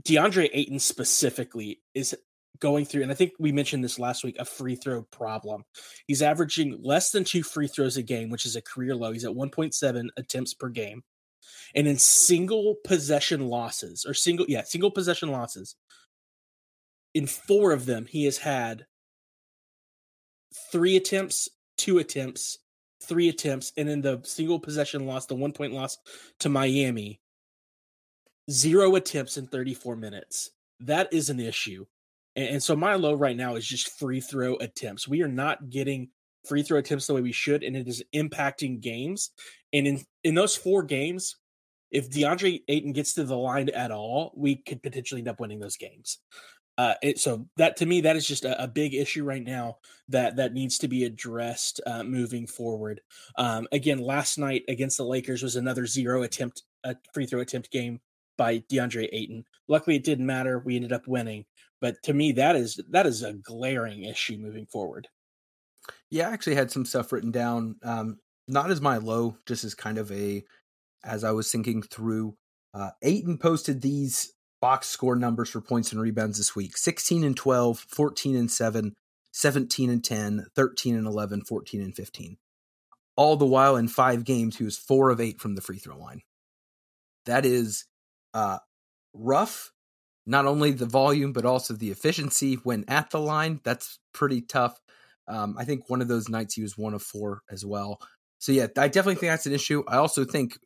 DeAndre 0.03 0.51
Ayton 0.53 0.79
specifically 0.79 1.81
is 1.95 2.17
going 2.61 2.85
through, 2.85 3.03
and 3.03 3.11
I 3.11 3.15
think 3.15 3.33
we 3.39 3.53
mentioned 3.53 3.83
this 3.83 3.99
last 3.99 4.23
week, 4.23 4.37
a 4.39 4.45
free 4.45 4.77
throw 4.77 5.03
problem. 5.03 5.65
He's 6.07 6.23
averaging 6.23 6.79
less 6.83 7.11
than 7.11 7.25
two 7.25 7.43
free 7.43 7.67
throws 7.67 7.97
a 7.97 8.03
game, 8.03 8.31
which 8.31 8.47
is 8.47 8.57
a 8.57 8.63
career 8.63 8.95
low. 8.95 9.13
He's 9.13 9.25
at 9.25 9.33
1.7 9.33 10.09
attempts 10.17 10.55
per 10.55 10.69
game. 10.69 11.03
And 11.75 11.89
in 11.89 11.99
single 11.99 12.77
possession 12.85 13.49
losses, 13.49 14.05
or 14.05 14.15
single, 14.15 14.47
yeah, 14.49 14.63
single 14.63 14.91
possession 14.91 15.31
losses, 15.31 15.77
in 17.15 17.27
four 17.27 17.73
of 17.73 17.87
them, 17.87 18.07
he 18.07 18.25
has 18.25 18.39
had 18.39 18.87
three 20.71 20.97
attempts, 20.97 21.49
two 21.77 21.99
attempts, 21.99 22.59
three 23.03 23.29
attempts, 23.29 23.73
and 23.77 23.89
in 23.89 24.01
the 24.01 24.21
single 24.25 24.61
possession 24.61 25.07
loss, 25.07 25.27
the 25.27 25.35
one 25.35 25.53
point 25.53 25.73
loss 25.73 25.97
to 26.41 26.49
Miami, 26.49 27.21
zero 28.51 28.95
attempts 28.97 29.37
in 29.37 29.47
34 29.47 29.97
minutes. 29.97 30.51
That 30.81 31.13
is 31.13 31.31
an 31.31 31.41
issue. 31.41 31.87
And, 32.37 32.49
and 32.49 32.63
so 32.63 32.77
my 32.77 32.95
low 32.95 33.15
right 33.15 33.37
now 33.37 33.57
is 33.57 33.67
just 33.67 33.99
free 33.99 34.21
throw 34.21 34.57
attempts. 34.57 35.09
We 35.09 35.23
are 35.23 35.29
not 35.29 35.71
getting 35.71 36.11
free 36.47 36.63
throw 36.63 36.79
attempts 36.79 37.07
the 37.07 37.15
way 37.15 37.21
we 37.21 37.33
should, 37.33 37.63
and 37.63 37.77
it 37.77 37.89
is 37.89 38.03
impacting 38.15 38.81
games. 38.81 39.31
And 39.73 39.87
in 39.87 40.05
in 40.25 40.35
those 40.35 40.57
four 40.57 40.83
games, 40.83 41.37
if 41.91 42.11
DeAndre 42.11 42.63
Ayton 42.69 42.93
gets 42.93 43.15
to 43.15 43.25
the 43.25 43.37
line 43.37 43.69
at 43.71 43.91
all, 43.91 44.33
we 44.37 44.57
could 44.57 44.83
potentially 44.83 45.21
end 45.21 45.29
up 45.29 45.41
winning 45.41 45.61
those 45.61 45.77
games. 45.77 46.19
Uh, 46.79 46.95
it, 47.03 47.19
so 47.19 47.47
that 47.57 47.77
to 47.77 47.85
me, 47.85 48.01
that 48.01 48.17
is 48.17 48.27
just 48.27 48.45
a, 48.45 48.63
a, 48.63 48.67
big 48.67 48.95
issue 48.95 49.23
right 49.23 49.45
now 49.45 49.77
that 50.09 50.37
that 50.37 50.55
needs 50.55 50.79
to 50.79 50.89
be 50.89 51.05
addressed 51.05 51.79
uh, 51.87 52.03
moving 52.03 52.47
forward. 52.47 53.03
Um, 53.37 53.69
again, 53.71 53.99
last 53.99 54.39
night 54.39 54.63
against 54.67 54.97
the 54.97 55.05
Lakers 55.05 55.43
was 55.43 55.57
another 55.57 55.85
zero 55.85 56.23
attempt, 56.23 56.63
a 56.85 56.97
free 57.13 57.27
throw 57.27 57.41
attempt 57.41 57.71
game 57.71 58.01
by 58.39 58.61
DeAndre 58.61 59.11
Ayton. 59.13 59.45
Luckily, 59.69 59.97
it 59.97 60.05
didn't 60.05 60.25
matter. 60.25 60.59
We 60.59 60.77
ended 60.77 60.93
up 60.93 61.07
winning. 61.07 61.45
But 61.81 62.03
to 62.05 62.13
me, 62.13 62.33
that 62.33 62.57
is 62.57 62.81
that 62.91 63.07
is 63.07 63.23
a 63.23 63.33
glaring 63.33 64.05
issue 64.05 64.37
moving 64.39 64.67
forward. 64.67 65.09
Yeah, 66.11 66.29
I 66.29 66.33
actually 66.33 66.57
had 66.57 66.71
some 66.71 66.85
stuff 66.85 67.13
written 67.13 67.31
down. 67.31 67.77
Um, 67.83 68.19
not 68.47 68.71
as 68.71 68.81
my 68.81 68.99
low, 68.99 69.37
just 69.47 69.65
as 69.65 69.75
kind 69.75 69.99
of 69.99 70.11
a 70.13 70.45
as 71.05 71.25
I 71.25 71.33
was 71.33 71.51
thinking 71.51 71.83
through. 71.83 72.37
Uh, 72.75 72.91
Ayton 73.03 73.39
posted 73.39 73.81
these 73.81 74.33
box 74.61 74.89
score 74.89 75.17
numbers 75.17 75.51
for 75.51 75.61
points 75.61 75.93
and 75.93 76.01
rebounds 76.01 76.39
this 76.39 76.55
week 76.55 76.77
16 76.77 77.25
and 77.25 77.37
12, 77.37 77.79
14 77.79 78.37
and 78.37 78.51
7, 78.51 78.95
17 79.33 79.91
and 79.91 80.05
10, 80.05 80.47
13 80.55 80.97
and 80.97 81.07
11, 81.07 81.43
14 81.43 81.81
and 81.81 81.97
15. 81.97 82.37
All 83.17 83.37
the 83.37 83.47
while 83.47 83.77
in 83.77 83.89
five 83.89 84.25
games, 84.25 84.57
he 84.57 84.65
was 84.65 84.79
four 84.79 85.11
of 85.11 85.21
eight 85.21 85.41
from 85.41 85.55
the 85.55 85.61
free 85.61 85.79
throw 85.79 85.99
line. 85.99 86.21
That 87.27 87.45
is 87.45 87.87
uh, 88.35 88.59
rough. 89.13 89.73
Not 90.31 90.47
only 90.47 90.71
the 90.71 90.87
volume, 90.87 91.33
but 91.33 91.45
also 91.45 91.75
the 91.75 91.91
efficiency 91.91 92.55
when 92.55 92.85
at 92.87 93.11
the 93.11 93.19
line. 93.19 93.59
That's 93.65 93.99
pretty 94.15 94.43
tough. 94.43 94.81
Um, 95.27 95.57
I 95.59 95.65
think 95.65 95.91
one 95.91 96.01
of 96.01 96.07
those 96.07 96.29
nights 96.29 96.55
he 96.55 96.63
was 96.63 96.79
one 96.79 96.95
of 96.95 97.03
four 97.03 97.43
as 97.51 97.67
well. 97.67 97.99
So 98.39 98.53
yeah, 98.53 98.69
I 98.79 98.87
definitely 98.87 99.17
think 99.17 99.33
that's 99.33 99.47
an 99.47 99.53
issue. 99.53 99.83
I 99.89 99.97
also 99.97 100.25
think 100.25 100.57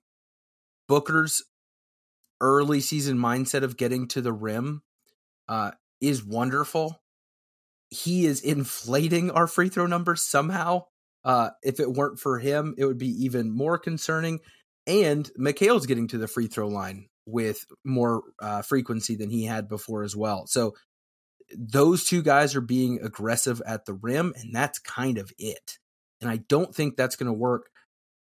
Booker's 0.87 1.42
early 2.42 2.83
season 2.83 3.16
mindset 3.16 3.62
of 3.62 3.79
getting 3.79 4.07
to 4.09 4.20
the 4.20 4.35
rim 4.35 4.83
uh, 5.48 5.70
is 5.98 6.22
wonderful. 6.22 7.00
He 7.88 8.27
is 8.27 8.42
inflating 8.42 9.31
our 9.31 9.46
free 9.46 9.70
throw 9.70 9.87
numbers 9.87 10.20
somehow. 10.20 10.83
Uh, 11.24 11.50
if 11.62 11.81
it 11.81 11.90
weren't 11.90 12.18
for 12.18 12.38
him, 12.38 12.74
it 12.77 12.85
would 12.85 12.98
be 12.98 13.24
even 13.24 13.50
more 13.50 13.79
concerning. 13.79 14.40
And 14.87 15.31
Mikal's 15.38 15.87
getting 15.87 16.09
to 16.09 16.18
the 16.18 16.29
free 16.29 16.48
throw 16.48 16.68
line 16.68 17.09
with 17.27 17.65
more 17.85 18.23
uh, 18.41 18.63
frequency 18.63 19.17
than 19.17 19.31
he 19.31 19.45
had 19.45 19.69
before 19.69 20.03
as 20.03 20.17
well. 20.17 20.47
So 20.47 20.75
those 21.57 22.05
two 22.05 22.23
guys 22.23 22.55
are 22.55 22.61
being 22.61 23.01
aggressive 23.03 23.63
at 23.67 23.87
the 23.87 23.95
rim, 23.95 24.35
and 24.37 24.55
that's 24.55 24.79
kind 24.79 25.19
of 25.19 25.33
it. 25.39 25.79
And 26.21 26.31
I 26.31 26.39
don't 26.39 26.75
think 26.75 26.97
that's 26.97 27.17
going 27.17 27.27
to 27.27 27.33
work 27.33 27.71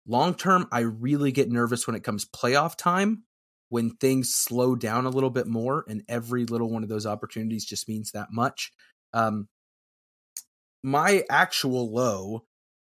long 0.06 0.34
term. 0.34 0.68
I 0.72 0.80
really 0.80 1.32
get 1.32 1.50
nervous 1.50 1.86
when 1.86 1.96
it 1.96 2.04
comes 2.04 2.24
playoff 2.24 2.76
time 2.76 3.24
when 3.72 3.88
things 3.88 4.34
slow 4.34 4.76
down 4.76 5.06
a 5.06 5.10
little 5.10 5.30
bit 5.30 5.46
more, 5.46 5.82
and 5.88 6.02
every 6.06 6.44
little 6.44 6.68
one 6.68 6.82
of 6.82 6.90
those 6.90 7.06
opportunities 7.06 7.64
just 7.64 7.88
means 7.88 8.10
that 8.10 8.28
much. 8.30 8.70
Um, 9.14 9.48
my 10.82 11.24
actual 11.30 11.90
low 11.90 12.44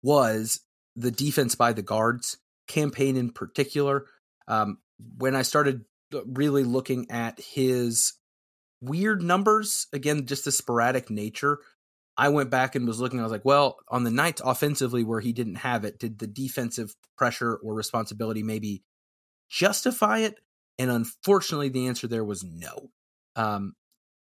was 0.02 0.60
the 0.94 1.10
defense 1.10 1.54
by 1.54 1.72
the 1.72 1.80
guards 1.80 2.36
Cam 2.68 2.90
Payne 2.90 3.16
in 3.16 3.30
particular. 3.30 4.04
Um, 4.48 4.76
when 5.16 5.34
I 5.34 5.42
started 5.42 5.86
really 6.12 6.64
looking 6.64 7.10
at 7.10 7.40
his 7.40 8.14
weird 8.80 9.22
numbers, 9.22 9.86
again, 9.92 10.26
just 10.26 10.44
the 10.44 10.52
sporadic 10.52 11.10
nature, 11.10 11.58
I 12.16 12.30
went 12.30 12.50
back 12.50 12.74
and 12.74 12.86
was 12.86 13.00
looking. 13.00 13.20
I 13.20 13.22
was 13.22 13.32
like, 13.32 13.44
well, 13.44 13.76
on 13.88 14.04
the 14.04 14.10
nights 14.10 14.40
offensively 14.44 15.04
where 15.04 15.20
he 15.20 15.32
didn't 15.32 15.56
have 15.56 15.84
it, 15.84 15.98
did 15.98 16.18
the 16.18 16.26
defensive 16.26 16.94
pressure 17.16 17.56
or 17.56 17.74
responsibility 17.74 18.42
maybe 18.42 18.82
justify 19.50 20.20
it? 20.20 20.36
And 20.78 20.90
unfortunately, 20.90 21.68
the 21.68 21.86
answer 21.86 22.06
there 22.06 22.24
was 22.24 22.44
no. 22.44 22.90
Um, 23.34 23.74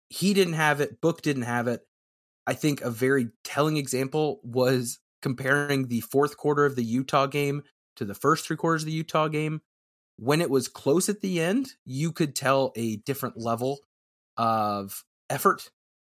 he 0.10 0.34
didn't 0.34 0.54
have 0.54 0.82
it. 0.82 1.02
Book 1.02 1.22
didn't 1.22 1.44
have 1.44 1.68
it. 1.68 1.82
I 2.46 2.54
think 2.54 2.82
a 2.82 2.90
very 2.90 3.30
telling 3.44 3.78
example 3.78 4.40
was 4.44 5.00
comparing 5.22 5.88
the 5.88 6.02
fourth 6.02 6.38
quarter 6.38 6.66
of 6.66 6.76
the 6.76 6.84
Utah 6.84 7.26
game 7.26 7.64
to 7.96 8.06
the 8.06 8.14
first 8.14 8.46
three 8.46 8.58
quarters 8.58 8.84
of 8.84 8.88
the 8.88 8.94
Utah 8.94 9.28
game. 9.28 9.62
When 10.18 10.42
it 10.42 10.50
was 10.50 10.68
close 10.68 11.10
at 11.10 11.22
the 11.22 11.40
end, 11.40 11.74
you 11.86 12.12
could 12.12 12.36
tell 12.36 12.72
a 12.76 12.98
different 12.98 13.38
level 13.38 13.80
of 14.38 15.04
effort 15.30 15.70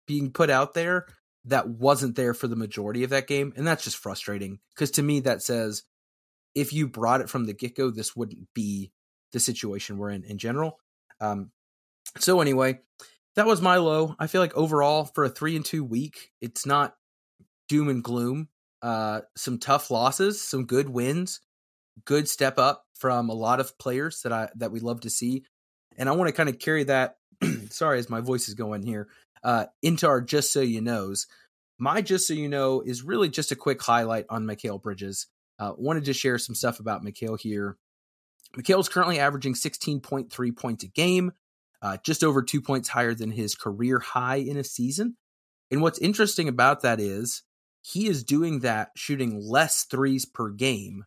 being 0.08 0.32
put 0.32 0.50
out 0.50 0.74
there 0.74 1.08
that 1.46 1.68
wasn't 1.68 2.16
there 2.16 2.34
for 2.34 2.48
the 2.48 2.56
majority 2.56 3.04
of 3.04 3.10
that 3.10 3.28
game. 3.28 3.54
And 3.56 3.66
that's 3.66 3.84
just 3.84 3.98
frustrating 3.98 4.60
because 4.76 4.92
to 4.92 5.04
me, 5.04 5.22
that 5.22 5.42
says 5.42 5.84
if 6.56 6.74
you 6.74 6.88
brought 6.88 7.22
it 7.22 7.30
from 7.30 7.46
the 7.46 7.54
get 7.54 7.76
go, 7.76 7.90
this 7.90 8.16
wouldn't 8.16 8.48
be 8.54 8.92
the 9.32 9.40
situation 9.40 9.98
we're 9.98 10.10
in 10.10 10.24
in 10.24 10.38
general. 10.38 10.80
Um, 11.22 11.52
so 12.20 12.42
anyway, 12.42 12.80
that 13.36 13.46
was 13.46 13.62
my 13.62 13.78
low. 13.78 14.16
I 14.20 14.28
feel 14.28 14.42
like 14.42 14.56
overall 14.56 15.06
for 15.06 15.24
a 15.24 15.30
three 15.30 15.56
and 15.56 15.64
two 15.64 15.84
week, 15.84 16.32
it's 16.42 16.66
not 16.66 16.96
doom 17.70 17.90
and 17.90 18.04
gloom. 18.04 18.50
Uh, 18.82 19.22
some 19.36 19.58
tough 19.58 19.90
losses, 19.92 20.42
some 20.42 20.66
good 20.66 20.90
wins, 20.90 21.42
good 22.06 22.28
step 22.28 22.58
up 22.58 22.86
from 23.00 23.30
a 23.30 23.34
lot 23.34 23.60
of 23.60 23.78
players 23.78 24.22
that 24.22 24.32
I 24.32 24.50
that 24.56 24.72
we 24.72 24.80
love 24.80 25.02
to 25.02 25.10
see, 25.10 25.44
and 25.98 26.10
I 26.10 26.14
want 26.14 26.28
to 26.28 26.34
kind 26.34 26.50
of 26.50 26.60
carry 26.60 26.84
that. 26.86 27.18
sorry, 27.70 28.00
as 28.00 28.10
my 28.10 28.22
voice 28.22 28.48
is 28.48 28.54
going 28.54 28.84
here 28.84 29.08
uh, 29.44 29.66
into 29.82 30.08
our 30.08 30.22
just 30.22 30.52
so 30.52 30.62
you 30.62 30.82
knows. 30.82 31.28
My 31.80 32.02
just 32.02 32.28
so 32.28 32.34
you 32.34 32.50
know 32.50 32.82
is 32.82 33.04
really 33.04 33.30
just 33.30 33.52
a 33.52 33.56
quick 33.56 33.82
highlight 33.82 34.26
on 34.30 34.46
Mikal 34.46 34.82
Bridges. 34.82 35.28
Uh, 35.60 35.74
wanted 35.78 36.06
to 36.06 36.14
share 36.14 36.38
some 36.38 36.56
stuff 36.56 36.80
about 36.80 37.04
Mikal 37.04 37.40
here. 37.40 37.78
Mikal 38.58 38.80
is 38.80 38.90
currently 38.90 39.20
averaging 39.20 39.54
16.3 39.54 40.58
points 40.58 40.84
a 40.84 40.88
game, 40.88 41.32
uh, 41.82 41.98
just 42.04 42.24
over 42.24 42.42
two 42.42 42.62
points 42.62 42.90
higher 42.90 43.14
than 43.14 43.32
his 43.32 43.56
career 43.56 44.00
high 44.00 44.38
in 44.38 44.58
a 44.58 44.64
season. 44.64 45.16
And 45.70 45.82
what's 45.82 46.00
interesting 46.00 46.48
about 46.48 46.82
that 46.82 47.00
is 47.00 47.44
he 47.82 48.08
is 48.08 48.24
doing 48.24 48.60
that 48.60 48.90
shooting 48.96 49.40
less 49.40 49.84
threes 49.84 50.26
per 50.26 50.50
game 50.50 51.06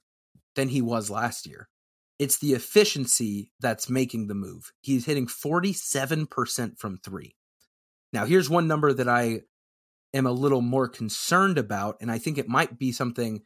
than 0.55 0.69
he 0.69 0.83
was 0.83 1.11
last 1.11 1.47
year. 1.47 1.69
It's 2.21 2.37
the 2.37 2.53
efficiency 2.53 3.51
that's 3.61 3.89
making 3.89 4.27
the 4.27 4.35
move. 4.35 4.73
He's 4.83 5.07
hitting 5.07 5.27
47% 5.27 6.79
from 6.79 6.99
three. 6.99 7.35
Now, 8.13 8.27
here's 8.27 8.51
one 8.51 8.69
number 8.69 8.93
that 8.93 9.09
I 9.09 9.41
am 10.13 10.27
a 10.27 10.31
little 10.31 10.61
more 10.61 10.87
concerned 10.87 11.57
about, 11.57 11.97
and 12.03 12.11
I 12.11 12.19
think 12.19 12.37
it 12.37 12.47
might 12.47 12.79
be 12.79 12.93
something 12.93 13.41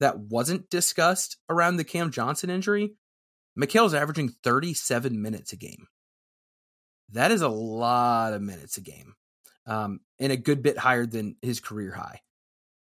that 0.00 0.18
wasn't 0.18 0.68
discussed 0.68 1.38
around 1.48 1.78
the 1.78 1.84
Cam 1.84 2.10
Johnson 2.10 2.50
injury, 2.50 2.92
Mikal's 3.56 3.94
averaging 3.94 4.34
37 4.44 5.22
minutes 5.22 5.54
a 5.54 5.56
game. 5.56 5.86
That 7.12 7.30
is 7.30 7.40
a 7.40 7.48
lot 7.48 8.34
of 8.34 8.42
minutes 8.42 8.76
a 8.76 8.82
game, 8.82 9.14
um, 9.64 10.00
and 10.18 10.30
a 10.30 10.36
good 10.36 10.62
bit 10.62 10.76
higher 10.76 11.06
than 11.06 11.36
his 11.40 11.58
career 11.58 11.92
high. 11.92 12.20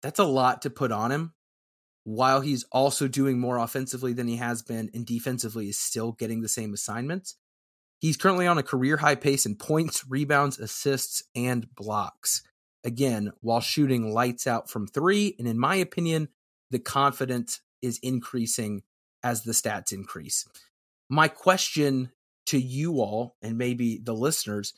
That's 0.01 0.19
a 0.19 0.25
lot 0.25 0.63
to 0.63 0.69
put 0.69 0.91
on 0.91 1.13
him 1.13 1.33
while 2.03 2.41
he's 2.41 2.65
also 2.71 3.07
doing 3.07 3.39
more 3.39 3.57
offensively 3.57 4.13
than 4.13 4.27
he 4.27 4.37
has 4.37 4.61
been 4.61 4.89
and 4.93 5.05
defensively 5.05 5.69
is 5.69 5.79
still 5.79 6.11
getting 6.11 6.41
the 6.41 6.49
same 6.49 6.73
assignments. 6.73 7.35
He's 7.99 8.17
currently 8.17 8.47
on 8.47 8.57
a 8.57 8.63
career 8.63 8.97
high 8.97 9.15
pace 9.15 9.45
in 9.45 9.55
points, 9.55 10.03
rebounds, 10.09 10.59
assists, 10.59 11.23
and 11.35 11.73
blocks. 11.75 12.41
Again, 12.83 13.31
while 13.39 13.61
shooting 13.61 14.13
lights 14.13 14.45
out 14.45 14.69
from 14.69 14.87
three. 14.87 15.35
And 15.39 15.47
in 15.47 15.57
my 15.57 15.75
opinion, 15.75 16.27
the 16.69 16.79
confidence 16.79 17.61
is 17.81 17.99
increasing 18.03 18.83
as 19.23 19.43
the 19.43 19.53
stats 19.53 19.93
increase. 19.93 20.45
My 21.09 21.29
question 21.29 22.11
to 22.47 22.59
you 22.59 22.99
all 22.99 23.37
and 23.41 23.57
maybe 23.57 23.99
the 24.03 24.13
listeners 24.13 24.73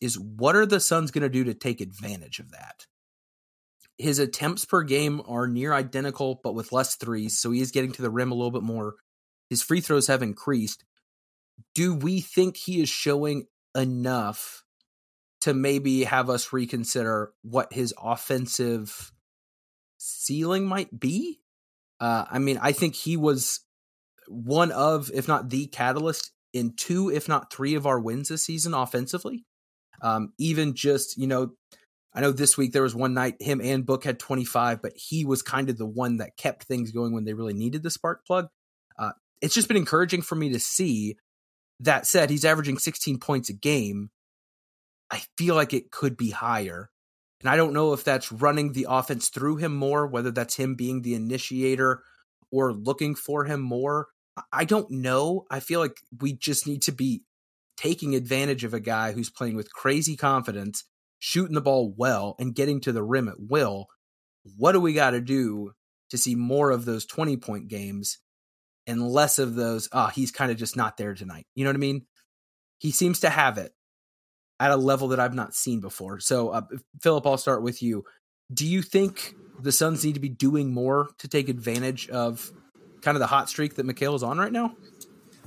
is 0.00 0.18
what 0.18 0.54
are 0.54 0.66
the 0.66 0.78
Suns 0.78 1.10
going 1.10 1.22
to 1.22 1.28
do 1.28 1.42
to 1.44 1.54
take 1.54 1.80
advantage 1.80 2.38
of 2.38 2.52
that? 2.52 2.86
His 3.98 4.18
attempts 4.18 4.64
per 4.64 4.84
game 4.84 5.20
are 5.26 5.48
near 5.48 5.72
identical, 5.72 6.40
but 6.42 6.54
with 6.54 6.72
less 6.72 6.94
threes. 6.94 7.36
So 7.36 7.50
he 7.50 7.60
is 7.60 7.72
getting 7.72 7.92
to 7.92 8.02
the 8.02 8.10
rim 8.10 8.30
a 8.30 8.34
little 8.34 8.52
bit 8.52 8.62
more. 8.62 8.94
His 9.50 9.62
free 9.62 9.80
throws 9.80 10.06
have 10.06 10.22
increased. 10.22 10.84
Do 11.74 11.94
we 11.94 12.20
think 12.20 12.56
he 12.56 12.80
is 12.80 12.88
showing 12.88 13.46
enough 13.76 14.64
to 15.40 15.54
maybe 15.54 16.04
have 16.04 16.30
us 16.30 16.52
reconsider 16.52 17.32
what 17.42 17.72
his 17.72 17.92
offensive 18.00 19.12
ceiling 19.98 20.66
might 20.66 20.98
be? 20.98 21.40
Uh, 22.00 22.24
I 22.30 22.38
mean, 22.38 22.58
I 22.62 22.72
think 22.72 22.94
he 22.94 23.16
was 23.16 23.60
one 24.28 24.70
of, 24.70 25.10
if 25.12 25.26
not 25.26 25.50
the 25.50 25.66
catalyst 25.66 26.30
in 26.52 26.74
two, 26.76 27.10
if 27.10 27.28
not 27.28 27.52
three 27.52 27.74
of 27.74 27.86
our 27.86 27.98
wins 27.98 28.28
this 28.28 28.44
season 28.44 28.74
offensively. 28.74 29.44
Um, 30.00 30.32
even 30.38 30.74
just, 30.74 31.16
you 31.16 31.26
know, 31.26 31.52
I 32.14 32.20
know 32.20 32.32
this 32.32 32.56
week 32.56 32.72
there 32.72 32.82
was 32.82 32.94
one 32.94 33.14
night 33.14 33.40
him 33.40 33.60
and 33.60 33.84
Book 33.84 34.04
had 34.04 34.18
25, 34.18 34.82
but 34.82 34.92
he 34.96 35.24
was 35.24 35.42
kind 35.42 35.68
of 35.68 35.78
the 35.78 35.86
one 35.86 36.18
that 36.18 36.36
kept 36.36 36.64
things 36.64 36.90
going 36.90 37.12
when 37.12 37.24
they 37.24 37.34
really 37.34 37.54
needed 37.54 37.82
the 37.82 37.90
spark 37.90 38.26
plug. 38.26 38.48
Uh, 38.98 39.12
it's 39.40 39.54
just 39.54 39.68
been 39.68 39.76
encouraging 39.76 40.22
for 40.22 40.34
me 40.34 40.50
to 40.50 40.58
see. 40.58 41.16
That 41.80 42.06
said, 42.06 42.28
he's 42.30 42.44
averaging 42.44 42.78
16 42.78 43.18
points 43.18 43.50
a 43.50 43.52
game. 43.52 44.10
I 45.10 45.22
feel 45.36 45.54
like 45.54 45.72
it 45.72 45.90
could 45.90 46.16
be 46.16 46.30
higher. 46.30 46.90
And 47.40 47.48
I 47.48 47.56
don't 47.56 47.72
know 47.72 47.92
if 47.92 48.02
that's 48.02 48.32
running 48.32 48.72
the 48.72 48.86
offense 48.88 49.28
through 49.28 49.56
him 49.56 49.74
more, 49.74 50.06
whether 50.06 50.30
that's 50.30 50.56
him 50.56 50.74
being 50.74 51.02
the 51.02 51.14
initiator 51.14 52.02
or 52.50 52.72
looking 52.72 53.14
for 53.14 53.44
him 53.44 53.60
more. 53.60 54.08
I 54.52 54.64
don't 54.64 54.90
know. 54.90 55.46
I 55.50 55.60
feel 55.60 55.80
like 55.80 55.98
we 56.20 56.32
just 56.32 56.66
need 56.66 56.82
to 56.82 56.92
be 56.92 57.22
taking 57.76 58.14
advantage 58.14 58.64
of 58.64 58.74
a 58.74 58.80
guy 58.80 59.12
who's 59.12 59.30
playing 59.30 59.54
with 59.54 59.72
crazy 59.72 60.16
confidence, 60.16 60.84
shooting 61.18 61.54
the 61.54 61.60
ball 61.60 61.92
well, 61.96 62.36
and 62.38 62.54
getting 62.54 62.80
to 62.82 62.92
the 62.92 63.02
rim 63.02 63.28
at 63.28 63.40
will. 63.40 63.86
What 64.56 64.72
do 64.72 64.80
we 64.80 64.94
got 64.94 65.10
to 65.10 65.20
do 65.20 65.72
to 66.10 66.18
see 66.18 66.34
more 66.34 66.70
of 66.70 66.84
those 66.84 67.06
20 67.06 67.36
point 67.36 67.68
games 67.68 68.18
and 68.86 69.06
less 69.06 69.38
of 69.38 69.54
those, 69.54 69.88
ah, 69.92 70.06
oh, 70.06 70.10
he's 70.10 70.30
kind 70.30 70.50
of 70.50 70.56
just 70.56 70.76
not 70.76 70.96
there 70.96 71.14
tonight? 71.14 71.46
You 71.54 71.64
know 71.64 71.70
what 71.70 71.76
I 71.76 71.80
mean? 71.80 72.06
He 72.78 72.90
seems 72.90 73.20
to 73.20 73.30
have 73.30 73.58
it 73.58 73.72
at 74.60 74.70
a 74.70 74.76
level 74.76 75.08
that 75.08 75.20
I've 75.20 75.34
not 75.34 75.54
seen 75.54 75.80
before. 75.80 76.20
So, 76.20 76.50
uh, 76.50 76.62
Philip, 77.02 77.26
I'll 77.26 77.36
start 77.36 77.62
with 77.62 77.82
you. 77.82 78.04
Do 78.52 78.66
you 78.66 78.82
think 78.82 79.34
the 79.60 79.72
Suns 79.72 80.04
need 80.04 80.14
to 80.14 80.20
be 80.20 80.28
doing 80.28 80.72
more 80.72 81.08
to 81.18 81.28
take 81.28 81.48
advantage 81.48 82.08
of 82.08 82.50
kind 83.02 83.16
of 83.16 83.20
the 83.20 83.26
hot 83.26 83.48
streak 83.48 83.74
that 83.74 83.86
Mikal 83.86 84.14
is 84.14 84.22
on 84.22 84.38
right 84.38 84.52
now? 84.52 84.74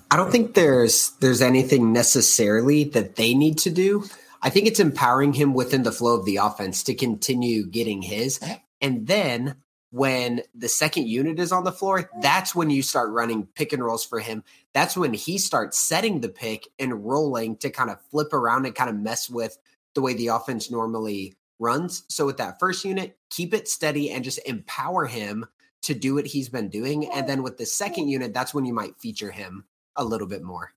I 0.10 0.18
don't 0.18 0.32
think 0.32 0.54
there's 0.54 1.12
there's 1.22 1.42
anything 1.42 1.94
necessarily 1.94 2.84
that 2.86 3.16
they 3.16 3.34
need 3.34 3.58
to 3.60 3.70
do. 3.70 4.04
I 4.42 4.50
think 4.50 4.68
it's 4.68 4.80
empowering 4.80 5.34
him 5.34 5.54
within 5.54 5.84
the 5.84 5.92
flow 5.92 6.18
of 6.18 6.26
the 6.26 6.38
offense 6.38 6.84
to 6.84 6.96
continue 6.96 7.66
getting 7.66 8.02
his. 8.02 8.40
And 8.82 9.08
then 9.08 9.56
when 9.92 10.42
the 10.56 10.70
second 10.70 11.08
unit 11.08 11.40
is 11.40 11.52
on 11.52 11.64
the 11.64 11.72
floor, 11.72 12.10
that's 12.22 12.56
when 12.56 12.70
you 12.70 12.82
start 12.82 13.12
running 13.12 13.46
pick 13.46 13.74
and 13.74 13.84
rolls 13.84 14.06
for 14.06 14.20
him. 14.20 14.44
That's 14.74 14.96
when 14.96 15.14
he 15.14 15.38
starts 15.38 15.78
setting 15.78 16.22
the 16.22 16.30
pick 16.30 16.68
and 16.80 17.06
rolling 17.06 17.58
to 17.58 17.70
kind 17.70 17.90
of 17.90 18.02
flip 18.10 18.34
around 18.34 18.66
and 18.66 18.74
kind 18.74 18.90
of 18.90 18.96
mess 18.96 19.30
with 19.30 19.58
the 19.94 20.02
way 20.02 20.14
the 20.14 20.28
offense 20.28 20.72
normally 20.72 21.36
runs. 21.60 22.04
So 22.08 22.26
with 22.26 22.38
that 22.38 22.60
first 22.60 22.84
unit, 22.86 23.18
keep 23.30 23.54
it 23.54 23.68
steady 23.68 24.10
and 24.10 24.24
just 24.24 24.40
empower 24.46 25.06
him 25.06 25.46
to 25.84 25.94
do 25.94 26.16
what 26.16 26.28
he's 26.28 26.50
been 26.50 26.70
doing. 26.70 27.12
And 27.12 27.28
then 27.28 27.44
with 27.44 27.58
the 27.58 27.66
second 27.66 28.08
unit, 28.08 28.34
that's 28.34 28.54
when 28.54 28.66
you 28.66 28.74
might 28.74 28.98
feature 28.98 29.32
him 29.32 29.66
a 29.96 30.06
little 30.06 30.28
bit 30.28 30.42
more. 30.42 30.72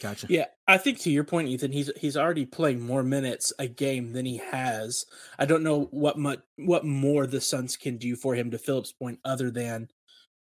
Gotcha. 0.00 0.26
Yeah, 0.28 0.46
I 0.66 0.78
think 0.78 0.98
to 1.00 1.10
your 1.10 1.24
point, 1.24 1.48
Ethan, 1.48 1.72
he's 1.72 1.90
he's 1.96 2.16
already 2.16 2.46
playing 2.46 2.80
more 2.80 3.02
minutes 3.02 3.52
a 3.58 3.66
game 3.66 4.12
than 4.12 4.26
he 4.26 4.38
has. 4.38 5.06
I 5.38 5.46
don't 5.46 5.62
know 5.62 5.88
what 5.90 6.18
much 6.18 6.40
what 6.56 6.84
more 6.84 7.26
the 7.26 7.40
Suns 7.40 7.76
can 7.76 7.96
do 7.96 8.16
for 8.16 8.34
him 8.34 8.50
to 8.50 8.58
Philip's 8.58 8.92
point, 8.92 9.18
other 9.24 9.50
than 9.50 9.88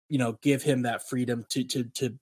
you 0.09 0.18
know 0.18 0.39
give 0.43 0.62
him 0.62 0.82
that 0.82 1.09
freedom 1.09 1.45
to 1.51 1.64
to 1.64 1.84
to 1.95 2.18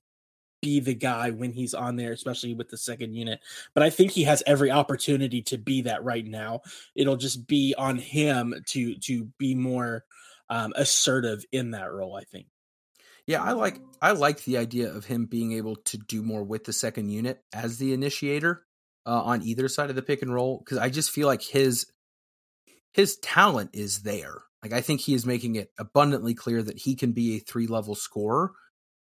be 0.62 0.80
the 0.80 0.94
guy 0.94 1.30
when 1.30 1.52
he's 1.52 1.74
on 1.74 1.96
there, 1.96 2.12
especially 2.12 2.54
with 2.54 2.70
the 2.70 2.78
second 2.78 3.14
unit. 3.14 3.40
But 3.74 3.82
I 3.82 3.90
think 3.90 4.12
he 4.12 4.24
has 4.24 4.42
every 4.46 4.70
opportunity 4.70 5.42
to 5.42 5.58
be 5.58 5.82
that 5.82 6.02
right 6.02 6.24
now. 6.24 6.62
It'll 6.94 7.16
just 7.16 7.46
be 7.46 7.74
on 7.76 7.98
him 7.98 8.54
to 8.68 8.94
to 8.96 9.24
be 9.38 9.54
more 9.54 10.04
um, 10.48 10.72
assertive 10.76 11.44
in 11.52 11.72
that 11.72 11.92
role. 11.92 12.16
I 12.16 12.24
think. 12.24 12.46
Yeah, 13.26 13.42
I 13.42 13.52
like 13.52 13.80
I 14.02 14.12
like 14.12 14.44
the 14.44 14.58
idea 14.58 14.92
of 14.92 15.06
him 15.06 15.26
being 15.26 15.52
able 15.52 15.76
to 15.76 15.96
do 15.96 16.22
more 16.22 16.44
with 16.44 16.64
the 16.64 16.72
second 16.72 17.08
unit 17.08 17.40
as 17.52 17.78
the 17.78 17.94
initiator 17.94 18.66
uh, 19.06 19.22
on 19.22 19.42
either 19.42 19.68
side 19.68 19.90
of 19.90 19.96
the 19.96 20.02
pick 20.02 20.22
and 20.22 20.32
roll 20.32 20.58
because 20.58 20.78
I 20.78 20.90
just 20.90 21.10
feel 21.10 21.26
like 21.26 21.42
his 21.42 21.86
his 22.92 23.16
talent 23.16 23.70
is 23.72 24.02
there. 24.02 24.42
Like 24.62 24.72
I 24.72 24.82
think 24.82 25.00
he 25.00 25.14
is 25.14 25.24
making 25.24 25.56
it 25.56 25.70
abundantly 25.78 26.34
clear 26.34 26.62
that 26.62 26.78
he 26.78 26.94
can 26.94 27.12
be 27.12 27.36
a 27.36 27.40
three 27.40 27.66
level 27.66 27.94
scorer, 27.94 28.52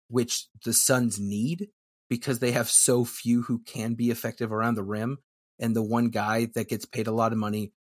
which 0.08 0.46
the 0.64 0.72
Suns 0.72 1.18
need 1.18 1.68
because 2.08 2.38
they 2.38 2.52
have 2.52 2.68
so 2.68 3.04
few 3.04 3.42
who 3.42 3.60
can 3.60 3.94
be 3.94 4.10
effective 4.10 4.52
around 4.52 4.76
the 4.76 4.84
rim, 4.84 5.18
and 5.58 5.74
the 5.74 5.82
one 5.82 6.10
guy 6.10 6.48
that 6.54 6.68
gets 6.68 6.84
paid 6.84 7.08
a 7.08 7.12
lot 7.12 7.32
of 7.32 7.38
money 7.38 7.72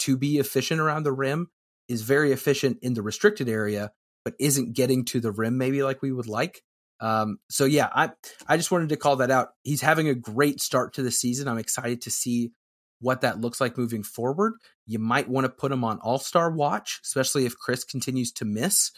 to 0.00 0.16
be 0.16 0.38
efficient 0.38 0.80
around 0.80 1.02
the 1.02 1.12
rim 1.12 1.48
is 1.88 2.02
very 2.02 2.32
efficient 2.32 2.78
in 2.80 2.94
the 2.94 3.02
restricted 3.02 3.48
area 3.48 3.92
but 4.24 4.34
isn't 4.38 4.74
getting 4.74 5.04
to 5.06 5.20
the 5.20 5.32
rim 5.32 5.58
maybe 5.58 5.82
like 5.82 6.02
we 6.02 6.12
would 6.12 6.28
like. 6.28 6.62
Um, 7.00 7.38
so 7.50 7.64
yeah, 7.64 7.88
I 7.92 8.10
I 8.46 8.56
just 8.56 8.70
wanted 8.70 8.90
to 8.90 8.96
call 8.96 9.16
that 9.16 9.30
out. 9.30 9.48
He's 9.62 9.80
having 9.80 10.08
a 10.08 10.14
great 10.14 10.60
start 10.60 10.94
to 10.94 11.02
the 11.02 11.10
season. 11.10 11.48
I'm 11.48 11.58
excited 11.58 12.02
to 12.02 12.10
see 12.10 12.52
what 13.00 13.22
that 13.22 13.40
looks 13.40 13.60
like 13.60 13.76
moving 13.76 14.04
forward. 14.04 14.54
You 14.86 15.00
might 15.00 15.28
want 15.28 15.44
to 15.44 15.50
put 15.50 15.72
him 15.72 15.82
on 15.84 15.98
All 15.98 16.18
Star 16.18 16.50
watch, 16.50 17.00
especially 17.04 17.44
if 17.44 17.58
Chris 17.58 17.84
continues 17.84 18.32
to 18.34 18.44
miss. 18.44 18.92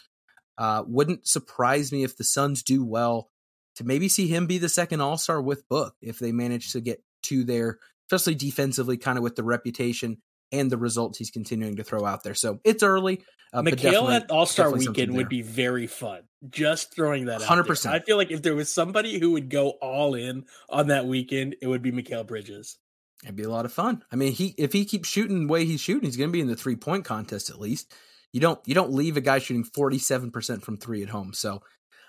Uh, 0.57 0.83
wouldn't 0.87 1.27
surprise 1.27 1.91
me 1.91 2.03
if 2.03 2.15
the 2.15 2.23
Suns 2.23 2.63
do 2.63 2.85
well 2.85 3.29
to 3.75 3.83
maybe 3.83 4.07
see 4.07 4.27
him 4.27 4.45
be 4.45 4.57
the 4.59 4.69
second 4.69 5.01
All 5.01 5.17
Star 5.17 5.41
with 5.41 5.67
Book 5.67 5.95
if 6.01 6.19
they 6.19 6.31
manage 6.31 6.71
to 6.73 6.81
get 6.81 7.03
to 7.23 7.43
there, 7.43 7.79
especially 8.07 8.35
defensively, 8.35 8.97
kind 8.97 9.17
of 9.17 9.23
with 9.23 9.35
the 9.35 9.43
reputation 9.43 10.21
and 10.51 10.71
the 10.71 10.77
results 10.77 11.17
he's 11.17 11.31
continuing 11.31 11.77
to 11.77 11.83
throw 11.83 12.05
out 12.05 12.23
there. 12.23 12.35
So 12.35 12.59
it's 12.63 12.83
early. 12.83 13.23
Uh, 13.53 13.61
Mikal 13.61 14.13
at 14.13 14.29
All 14.31 14.45
Star 14.45 14.71
Weekend 14.71 15.15
would 15.15 15.29
be 15.29 15.41
very 15.41 15.87
fun. 15.87 16.23
Just 16.49 16.93
throwing 16.93 17.25
that, 17.25 17.41
hundred 17.41 17.65
percent. 17.65 17.95
I 17.95 17.99
feel 17.99 18.17
like 18.17 18.31
if 18.31 18.41
there 18.41 18.55
was 18.55 18.71
somebody 18.71 19.17
who 19.17 19.31
would 19.31 19.49
go 19.49 19.69
all 19.81 20.13
in 20.13 20.45
on 20.69 20.87
that 20.87 21.05
weekend, 21.05 21.55
it 21.61 21.67
would 21.67 21.81
be 21.81 21.91
Mikal 21.91 22.27
Bridges. 22.27 22.77
It'd 23.23 23.35
be 23.35 23.43
a 23.43 23.49
lot 23.49 23.65
of 23.65 23.73
fun. 23.73 24.03
I 24.11 24.17
mean, 24.17 24.33
he 24.33 24.53
if 24.57 24.73
he 24.73 24.85
keeps 24.85 25.09
shooting 25.09 25.47
the 25.47 25.51
way 25.51 25.65
he's 25.65 25.79
shooting, 25.79 26.03
he's 26.05 26.17
going 26.17 26.29
to 26.29 26.33
be 26.33 26.41
in 26.41 26.47
the 26.47 26.55
three 26.55 26.75
point 26.75 27.05
contest 27.05 27.49
at 27.49 27.59
least. 27.59 27.93
You 28.33 28.41
don't 28.41 28.59
you 28.65 28.75
don't 28.75 28.91
leave 28.91 29.15
a 29.15 29.21
guy 29.21 29.39
shooting 29.39 29.63
forty 29.63 29.97
seven 29.97 30.31
percent 30.31 30.63
from 30.63 30.77
three 30.77 31.01
at 31.01 31.09
home. 31.09 31.33
So 31.33 31.63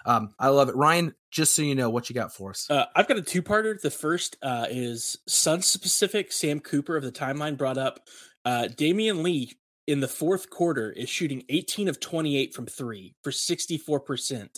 um, 0.06 0.34
I 0.38 0.48
love 0.48 0.68
it, 0.68 0.76
Ryan. 0.76 1.14
Just 1.30 1.54
so 1.54 1.62
you 1.62 1.74
know, 1.74 1.90
what 1.90 2.08
you 2.08 2.14
got 2.14 2.32
for 2.32 2.50
us? 2.50 2.70
Uh, 2.70 2.86
I've 2.94 3.08
got 3.08 3.18
a 3.18 3.22
two 3.22 3.42
parter. 3.42 3.78
The 3.78 3.90
first 3.90 4.36
uh, 4.42 4.66
is 4.70 5.18
Sun 5.28 5.62
specific. 5.62 6.32
Sam 6.32 6.60
Cooper 6.60 6.96
of 6.96 7.02
the 7.02 7.12
Timeline 7.12 7.58
brought 7.58 7.76
up 7.76 8.00
uh, 8.44 8.68
Damion 8.74 9.22
Lee 9.22 9.52
in 9.86 10.00
the 10.00 10.08
fourth 10.08 10.48
quarter 10.50 10.90
is 10.92 11.08
shooting 11.08 11.44
18 11.48 11.88
of 11.88 12.00
28 12.00 12.54
from 12.54 12.66
three 12.66 13.14
for 13.22 13.30
64%. 13.30 14.48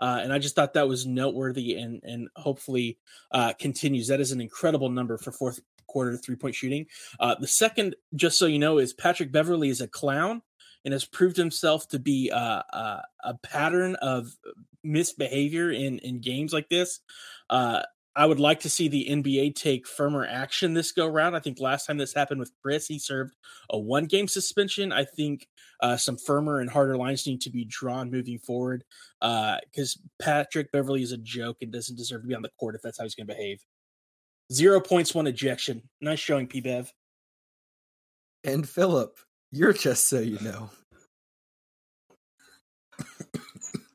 Uh, 0.00 0.20
and 0.22 0.32
I 0.32 0.38
just 0.38 0.56
thought 0.56 0.74
that 0.74 0.88
was 0.88 1.06
noteworthy 1.06 1.76
and 1.76 2.02
and 2.02 2.28
hopefully 2.34 2.98
uh, 3.30 3.52
continues. 3.58 4.08
That 4.08 4.20
is 4.20 4.32
an 4.32 4.40
incredible 4.40 4.90
number 4.90 5.16
for 5.18 5.30
fourth 5.30 5.60
quarter 5.86 6.16
three 6.16 6.36
point 6.36 6.54
shooting. 6.54 6.86
Uh, 7.20 7.36
the 7.38 7.46
second, 7.46 7.94
just 8.16 8.38
so 8.38 8.46
you 8.46 8.58
know, 8.58 8.78
is 8.78 8.92
Patrick 8.92 9.30
Beverley 9.30 9.68
is 9.68 9.80
a 9.80 9.86
clown 9.86 10.42
and 10.84 10.92
has 10.92 11.04
proved 11.04 11.36
himself 11.36 11.88
to 11.88 11.98
be 11.98 12.30
uh, 12.30 12.62
uh, 12.72 13.00
a 13.22 13.34
pattern 13.34 13.94
of 13.96 14.34
misbehavior 14.84 15.70
in 15.70 15.98
in 16.00 16.20
games 16.20 16.52
like 16.52 16.68
this. 16.68 17.00
Uh, 17.50 17.82
I 18.16 18.26
would 18.26 18.38
like 18.38 18.60
to 18.60 18.70
see 18.70 18.86
the 18.86 19.08
NBA 19.10 19.56
take 19.56 19.88
firmer 19.88 20.24
action 20.24 20.72
this 20.72 20.92
go 20.92 21.06
round. 21.06 21.34
I 21.34 21.40
think 21.40 21.58
last 21.58 21.86
time 21.86 21.98
this 21.98 22.14
happened 22.14 22.38
with 22.38 22.52
Chris, 22.62 22.86
he 22.86 22.98
served 22.98 23.34
a 23.70 23.78
one 23.78 24.04
game 24.04 24.28
suspension. 24.28 24.92
I 24.92 25.04
think 25.04 25.48
uh, 25.80 25.96
some 25.96 26.16
firmer 26.16 26.60
and 26.60 26.70
harder 26.70 26.96
lines 26.96 27.26
need 27.26 27.40
to 27.42 27.50
be 27.50 27.64
drawn 27.64 28.12
moving 28.12 28.38
forward 28.38 28.84
because 29.20 29.98
uh, 29.98 30.22
Patrick 30.22 30.70
Beverley 30.70 31.02
is 31.02 31.10
a 31.10 31.18
joke 31.18 31.56
and 31.60 31.72
doesn't 31.72 31.96
deserve 31.96 32.22
to 32.22 32.28
be 32.28 32.34
on 32.34 32.42
the 32.42 32.50
court 32.60 32.76
if 32.76 32.82
that's 32.82 32.98
how 32.98 33.04
he's 33.04 33.16
going 33.16 33.26
to 33.26 33.34
behave. 33.34 33.60
Zero 34.52 34.80
points, 34.80 35.14
one 35.14 35.26
ejection. 35.26 35.82
Nice 36.00 36.20
showing, 36.20 36.46
P 36.46 36.60
Bev. 36.60 36.92
And 38.44 38.68
Philip, 38.68 39.18
you're 39.50 39.72
just 39.72 40.08
so 40.08 40.20
you 40.20 40.38
know. 40.40 40.70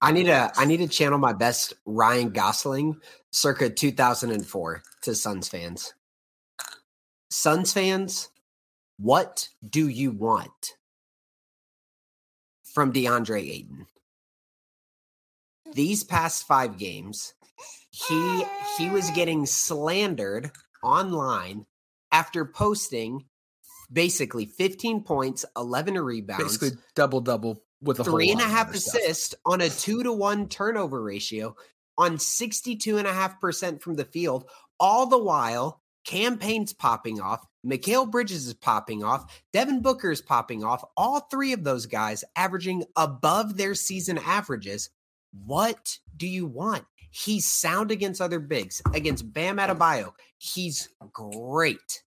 I 0.02 0.12
need 0.12 0.26
to 0.26 0.52
I 0.56 0.66
need 0.66 0.78
to 0.78 0.88
channel 0.88 1.20
my 1.20 1.34
best 1.34 1.74
Ryan 1.86 2.30
Gosling 2.30 2.98
circa 3.32 3.70
2004 3.70 4.82
to 5.04 5.16
Suns 5.16 5.50
fans. 5.50 5.94
Suns 7.30 7.74
fans, 7.74 8.30
what 8.98 9.50
do 9.68 9.88
you 9.88 10.12
want 10.12 10.76
from 12.64 12.94
DeAndre 12.94 13.42
Ayton? 13.42 13.88
These 15.74 16.04
past 16.04 16.48
5 16.48 16.78
games, 16.78 17.34
he 17.92 18.44
he 18.78 18.90
was 18.90 19.10
getting 19.12 19.46
slandered 19.46 20.52
online 20.82 21.66
after 22.12 22.46
posting 22.46 23.26
basically 23.92 24.46
15 24.46 25.04
points, 25.04 25.46
11 25.58 25.96
rebounds, 25.96 26.44
basically 26.44 26.78
double 26.96 27.22
double 27.22 27.64
with 27.82 28.00
a 28.00 28.04
three 28.04 28.32
and 28.32 28.42
a 28.42 28.46
half 28.46 28.74
assists 28.74 29.36
on 29.46 29.62
a 29.62 29.70
two 29.70 30.04
to 30.04 30.12
one 30.12 30.48
turnover 30.48 31.02
ratio 31.02 31.56
on 31.98 32.18
62.5% 32.18 33.82
from 33.82 33.96
the 33.96 34.06
field. 34.06 34.50
All 34.80 35.06
the 35.06 35.18
while, 35.18 35.82
Cam 36.06 36.38
Payne's 36.38 36.74
popping 36.74 37.20
off. 37.20 37.46
Mikal 37.66 38.10
Bridges 38.10 38.48
is 38.48 38.54
popping 38.54 39.04
off. 39.04 39.44
Devin 39.52 39.82
Booker 39.82 40.12
is 40.12 40.22
popping 40.22 40.64
off. 40.64 40.84
All 40.96 41.20
three 41.20 41.52
of 41.52 41.64
those 41.64 41.86
guys 41.86 42.24
averaging 42.36 42.86
above 42.96 43.58
their 43.58 43.76
season 43.76 44.18
averages. 44.18 44.90
What 45.46 46.00
do 46.16 46.28
you 46.28 46.46
want? 46.46 46.86
He's 47.12 47.50
sound 47.50 47.92
against 47.92 48.22
other 48.22 48.40
bigs. 48.40 48.82
Against 48.94 49.32
Bam 49.34 49.58
Adebayo, 49.58 50.14
he's 50.38 50.90
great. 51.12 52.04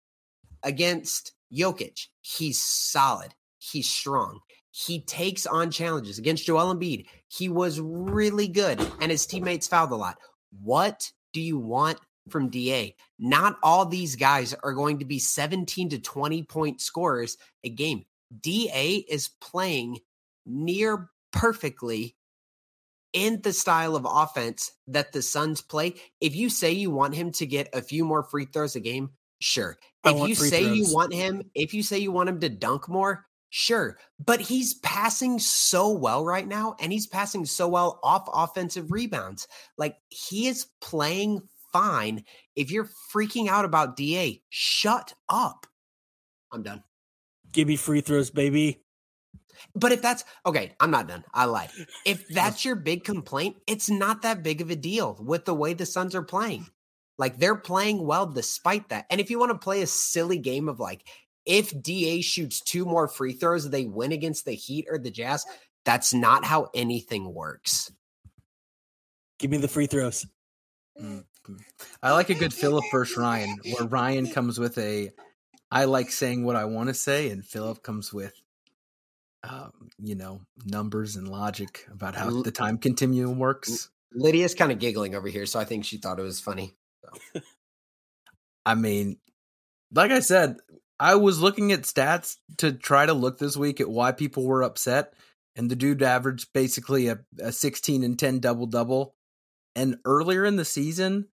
Against 0.64 1.34
Jokic, 1.54 2.08
he's 2.22 2.62
solid. 2.62 3.34
He's 3.72 3.90
strong. 3.90 4.40
He 4.72 5.02
takes 5.02 5.46
on 5.46 5.72
challenges 5.72 6.20
against 6.20 6.46
Joel 6.46 6.76
Embiid. 6.76 7.06
He 7.28 7.50
was 7.50 7.80
really 7.80 8.48
good, 8.48 8.80
and 9.02 9.12
his 9.12 9.26
teammates 9.26 9.68
fouled 9.68 9.92
a 9.92 9.96
lot. 9.96 10.18
What 10.62 11.12
do 11.34 11.42
you 11.42 11.58
want 11.58 12.00
from 12.30 12.50
DA? 12.50 12.96
Not 13.18 13.58
all 13.64 13.86
these 13.86 14.16
guys 14.16 14.54
are 14.64 14.74
going 14.74 15.00
to 15.00 15.06
be 15.06 15.20
17 15.20 15.90
to 15.90 16.00
20 16.00 16.44
point 16.44 16.82
scorers 16.82 17.38
a 17.64 17.70
game. 17.70 18.06
DA 18.42 19.06
is 19.10 19.30
playing 19.42 20.00
near 20.46 21.10
perfectly 21.32 22.16
in 23.14 23.42
the 23.42 23.54
style 23.54 23.96
of 23.96 24.06
offense 24.08 24.72
that 24.88 25.12
the 25.12 25.22
Suns 25.22 25.62
play. 25.62 25.96
If 26.22 26.36
you 26.36 26.50
say 26.50 26.72
you 26.72 26.92
want 26.92 27.16
him 27.16 27.32
to 27.34 27.46
get 27.46 27.70
a 27.74 27.82
few 27.82 28.06
more 28.06 28.24
free 28.24 28.46
throws 28.46 28.76
a 28.76 28.80
game, 28.80 29.12
sure. 29.40 29.78
If 30.04 30.28
you 30.28 30.36
say 30.36 30.64
throws. 30.64 30.78
you 30.78 30.94
want 30.94 31.14
him, 31.14 31.50
if 31.56 31.74
you 31.74 31.84
say 31.84 31.98
you 31.98 32.12
want 32.12 32.30
him 32.30 32.40
to 32.42 32.50
dunk 32.50 32.88
more, 32.88 33.26
Sure, 33.50 33.98
but 34.24 34.42
he's 34.42 34.74
passing 34.76 35.40
so 35.40 35.90
well 35.90 36.26
right 36.26 36.48
now, 36.48 36.76
and 36.80 36.92
he's 36.92 37.08
passing 37.08 37.46
so 37.46 37.68
well 37.68 38.00
off 38.04 38.28
offensive 38.34 38.92
rebounds. 38.92 39.48
Like 39.78 39.98
he 40.10 40.48
is 40.48 40.68
playing 40.82 41.42
fine. 41.72 42.24
If 42.56 42.72
you're 42.72 42.90
freaking 43.14 43.48
out 43.48 43.66
about 43.66 43.96
DA, 43.96 44.42
shut 44.50 45.14
up. 45.30 45.66
I'm 46.52 46.64
done. 46.64 46.84
Give 47.52 47.68
me 47.68 47.78
free 47.78 48.02
throws, 48.02 48.30
baby. 48.32 48.82
But 49.74 49.92
if 49.92 50.02
that's 50.02 50.24
okay, 50.46 50.74
I'm 50.80 50.92
not 50.92 51.08
done. 51.08 51.24
I 51.34 51.46
lied. 51.46 51.70
If 52.06 52.28
that's 52.30 52.66
your 52.66 52.76
big 52.76 53.04
complaint, 53.04 53.58
it's 53.66 53.90
not 53.90 54.22
that 54.24 54.44
big 54.44 54.62
of 54.62 54.70
a 54.70 54.76
deal 54.76 55.18
with 55.22 55.46
the 55.46 55.54
way 55.54 55.74
the 55.74 55.86
Suns 55.86 56.16
are 56.16 56.24
playing. 56.24 56.68
Like 57.18 57.40
they're 57.40 57.56
playing 57.56 58.06
well 58.06 58.28
despite 58.28 58.90
that. 58.90 59.06
And 59.10 59.20
if 59.20 59.30
you 59.30 59.40
want 59.40 59.52
to 59.52 59.58
play 59.58 59.82
a 59.82 59.88
silly 59.88 60.38
game 60.38 60.70
of 60.70 60.80
like, 60.80 61.08
if 61.48 61.82
DA 61.82 62.22
shoots 62.22 62.62
two 62.62 62.86
more 62.86 63.08
free 63.08 63.34
throws, 63.34 63.70
they 63.70 63.86
win 63.86 64.12
against 64.12 64.46
the 64.46 64.52
Heat 64.52 64.88
or 64.90 65.00
the 65.00 65.10
Jazz. 65.10 65.46
That's 65.86 66.14
not 66.14 66.46
how 66.46 66.70
anything 66.76 67.34
works. 67.34 67.92
Give 69.40 69.50
me 69.50 69.58
the 69.58 69.68
free 69.68 69.88
throws. 69.88 70.26
Mm, 71.02 71.24
mm. 71.48 71.60
I 72.04 72.12
like 72.12 72.30
a 72.30 72.36
good 72.36 72.54
Philip 72.54 72.86
versus 72.92 73.18
Ryan, 73.18 73.58
where 73.64 73.88
Ryan 73.88 74.28
comes 74.28 74.60
with 74.60 74.78
a 74.78 75.12
I 75.72 75.86
like 75.86 76.12
saying 76.12 76.44
what 76.44 76.56
I 76.56 76.66
want 76.66 76.90
to 76.90 76.94
say, 76.94 77.30
and 77.30 77.46
Philip 77.46 77.84
comes 77.84 78.14
with 78.14 78.34
um, 79.44 79.72
you 80.00 80.16
know, 80.16 80.42
numbers 80.66 81.16
and 81.16 81.28
logic 81.28 81.86
about 81.92 82.16
how 82.16 82.42
the 82.42 82.52
time 82.52 82.78
continuum 82.78 83.40
works. 83.40 83.90
Lydia's 84.14 84.56
kind 84.56 84.72
of 84.72 84.80
giggling 84.80 85.16
over 85.16 85.28
here, 85.28 85.46
so 85.46 85.60
I 85.60 85.66
think 85.66 85.86
she 85.86 85.98
thought 85.98 86.20
it 86.20 86.24
was 86.24 86.40
funny. 86.40 86.76
So. 87.04 87.42
I 88.66 88.76
mean, 88.76 89.18
like 89.94 90.12
I 90.12 90.20
said, 90.20 90.58
I 91.00 91.16
was 91.16 91.40
looking 91.40 91.72
at 91.72 91.82
stats 91.82 92.38
to 92.58 92.72
try 92.72 93.06
to 93.06 93.14
look 93.14 93.38
this 93.38 93.56
week 93.56 93.80
at 93.80 93.90
why 93.90 94.12
people 94.12 94.46
were 94.46 94.64
upset, 94.64 95.14
and 95.56 95.70
the 95.70 95.76
dude 95.76 96.02
averaged 96.02 96.54
basically 96.54 97.08
a, 97.08 97.20
a 97.40 97.52
16 97.52 98.04
and 98.04 98.18
10 98.18 98.40
double 98.40 98.66
double. 98.66 99.16
And 99.76 99.98
earlier 100.06 100.44
in 100.44 100.56
the 100.56 100.66
season, 100.66 101.28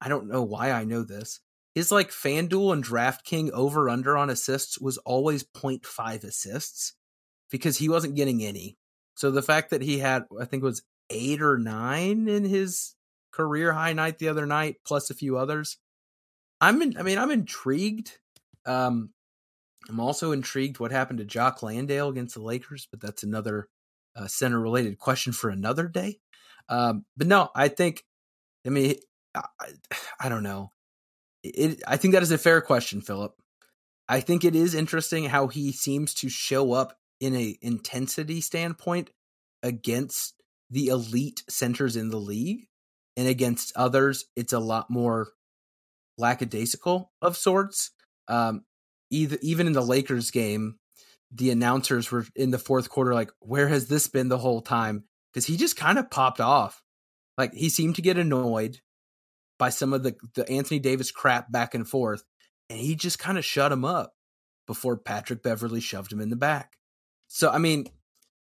I 0.00 0.08
don't 0.08 0.28
know 0.28 0.42
why 0.42 0.70
I 0.70 0.84
know 0.84 1.02
this. 1.02 1.40
His 1.74 1.92
like 1.92 2.10
FanDuel 2.10 2.72
and 2.72 2.84
DraftKings 2.84 3.50
over 3.50 3.88
under 3.88 4.16
on 4.16 4.30
assists 4.30 4.78
was 4.78 4.98
always 4.98 5.44
0.5 5.44 6.24
assists 6.24 6.94
because 7.50 7.78
he 7.78 7.88
wasn't 7.88 8.14
getting 8.14 8.42
any. 8.42 8.76
So 9.14 9.30
the 9.30 9.42
fact 9.42 9.70
that 9.70 9.82
he 9.82 9.98
had, 9.98 10.24
I 10.38 10.44
think 10.44 10.62
it 10.62 10.66
was 10.66 10.82
eight 11.10 11.40
or 11.40 11.58
nine 11.58 12.28
in 12.28 12.44
his 12.44 12.94
career 13.30 13.72
high 13.72 13.92
night 13.92 14.18
the 14.18 14.28
other 14.28 14.46
night, 14.46 14.76
plus 14.86 15.10
a 15.10 15.14
few 15.14 15.36
others. 15.38 15.78
I'm 16.60 16.80
in, 16.82 16.96
I 16.96 17.02
mean, 17.02 17.18
I'm 17.18 17.30
intrigued. 17.30 18.18
Um, 18.66 19.10
I'm 19.88 20.00
also 20.00 20.32
intrigued 20.32 20.78
what 20.78 20.92
happened 20.92 21.18
to 21.18 21.24
Jock 21.24 21.62
Landale 21.62 22.08
against 22.08 22.34
the 22.34 22.42
Lakers, 22.42 22.86
but 22.90 23.00
that's 23.00 23.22
another 23.22 23.68
uh, 24.14 24.26
center 24.26 24.60
related 24.60 24.98
question 24.98 25.32
for 25.32 25.50
another 25.50 25.88
day. 25.88 26.18
Um, 26.68 27.04
but 27.16 27.26
no, 27.26 27.50
I 27.54 27.68
think, 27.68 28.04
I 28.66 28.70
mean, 28.70 28.96
I, 29.34 29.42
I 30.20 30.28
don't 30.28 30.44
know. 30.44 30.70
It, 31.42 31.82
I 31.86 31.96
think 31.96 32.14
that 32.14 32.22
is 32.22 32.30
a 32.30 32.38
fair 32.38 32.60
question, 32.60 33.00
Philip. 33.00 33.34
I 34.08 34.20
think 34.20 34.44
it 34.44 34.54
is 34.54 34.74
interesting 34.74 35.24
how 35.24 35.48
he 35.48 35.72
seems 35.72 36.14
to 36.14 36.28
show 36.28 36.72
up 36.72 36.96
in 37.20 37.34
a 37.34 37.56
intensity 37.62 38.40
standpoint 38.40 39.10
against 39.62 40.34
the 40.70 40.88
elite 40.88 41.42
centers 41.48 41.96
in 41.96 42.10
the 42.10 42.18
league 42.18 42.66
and 43.16 43.28
against 43.28 43.72
others 43.76 44.24
it's 44.34 44.52
a 44.52 44.58
lot 44.58 44.90
more 44.90 45.28
lackadaisical 46.18 47.12
of 47.20 47.36
sorts 47.36 47.90
um 48.32 48.64
either 49.10 49.38
even 49.42 49.66
in 49.66 49.72
the 49.72 49.82
lakers 49.82 50.30
game 50.30 50.76
the 51.30 51.50
announcers 51.50 52.10
were 52.10 52.26
in 52.34 52.50
the 52.50 52.58
fourth 52.58 52.88
quarter 52.88 53.14
like 53.14 53.30
where 53.40 53.68
has 53.68 53.88
this 53.88 54.08
been 54.08 54.28
the 54.28 54.38
whole 54.38 54.60
time 54.60 55.04
because 55.32 55.46
he 55.46 55.56
just 55.56 55.76
kind 55.76 55.98
of 55.98 56.10
popped 56.10 56.40
off 56.40 56.82
like 57.38 57.52
he 57.54 57.68
seemed 57.68 57.96
to 57.96 58.02
get 58.02 58.18
annoyed 58.18 58.80
by 59.58 59.68
some 59.68 59.92
of 59.92 60.02
the 60.02 60.16
the 60.34 60.48
anthony 60.50 60.80
davis 60.80 61.10
crap 61.10 61.50
back 61.52 61.74
and 61.74 61.88
forth 61.88 62.24
and 62.68 62.78
he 62.78 62.94
just 62.94 63.18
kind 63.18 63.38
of 63.38 63.44
shut 63.44 63.72
him 63.72 63.84
up 63.84 64.14
before 64.66 64.96
patrick 64.96 65.42
Beverley 65.42 65.80
shoved 65.80 66.12
him 66.12 66.20
in 66.20 66.30
the 66.30 66.36
back 66.36 66.76
so 67.34 67.48
I 67.48 67.56
mean, 67.56 67.86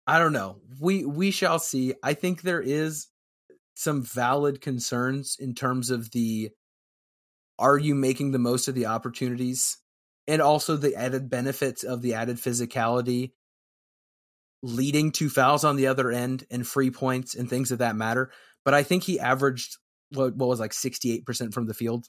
I 0.07 0.18
don't 0.18 0.33
know. 0.33 0.62
We 0.81 1.05
we 1.05 1.31
shall 1.31 1.59
see. 1.59 1.93
I 2.03 2.14
think 2.14 2.41
there 2.41 2.62
is 2.62 3.09
some 3.75 4.03
valid 4.03 4.62
concerns 4.62 5.37
in 5.39 5.55
terms 5.55 5.91
of 5.91 6.12
the 6.12 6.53
are 7.63 7.79
you 7.79 7.95
making 7.95 8.33
the 8.33 8.39
most 8.41 8.67
of 8.67 8.75
the 8.75 8.87
opportunities 8.87 9.79
and 10.27 10.43
also 10.43 10.77
the 10.77 10.97
added 10.97 11.31
benefits 11.31 11.85
of 11.85 12.03
the 12.03 12.15
added 12.15 12.37
physicality 12.37 13.31
leading 14.63 15.13
to 15.13 15.31
fouls 15.31 15.65
on 15.65 15.77
the 15.77 15.87
other 15.87 16.11
end 16.11 16.45
and 16.51 16.67
free 16.67 16.91
points 16.91 17.35
and 17.35 17.49
things 17.49 17.71
of 17.71 17.79
that 17.79 17.97
matter. 17.97 18.31
But 18.65 18.75
I 18.75 18.83
think 18.83 19.05
he 19.05 19.19
averaged 19.19 19.77
what, 20.11 20.35
what 20.37 20.49
was 20.49 20.61
like 20.61 20.73
68% 20.73 21.55
from 21.55 21.67
the 21.67 21.75
field 21.75 22.09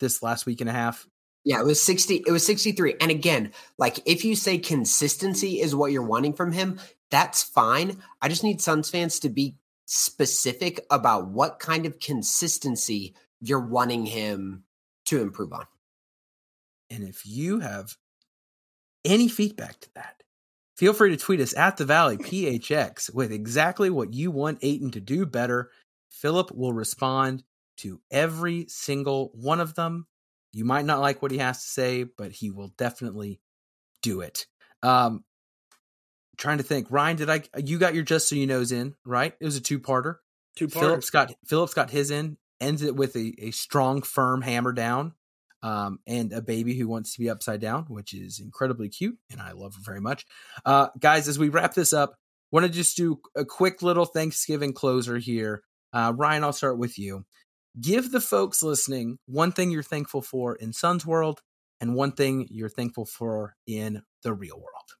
this 0.00 0.22
last 0.22 0.46
week 0.46 0.60
and 0.60 0.70
a 0.70 0.74
half. 0.74 1.06
Yeah, 1.44 1.60
it 1.60 1.66
was 1.66 1.80
60 1.82 2.24
it 2.26 2.32
was 2.32 2.44
63. 2.44 2.96
And 3.00 3.10
again, 3.10 3.52
like 3.78 4.00
if 4.04 4.24
you 4.24 4.34
say 4.34 4.58
consistency 4.58 5.60
is 5.60 5.74
what 5.74 5.92
you're 5.92 6.02
wanting 6.02 6.32
from 6.32 6.52
him, 6.52 6.80
that's 7.10 7.42
fine. 7.42 8.02
I 8.20 8.28
just 8.28 8.42
need 8.42 8.60
Suns 8.60 8.90
fans 8.90 9.20
to 9.20 9.28
be 9.28 9.56
specific 9.84 10.84
about 10.90 11.28
what 11.28 11.60
kind 11.60 11.86
of 11.86 12.00
consistency 12.00 13.14
you're 13.40 13.60
wanting 13.60 14.06
him 14.06 14.64
to 15.06 15.20
improve 15.20 15.52
on. 15.52 15.66
And 16.90 17.04
if 17.04 17.26
you 17.26 17.60
have 17.60 17.96
any 19.04 19.28
feedback 19.28 19.80
to 19.80 19.88
that, 19.94 20.22
feel 20.76 20.92
free 20.92 21.10
to 21.10 21.16
tweet 21.16 21.40
us 21.40 21.56
at 21.56 21.76
the 21.76 21.84
Valley 21.84 22.16
PHX 22.16 23.12
with 23.12 23.32
exactly 23.32 23.90
what 23.90 24.14
you 24.14 24.30
want 24.30 24.58
Ayton 24.62 24.90
to 24.92 25.00
do 25.00 25.26
better. 25.26 25.70
Philip 26.10 26.52
will 26.52 26.72
respond 26.72 27.42
to 27.78 28.00
every 28.10 28.66
single 28.68 29.30
one 29.34 29.60
of 29.60 29.74
them. 29.74 30.06
You 30.52 30.64
might 30.64 30.84
not 30.84 31.00
like 31.00 31.20
what 31.20 31.30
he 31.30 31.38
has 31.38 31.62
to 31.62 31.68
say, 31.68 32.04
but 32.04 32.32
he 32.32 32.50
will 32.50 32.72
definitely 32.78 33.40
do 34.02 34.20
it. 34.20 34.46
Um, 34.82 35.24
trying 36.36 36.58
to 36.58 36.64
think, 36.64 36.88
Ryan, 36.90 37.16
did 37.16 37.30
I? 37.30 37.42
You 37.62 37.78
got 37.78 37.94
your 37.94 38.04
just 38.04 38.28
so 38.28 38.36
you 38.36 38.46
knows 38.46 38.72
in 38.72 38.94
right? 39.04 39.34
It 39.38 39.44
was 39.44 39.56
a 39.56 39.60
two 39.60 39.80
parter. 39.80 40.16
Two 40.54 40.68
parter. 40.68 40.80
Philip's 40.80 41.10
got 41.10 41.34
Philip's 41.46 41.74
got 41.74 41.90
his 41.90 42.10
in. 42.10 42.36
Ends 42.60 42.82
it 42.82 42.96
with 42.96 43.16
a, 43.16 43.34
a 43.38 43.50
strong, 43.50 44.02
firm 44.02 44.42
hammer 44.42 44.72
down, 44.72 45.12
um, 45.62 45.98
and 46.06 46.32
a 46.32 46.40
baby 46.40 46.74
who 46.76 46.88
wants 46.88 47.12
to 47.14 47.20
be 47.20 47.28
upside 47.30 47.60
down, 47.60 47.84
which 47.88 48.14
is 48.14 48.40
incredibly 48.40 48.88
cute, 48.88 49.18
and 49.30 49.40
I 49.40 49.52
love 49.52 49.74
her 49.74 49.82
very 49.82 50.00
much. 50.00 50.26
Uh, 50.64 50.88
guys, 50.98 51.28
as 51.28 51.38
we 51.38 51.48
wrap 51.48 51.74
this 51.74 51.92
up, 51.92 52.16
want 52.50 52.64
to 52.64 52.72
just 52.72 52.96
do 52.96 53.20
a 53.36 53.44
quick 53.44 53.82
little 53.82 54.06
Thanksgiving 54.06 54.72
closer 54.72 55.18
here. 55.18 55.62
Uh, 55.92 56.12
Ryan, 56.16 56.44
I'll 56.44 56.52
start 56.52 56.78
with 56.78 56.98
you 56.98 57.24
give 57.80 58.10
the 58.10 58.20
folks 58.20 58.62
listening 58.62 59.18
one 59.26 59.52
thing 59.52 59.70
you're 59.70 59.82
thankful 59.82 60.22
for 60.22 60.56
in 60.56 60.72
Suns 60.72 61.04
World 61.04 61.40
and 61.80 61.94
one 61.94 62.12
thing 62.12 62.48
you're 62.50 62.70
thankful 62.70 63.04
for 63.04 63.54
in 63.66 64.02
the 64.22 64.32
real 64.32 64.56
world. 64.56 64.95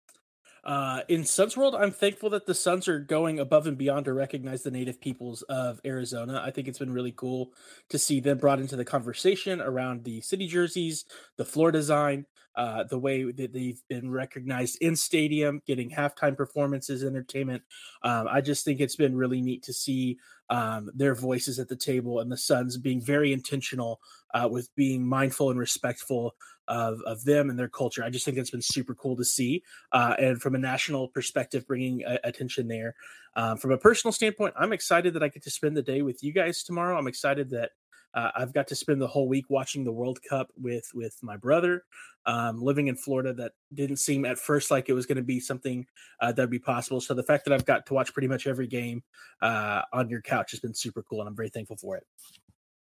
Uh, 0.66 1.02
in 1.06 1.24
Suns 1.24 1.56
World, 1.56 1.76
I'm 1.76 1.92
thankful 1.92 2.28
that 2.30 2.44
the 2.44 2.54
Suns 2.54 2.88
are 2.88 2.98
going 2.98 3.38
above 3.38 3.68
and 3.68 3.78
beyond 3.78 4.06
to 4.06 4.12
recognize 4.12 4.64
the 4.64 4.72
native 4.72 5.00
peoples 5.00 5.42
of 5.42 5.80
Arizona. 5.84 6.42
I 6.44 6.50
think 6.50 6.66
it's 6.66 6.80
been 6.80 6.92
really 6.92 7.12
cool 7.12 7.52
to 7.88 7.98
see 7.98 8.18
them 8.18 8.38
brought 8.38 8.58
into 8.58 8.74
the 8.74 8.84
conversation 8.84 9.60
around 9.60 10.02
the 10.02 10.20
city 10.22 10.48
jerseys, 10.48 11.04
the 11.36 11.44
floor 11.44 11.70
design, 11.70 12.26
uh, 12.56 12.82
the 12.82 12.98
way 12.98 13.30
that 13.30 13.52
they've 13.52 13.80
been 13.88 14.10
recognized 14.10 14.78
in 14.80 14.96
stadium, 14.96 15.62
getting 15.68 15.88
halftime 15.88 16.36
performances, 16.36 17.04
entertainment. 17.04 17.62
Um, 18.02 18.26
I 18.28 18.40
just 18.40 18.64
think 18.64 18.80
it's 18.80 18.96
been 18.96 19.14
really 19.14 19.40
neat 19.40 19.62
to 19.64 19.72
see 19.72 20.18
um, 20.50 20.90
their 20.94 21.14
voices 21.14 21.60
at 21.60 21.68
the 21.68 21.76
table 21.76 22.18
and 22.18 22.32
the 22.32 22.36
Suns 22.36 22.76
being 22.76 23.00
very 23.00 23.32
intentional 23.32 24.00
uh, 24.34 24.48
with 24.50 24.74
being 24.74 25.06
mindful 25.06 25.50
and 25.50 25.60
respectful 25.60 26.34
of, 26.68 27.00
of 27.06 27.24
them 27.24 27.50
and 27.50 27.58
their 27.58 27.68
culture. 27.68 28.04
I 28.04 28.10
just 28.10 28.24
think 28.24 28.36
that's 28.36 28.50
been 28.50 28.62
super 28.62 28.94
cool 28.94 29.16
to 29.16 29.24
see. 29.24 29.62
Uh, 29.92 30.14
and 30.18 30.40
from 30.40 30.54
a 30.54 30.58
national 30.58 31.08
perspective, 31.08 31.66
bringing 31.66 32.02
a- 32.04 32.18
attention 32.24 32.68
there. 32.68 32.94
Um, 33.34 33.58
from 33.58 33.72
a 33.72 33.78
personal 33.78 34.12
standpoint, 34.12 34.54
I'm 34.56 34.72
excited 34.72 35.14
that 35.14 35.22
I 35.22 35.28
get 35.28 35.42
to 35.44 35.50
spend 35.50 35.76
the 35.76 35.82
day 35.82 36.02
with 36.02 36.22
you 36.22 36.32
guys 36.32 36.62
tomorrow. 36.62 36.98
I'm 36.98 37.06
excited 37.06 37.50
that 37.50 37.70
uh, 38.14 38.30
I've 38.34 38.54
got 38.54 38.66
to 38.68 38.74
spend 38.74 39.00
the 39.00 39.06
whole 39.06 39.28
week 39.28 39.44
watching 39.50 39.84
the 39.84 39.92
World 39.92 40.18
Cup 40.28 40.50
with 40.56 40.90
with 40.94 41.16
my 41.22 41.36
brother. 41.36 41.84
Um, 42.24 42.60
living 42.60 42.88
in 42.88 42.96
Florida, 42.96 43.32
that 43.34 43.52
didn't 43.72 43.98
seem 43.98 44.24
at 44.24 44.38
first 44.38 44.70
like 44.70 44.88
it 44.88 44.94
was 44.94 45.06
going 45.06 45.16
to 45.16 45.22
be 45.22 45.38
something 45.38 45.86
uh, 46.20 46.32
that'd 46.32 46.50
be 46.50 46.58
possible. 46.58 47.00
So 47.00 47.14
the 47.14 47.22
fact 47.22 47.44
that 47.44 47.52
I've 47.52 47.66
got 47.66 47.86
to 47.86 47.94
watch 47.94 48.12
pretty 48.12 48.26
much 48.26 48.46
every 48.46 48.66
game 48.66 49.04
uh, 49.42 49.82
on 49.92 50.08
your 50.08 50.22
couch 50.22 50.50
has 50.50 50.60
been 50.60 50.74
super 50.74 51.02
cool, 51.02 51.20
and 51.20 51.28
I'm 51.28 51.36
very 51.36 51.50
thankful 51.50 51.76
for 51.76 51.96
it. 51.96 52.04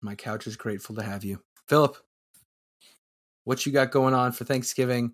My 0.00 0.14
couch 0.14 0.46
is 0.46 0.56
grateful 0.56 0.94
to 0.94 1.02
have 1.02 1.24
you, 1.24 1.42
Philip. 1.68 1.96
What 3.46 3.64
you 3.64 3.70
got 3.70 3.92
going 3.92 4.12
on 4.12 4.32
for 4.32 4.44
Thanksgiving 4.44 5.12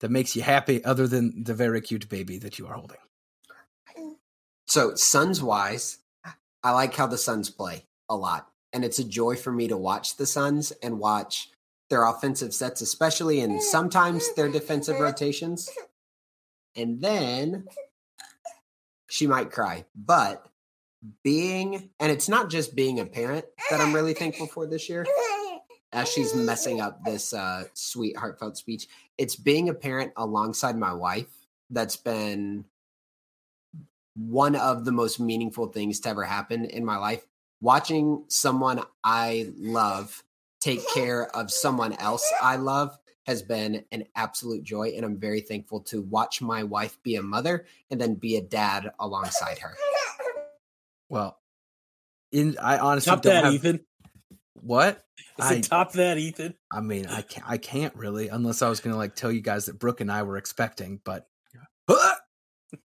that 0.00 0.10
makes 0.10 0.34
you 0.34 0.40
happy, 0.40 0.82
other 0.82 1.06
than 1.06 1.44
the 1.44 1.54
very 1.54 1.80
cute 1.80 2.08
baby 2.08 2.38
that 2.38 2.58
you 2.58 2.66
are 2.66 2.74
holding? 2.74 2.96
So, 4.66 4.94
Suns 4.94 5.42
wise, 5.42 5.98
I 6.64 6.72
like 6.72 6.94
how 6.94 7.06
the 7.06 7.18
Suns 7.18 7.50
play 7.50 7.84
a 8.08 8.16
lot 8.16 8.48
and 8.72 8.84
it's 8.84 8.98
a 8.98 9.04
joy 9.04 9.36
for 9.36 9.52
me 9.52 9.68
to 9.68 9.76
watch 9.76 10.16
the 10.16 10.26
Suns 10.26 10.70
and 10.82 10.98
watch 10.98 11.50
their 11.88 12.04
offensive 12.04 12.52
sets, 12.52 12.80
especially 12.80 13.40
and 13.40 13.62
sometimes 13.62 14.34
their 14.34 14.48
defensive 14.48 14.98
rotations. 14.98 15.70
And 16.74 17.00
then 17.00 17.66
she 19.08 19.26
might 19.26 19.50
cry, 19.50 19.84
but 19.94 20.46
being, 21.22 21.90
and 22.00 22.10
it's 22.10 22.28
not 22.28 22.50
just 22.50 22.74
being 22.74 23.00
a 23.00 23.06
parent 23.06 23.44
that 23.70 23.80
I'm 23.80 23.94
really 23.94 24.14
thankful 24.14 24.46
for 24.46 24.66
this 24.66 24.88
year, 24.88 25.06
as 25.92 26.08
she's 26.08 26.34
messing 26.34 26.80
up 26.80 27.04
this 27.04 27.32
uh, 27.32 27.64
sweet, 27.74 28.16
heartfelt 28.16 28.56
speech. 28.56 28.86
It's 29.18 29.36
being 29.36 29.68
a 29.68 29.74
parent 29.74 30.12
alongside 30.16 30.76
my 30.76 30.92
wife 30.92 31.46
that's 31.70 31.96
been 31.96 32.64
one 34.14 34.56
of 34.56 34.84
the 34.84 34.92
most 34.92 35.20
meaningful 35.20 35.66
things 35.66 36.00
to 36.00 36.08
ever 36.08 36.24
happen 36.24 36.64
in 36.64 36.84
my 36.84 36.96
life 36.96 37.26
watching 37.60 38.24
someone 38.28 38.82
I 39.04 39.50
love 39.58 40.22
take 40.60 40.86
care 40.94 41.26
of 41.36 41.50
someone 41.50 41.92
else 41.94 42.24
I 42.42 42.56
love 42.56 42.98
has 43.26 43.42
been 43.42 43.84
an 43.90 44.04
absolute 44.14 44.62
joy. 44.62 44.92
And 44.96 45.04
I'm 45.04 45.18
very 45.18 45.40
thankful 45.40 45.80
to 45.82 46.02
watch 46.02 46.40
my 46.40 46.62
wife 46.62 46.96
be 47.02 47.16
a 47.16 47.22
mother 47.22 47.66
and 47.90 48.00
then 48.00 48.14
be 48.14 48.36
a 48.36 48.40
dad 48.40 48.92
alongside 49.00 49.58
her. 49.58 49.74
Well, 51.08 51.38
in 52.32 52.56
I 52.58 52.78
honestly 52.78 53.10
Top 53.10 53.22
don't 53.22 53.32
that, 53.32 53.44
have 53.44 53.54
Ethan. 53.54 53.80
What. 54.62 55.02
I 55.38 55.56
I, 55.56 55.60
top 55.60 55.92
that, 55.92 56.18
Ethan. 56.18 56.54
I 56.70 56.80
mean, 56.80 57.06
I 57.06 57.22
can't. 57.22 57.48
I 57.48 57.58
can't 57.58 57.94
really, 57.94 58.28
unless 58.28 58.62
I 58.62 58.68
was 58.68 58.80
going 58.80 58.92
to 58.92 58.98
like 58.98 59.14
tell 59.14 59.30
you 59.30 59.40
guys 59.40 59.66
that 59.66 59.78
Brooke 59.78 60.00
and 60.00 60.10
I 60.10 60.22
were 60.22 60.36
expecting, 60.36 61.00
but 61.04 61.26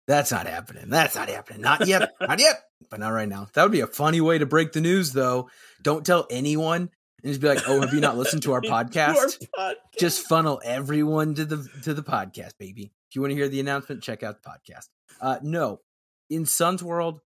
that's 0.06 0.32
not 0.32 0.46
happening. 0.46 0.88
That's 0.88 1.14
not 1.14 1.28
happening. 1.28 1.60
Not 1.60 1.86
yet. 1.86 2.12
not 2.20 2.40
yet. 2.40 2.62
But 2.90 3.00
not 3.00 3.10
right 3.10 3.28
now. 3.28 3.46
That 3.54 3.62
would 3.62 3.72
be 3.72 3.80
a 3.80 3.86
funny 3.86 4.20
way 4.20 4.38
to 4.38 4.46
break 4.46 4.72
the 4.72 4.80
news, 4.80 5.12
though. 5.12 5.48
Don't 5.82 6.04
tell 6.04 6.26
anyone, 6.30 6.90
and 7.22 7.32
just 7.32 7.40
be 7.40 7.48
like, 7.48 7.62
"Oh, 7.68 7.80
have 7.80 7.94
you 7.94 8.00
not 8.00 8.18
listened 8.18 8.42
to 8.42 8.52
our 8.52 8.60
podcast?" 8.62 9.16
Our 9.56 9.72
podcast. 9.72 9.74
just 9.98 10.26
funnel 10.26 10.60
everyone 10.64 11.34
to 11.36 11.44
the 11.44 11.68
to 11.84 11.94
the 11.94 12.02
podcast, 12.02 12.58
baby. 12.58 12.92
If 13.08 13.14
you 13.14 13.20
want 13.20 13.30
to 13.30 13.36
hear 13.36 13.48
the 13.48 13.60
announcement, 13.60 14.02
check 14.02 14.22
out 14.22 14.42
the 14.42 14.48
podcast. 14.48 14.88
Uh, 15.20 15.38
no, 15.42 15.80
in 16.28 16.44
Suns 16.44 16.82
world, 16.82 17.20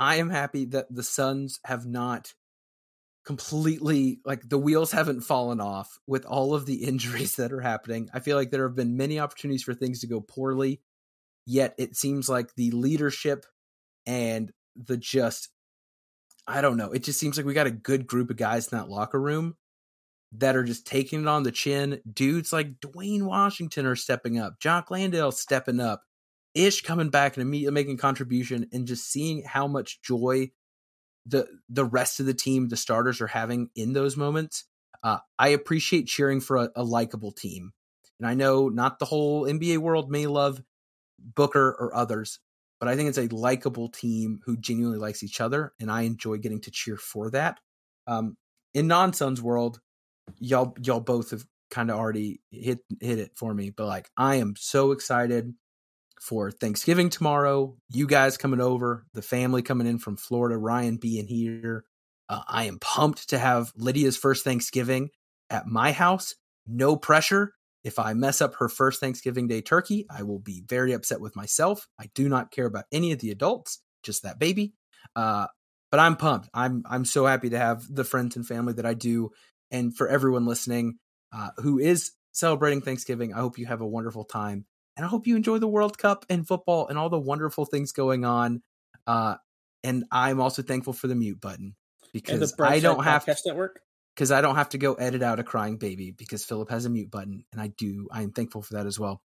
I 0.00 0.16
am 0.16 0.30
happy 0.30 0.64
that 0.66 0.86
the 0.90 1.02
Suns 1.02 1.60
have 1.64 1.84
not 1.86 2.32
completely 3.24 4.20
like 4.24 4.48
the 4.48 4.58
wheels 4.58 4.92
haven't 4.92 5.20
fallen 5.20 5.60
off 5.60 5.98
with 6.06 6.24
all 6.24 6.54
of 6.54 6.66
the 6.66 6.84
injuries 6.84 7.36
that 7.36 7.52
are 7.52 7.60
happening. 7.60 8.08
I 8.12 8.20
feel 8.20 8.36
like 8.36 8.50
there 8.50 8.66
have 8.66 8.76
been 8.76 8.96
many 8.96 9.18
opportunities 9.18 9.62
for 9.62 9.74
things 9.74 10.00
to 10.00 10.06
go 10.06 10.20
poorly, 10.20 10.80
yet 11.46 11.74
it 11.78 11.96
seems 11.96 12.28
like 12.28 12.54
the 12.54 12.70
leadership 12.70 13.46
and 14.06 14.52
the 14.76 14.96
just 14.96 15.48
I 16.46 16.60
don't 16.60 16.76
know. 16.76 16.90
It 16.90 17.04
just 17.04 17.20
seems 17.20 17.36
like 17.36 17.46
we 17.46 17.54
got 17.54 17.68
a 17.68 17.72
good 17.72 18.06
group 18.06 18.28
of 18.30 18.36
guys 18.36 18.66
in 18.72 18.76
that 18.76 18.88
locker 18.88 19.20
room 19.20 19.56
that 20.32 20.56
are 20.56 20.64
just 20.64 20.86
taking 20.86 21.22
it 21.22 21.28
on 21.28 21.44
the 21.44 21.52
chin. 21.52 22.00
Dudes 22.10 22.52
like 22.52 22.80
Duane 22.80 23.26
Washington 23.26 23.86
are 23.86 23.96
stepping 23.96 24.38
up, 24.38 24.58
Jock 24.58 24.90
Landale 24.90 25.30
stepping 25.30 25.78
up, 25.78 26.02
Ish 26.54 26.82
coming 26.82 27.10
back 27.10 27.36
and 27.36 27.42
immediately 27.42 27.74
making 27.74 27.96
contribution, 27.96 28.68
and 28.72 28.86
just 28.86 29.10
seeing 29.10 29.44
how 29.44 29.66
much 29.66 30.02
joy 30.02 30.50
the 31.26 31.46
the 31.68 31.84
rest 31.84 32.20
of 32.20 32.26
the 32.26 32.34
team, 32.34 32.68
the 32.68 32.76
starters, 32.76 33.20
are 33.20 33.28
having 33.28 33.70
in 33.74 33.92
those 33.92 34.16
moments. 34.16 34.64
Uh, 35.02 35.18
I 35.38 35.48
appreciate 35.48 36.06
cheering 36.06 36.40
for 36.40 36.56
a, 36.56 36.70
a 36.76 36.84
likable 36.84 37.32
team, 37.32 37.72
and 38.18 38.28
I 38.28 38.34
know 38.34 38.68
not 38.68 38.98
the 38.98 39.04
whole 39.04 39.44
NBA 39.44 39.78
world 39.78 40.10
may 40.10 40.26
love 40.26 40.62
Booker 41.18 41.76
or 41.78 41.94
others, 41.94 42.40
but 42.80 42.88
I 42.88 42.96
think 42.96 43.08
it's 43.08 43.18
a 43.18 43.28
likable 43.28 43.88
team 43.88 44.40
who 44.44 44.56
genuinely 44.56 44.98
likes 44.98 45.22
each 45.22 45.40
other, 45.40 45.72
and 45.80 45.90
I 45.90 46.02
enjoy 46.02 46.38
getting 46.38 46.60
to 46.62 46.70
cheer 46.70 46.96
for 46.96 47.30
that. 47.30 47.60
Um, 48.06 48.36
in 48.74 48.86
non 48.86 49.12
Suns 49.12 49.40
world, 49.40 49.80
y'all 50.38 50.74
y'all 50.82 51.00
both 51.00 51.30
have 51.30 51.44
kind 51.70 51.90
of 51.90 51.98
already 51.98 52.40
hit 52.50 52.80
hit 53.00 53.18
it 53.18 53.32
for 53.36 53.54
me, 53.54 53.70
but 53.70 53.86
like 53.86 54.10
I 54.16 54.36
am 54.36 54.54
so 54.56 54.92
excited 54.92 55.54
for 56.22 56.50
Thanksgiving 56.50 57.10
tomorrow. 57.10 57.76
You 57.90 58.06
guys 58.06 58.38
coming 58.38 58.60
over, 58.60 59.04
the 59.12 59.22
family 59.22 59.62
coming 59.62 59.86
in 59.86 59.98
from 59.98 60.16
Florida, 60.16 60.56
Ryan 60.56 60.96
being 60.96 61.26
here. 61.26 61.84
Uh, 62.28 62.42
I 62.46 62.64
am 62.64 62.78
pumped 62.78 63.30
to 63.30 63.38
have 63.38 63.72
Lydia's 63.76 64.16
first 64.16 64.44
Thanksgiving 64.44 65.10
at 65.50 65.66
my 65.66 65.92
house. 65.92 66.34
No 66.66 66.96
pressure. 66.96 67.52
If 67.82 67.98
I 67.98 68.14
mess 68.14 68.40
up 68.40 68.54
her 68.56 68.68
first 68.68 69.00
Thanksgiving 69.00 69.48
Day 69.48 69.60
turkey, 69.60 70.06
I 70.08 70.22
will 70.22 70.38
be 70.38 70.62
very 70.66 70.92
upset 70.92 71.20
with 71.20 71.34
myself. 71.34 71.88
I 71.98 72.06
do 72.14 72.28
not 72.28 72.52
care 72.52 72.66
about 72.66 72.84
any 72.92 73.10
of 73.10 73.18
the 73.18 73.32
adults, 73.32 73.80
just 74.04 74.22
that 74.22 74.38
baby. 74.38 74.74
Uh, 75.16 75.48
but 75.90 75.98
I'm 75.98 76.16
pumped. 76.16 76.48
I'm 76.54 76.84
I'm 76.88 77.04
so 77.04 77.26
happy 77.26 77.50
to 77.50 77.58
have 77.58 77.82
the 77.90 78.04
friends 78.04 78.36
and 78.36 78.46
family 78.46 78.72
that 78.74 78.86
I 78.86 78.94
do, 78.94 79.30
and 79.70 79.94
for 79.94 80.08
everyone 80.08 80.46
listening 80.46 80.98
uh, 81.32 81.50
who 81.58 81.78
is 81.80 82.12
celebrating 82.30 82.80
Thanksgiving. 82.80 83.34
I 83.34 83.40
hope 83.40 83.58
you 83.58 83.66
have 83.66 83.80
a 83.80 83.86
wonderful 83.86 84.24
time, 84.24 84.64
and 84.96 85.06
I 85.06 85.08
hope 85.08 85.26
you 85.26 85.36
enjoy 85.36 85.58
the 85.58 85.68
World 85.68 85.98
Cup 85.98 86.24
and 86.28 86.46
football 86.46 86.88
and 86.88 86.98
all 86.98 87.08
the 87.08 87.18
wonderful 87.18 87.64
things 87.64 87.92
going 87.92 88.24
on. 88.24 88.62
Uh, 89.06 89.36
and 89.82 90.04
I'm 90.10 90.40
also 90.40 90.62
thankful 90.62 90.92
for 90.92 91.08
the 91.08 91.14
mute 91.14 91.40
button 91.40 91.74
because 92.12 92.54
I 92.60 92.78
don't 92.78 93.02
have 93.02 93.24
Podcast 93.24 93.40
Network. 93.46 93.80
because 94.14 94.30
I 94.30 94.40
don't 94.40 94.56
have 94.56 94.70
to 94.70 94.78
go 94.78 94.94
edit 94.94 95.22
out 95.22 95.40
a 95.40 95.44
crying 95.44 95.78
baby 95.78 96.12
because 96.12 96.44
Philip 96.44 96.70
has 96.70 96.84
a 96.84 96.90
mute 96.90 97.10
button, 97.10 97.44
and 97.52 97.60
I 97.60 97.68
do. 97.68 98.08
I 98.12 98.22
am 98.22 98.32
thankful 98.32 98.62
for 98.62 98.74
that 98.74 98.86
as 98.86 98.98
well. 98.98 99.22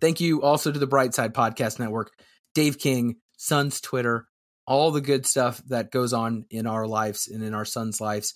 Thank 0.00 0.20
you 0.20 0.42
also 0.42 0.70
to 0.70 0.78
the 0.78 0.86
Brightside 0.86 1.32
Podcast 1.32 1.78
Network, 1.78 2.12
Dave 2.54 2.78
King, 2.78 3.16
Suns 3.36 3.80
Twitter, 3.80 4.26
all 4.66 4.90
the 4.90 5.00
good 5.00 5.26
stuff 5.26 5.62
that 5.68 5.90
goes 5.90 6.12
on 6.12 6.44
in 6.50 6.66
our 6.66 6.86
lives 6.86 7.26
and 7.26 7.42
in 7.42 7.54
our 7.54 7.64
sons' 7.64 8.00
lives. 8.00 8.34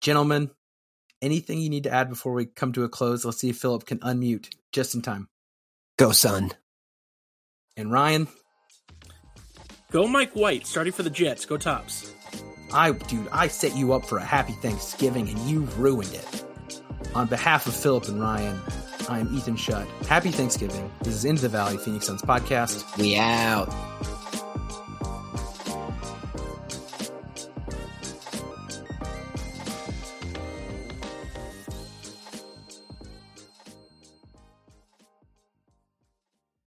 Gentlemen, 0.00 0.50
anything 1.20 1.60
you 1.60 1.68
need 1.68 1.84
to 1.84 1.92
add 1.92 2.08
before 2.08 2.32
we 2.32 2.46
come 2.46 2.72
to 2.72 2.84
a 2.84 2.88
close? 2.88 3.24
Let's 3.24 3.38
see 3.38 3.50
if 3.50 3.58
Philip 3.58 3.84
can 3.84 3.98
unmute 3.98 4.54
just 4.72 4.94
in 4.94 5.02
time. 5.02 5.28
Go, 5.96 6.12
son. 6.12 6.50
And 7.76 7.90
Ryan, 7.90 8.28
Go 9.90 10.08
Mike 10.08 10.32
White, 10.32 10.66
starting 10.66 10.92
for 10.92 11.04
the 11.04 11.10
Jets. 11.10 11.46
Go 11.46 11.56
Tops. 11.56 12.12
I 12.72 12.90
dude, 12.90 13.28
I 13.30 13.46
set 13.46 13.76
you 13.76 13.92
up 13.92 14.04
for 14.04 14.18
a 14.18 14.24
happy 14.24 14.54
Thanksgiving 14.54 15.28
and 15.28 15.38
you 15.40 15.60
ruined 15.76 16.12
it. 16.12 16.44
On 17.14 17.28
behalf 17.28 17.68
of 17.68 17.76
Philip 17.76 18.08
and 18.08 18.20
Ryan, 18.20 18.58
I 19.08 19.20
am 19.20 19.32
Ethan 19.36 19.54
Shutt. 19.54 19.86
Happy 20.08 20.30
Thanksgiving. 20.30 20.90
This 21.02 21.14
is 21.14 21.24
Into 21.24 21.42
the 21.42 21.48
Valley 21.48 21.78
Phoenix 21.78 22.06
Suns 22.06 22.22
podcast. 22.22 22.98
We 22.98 23.16
out. 23.16 23.72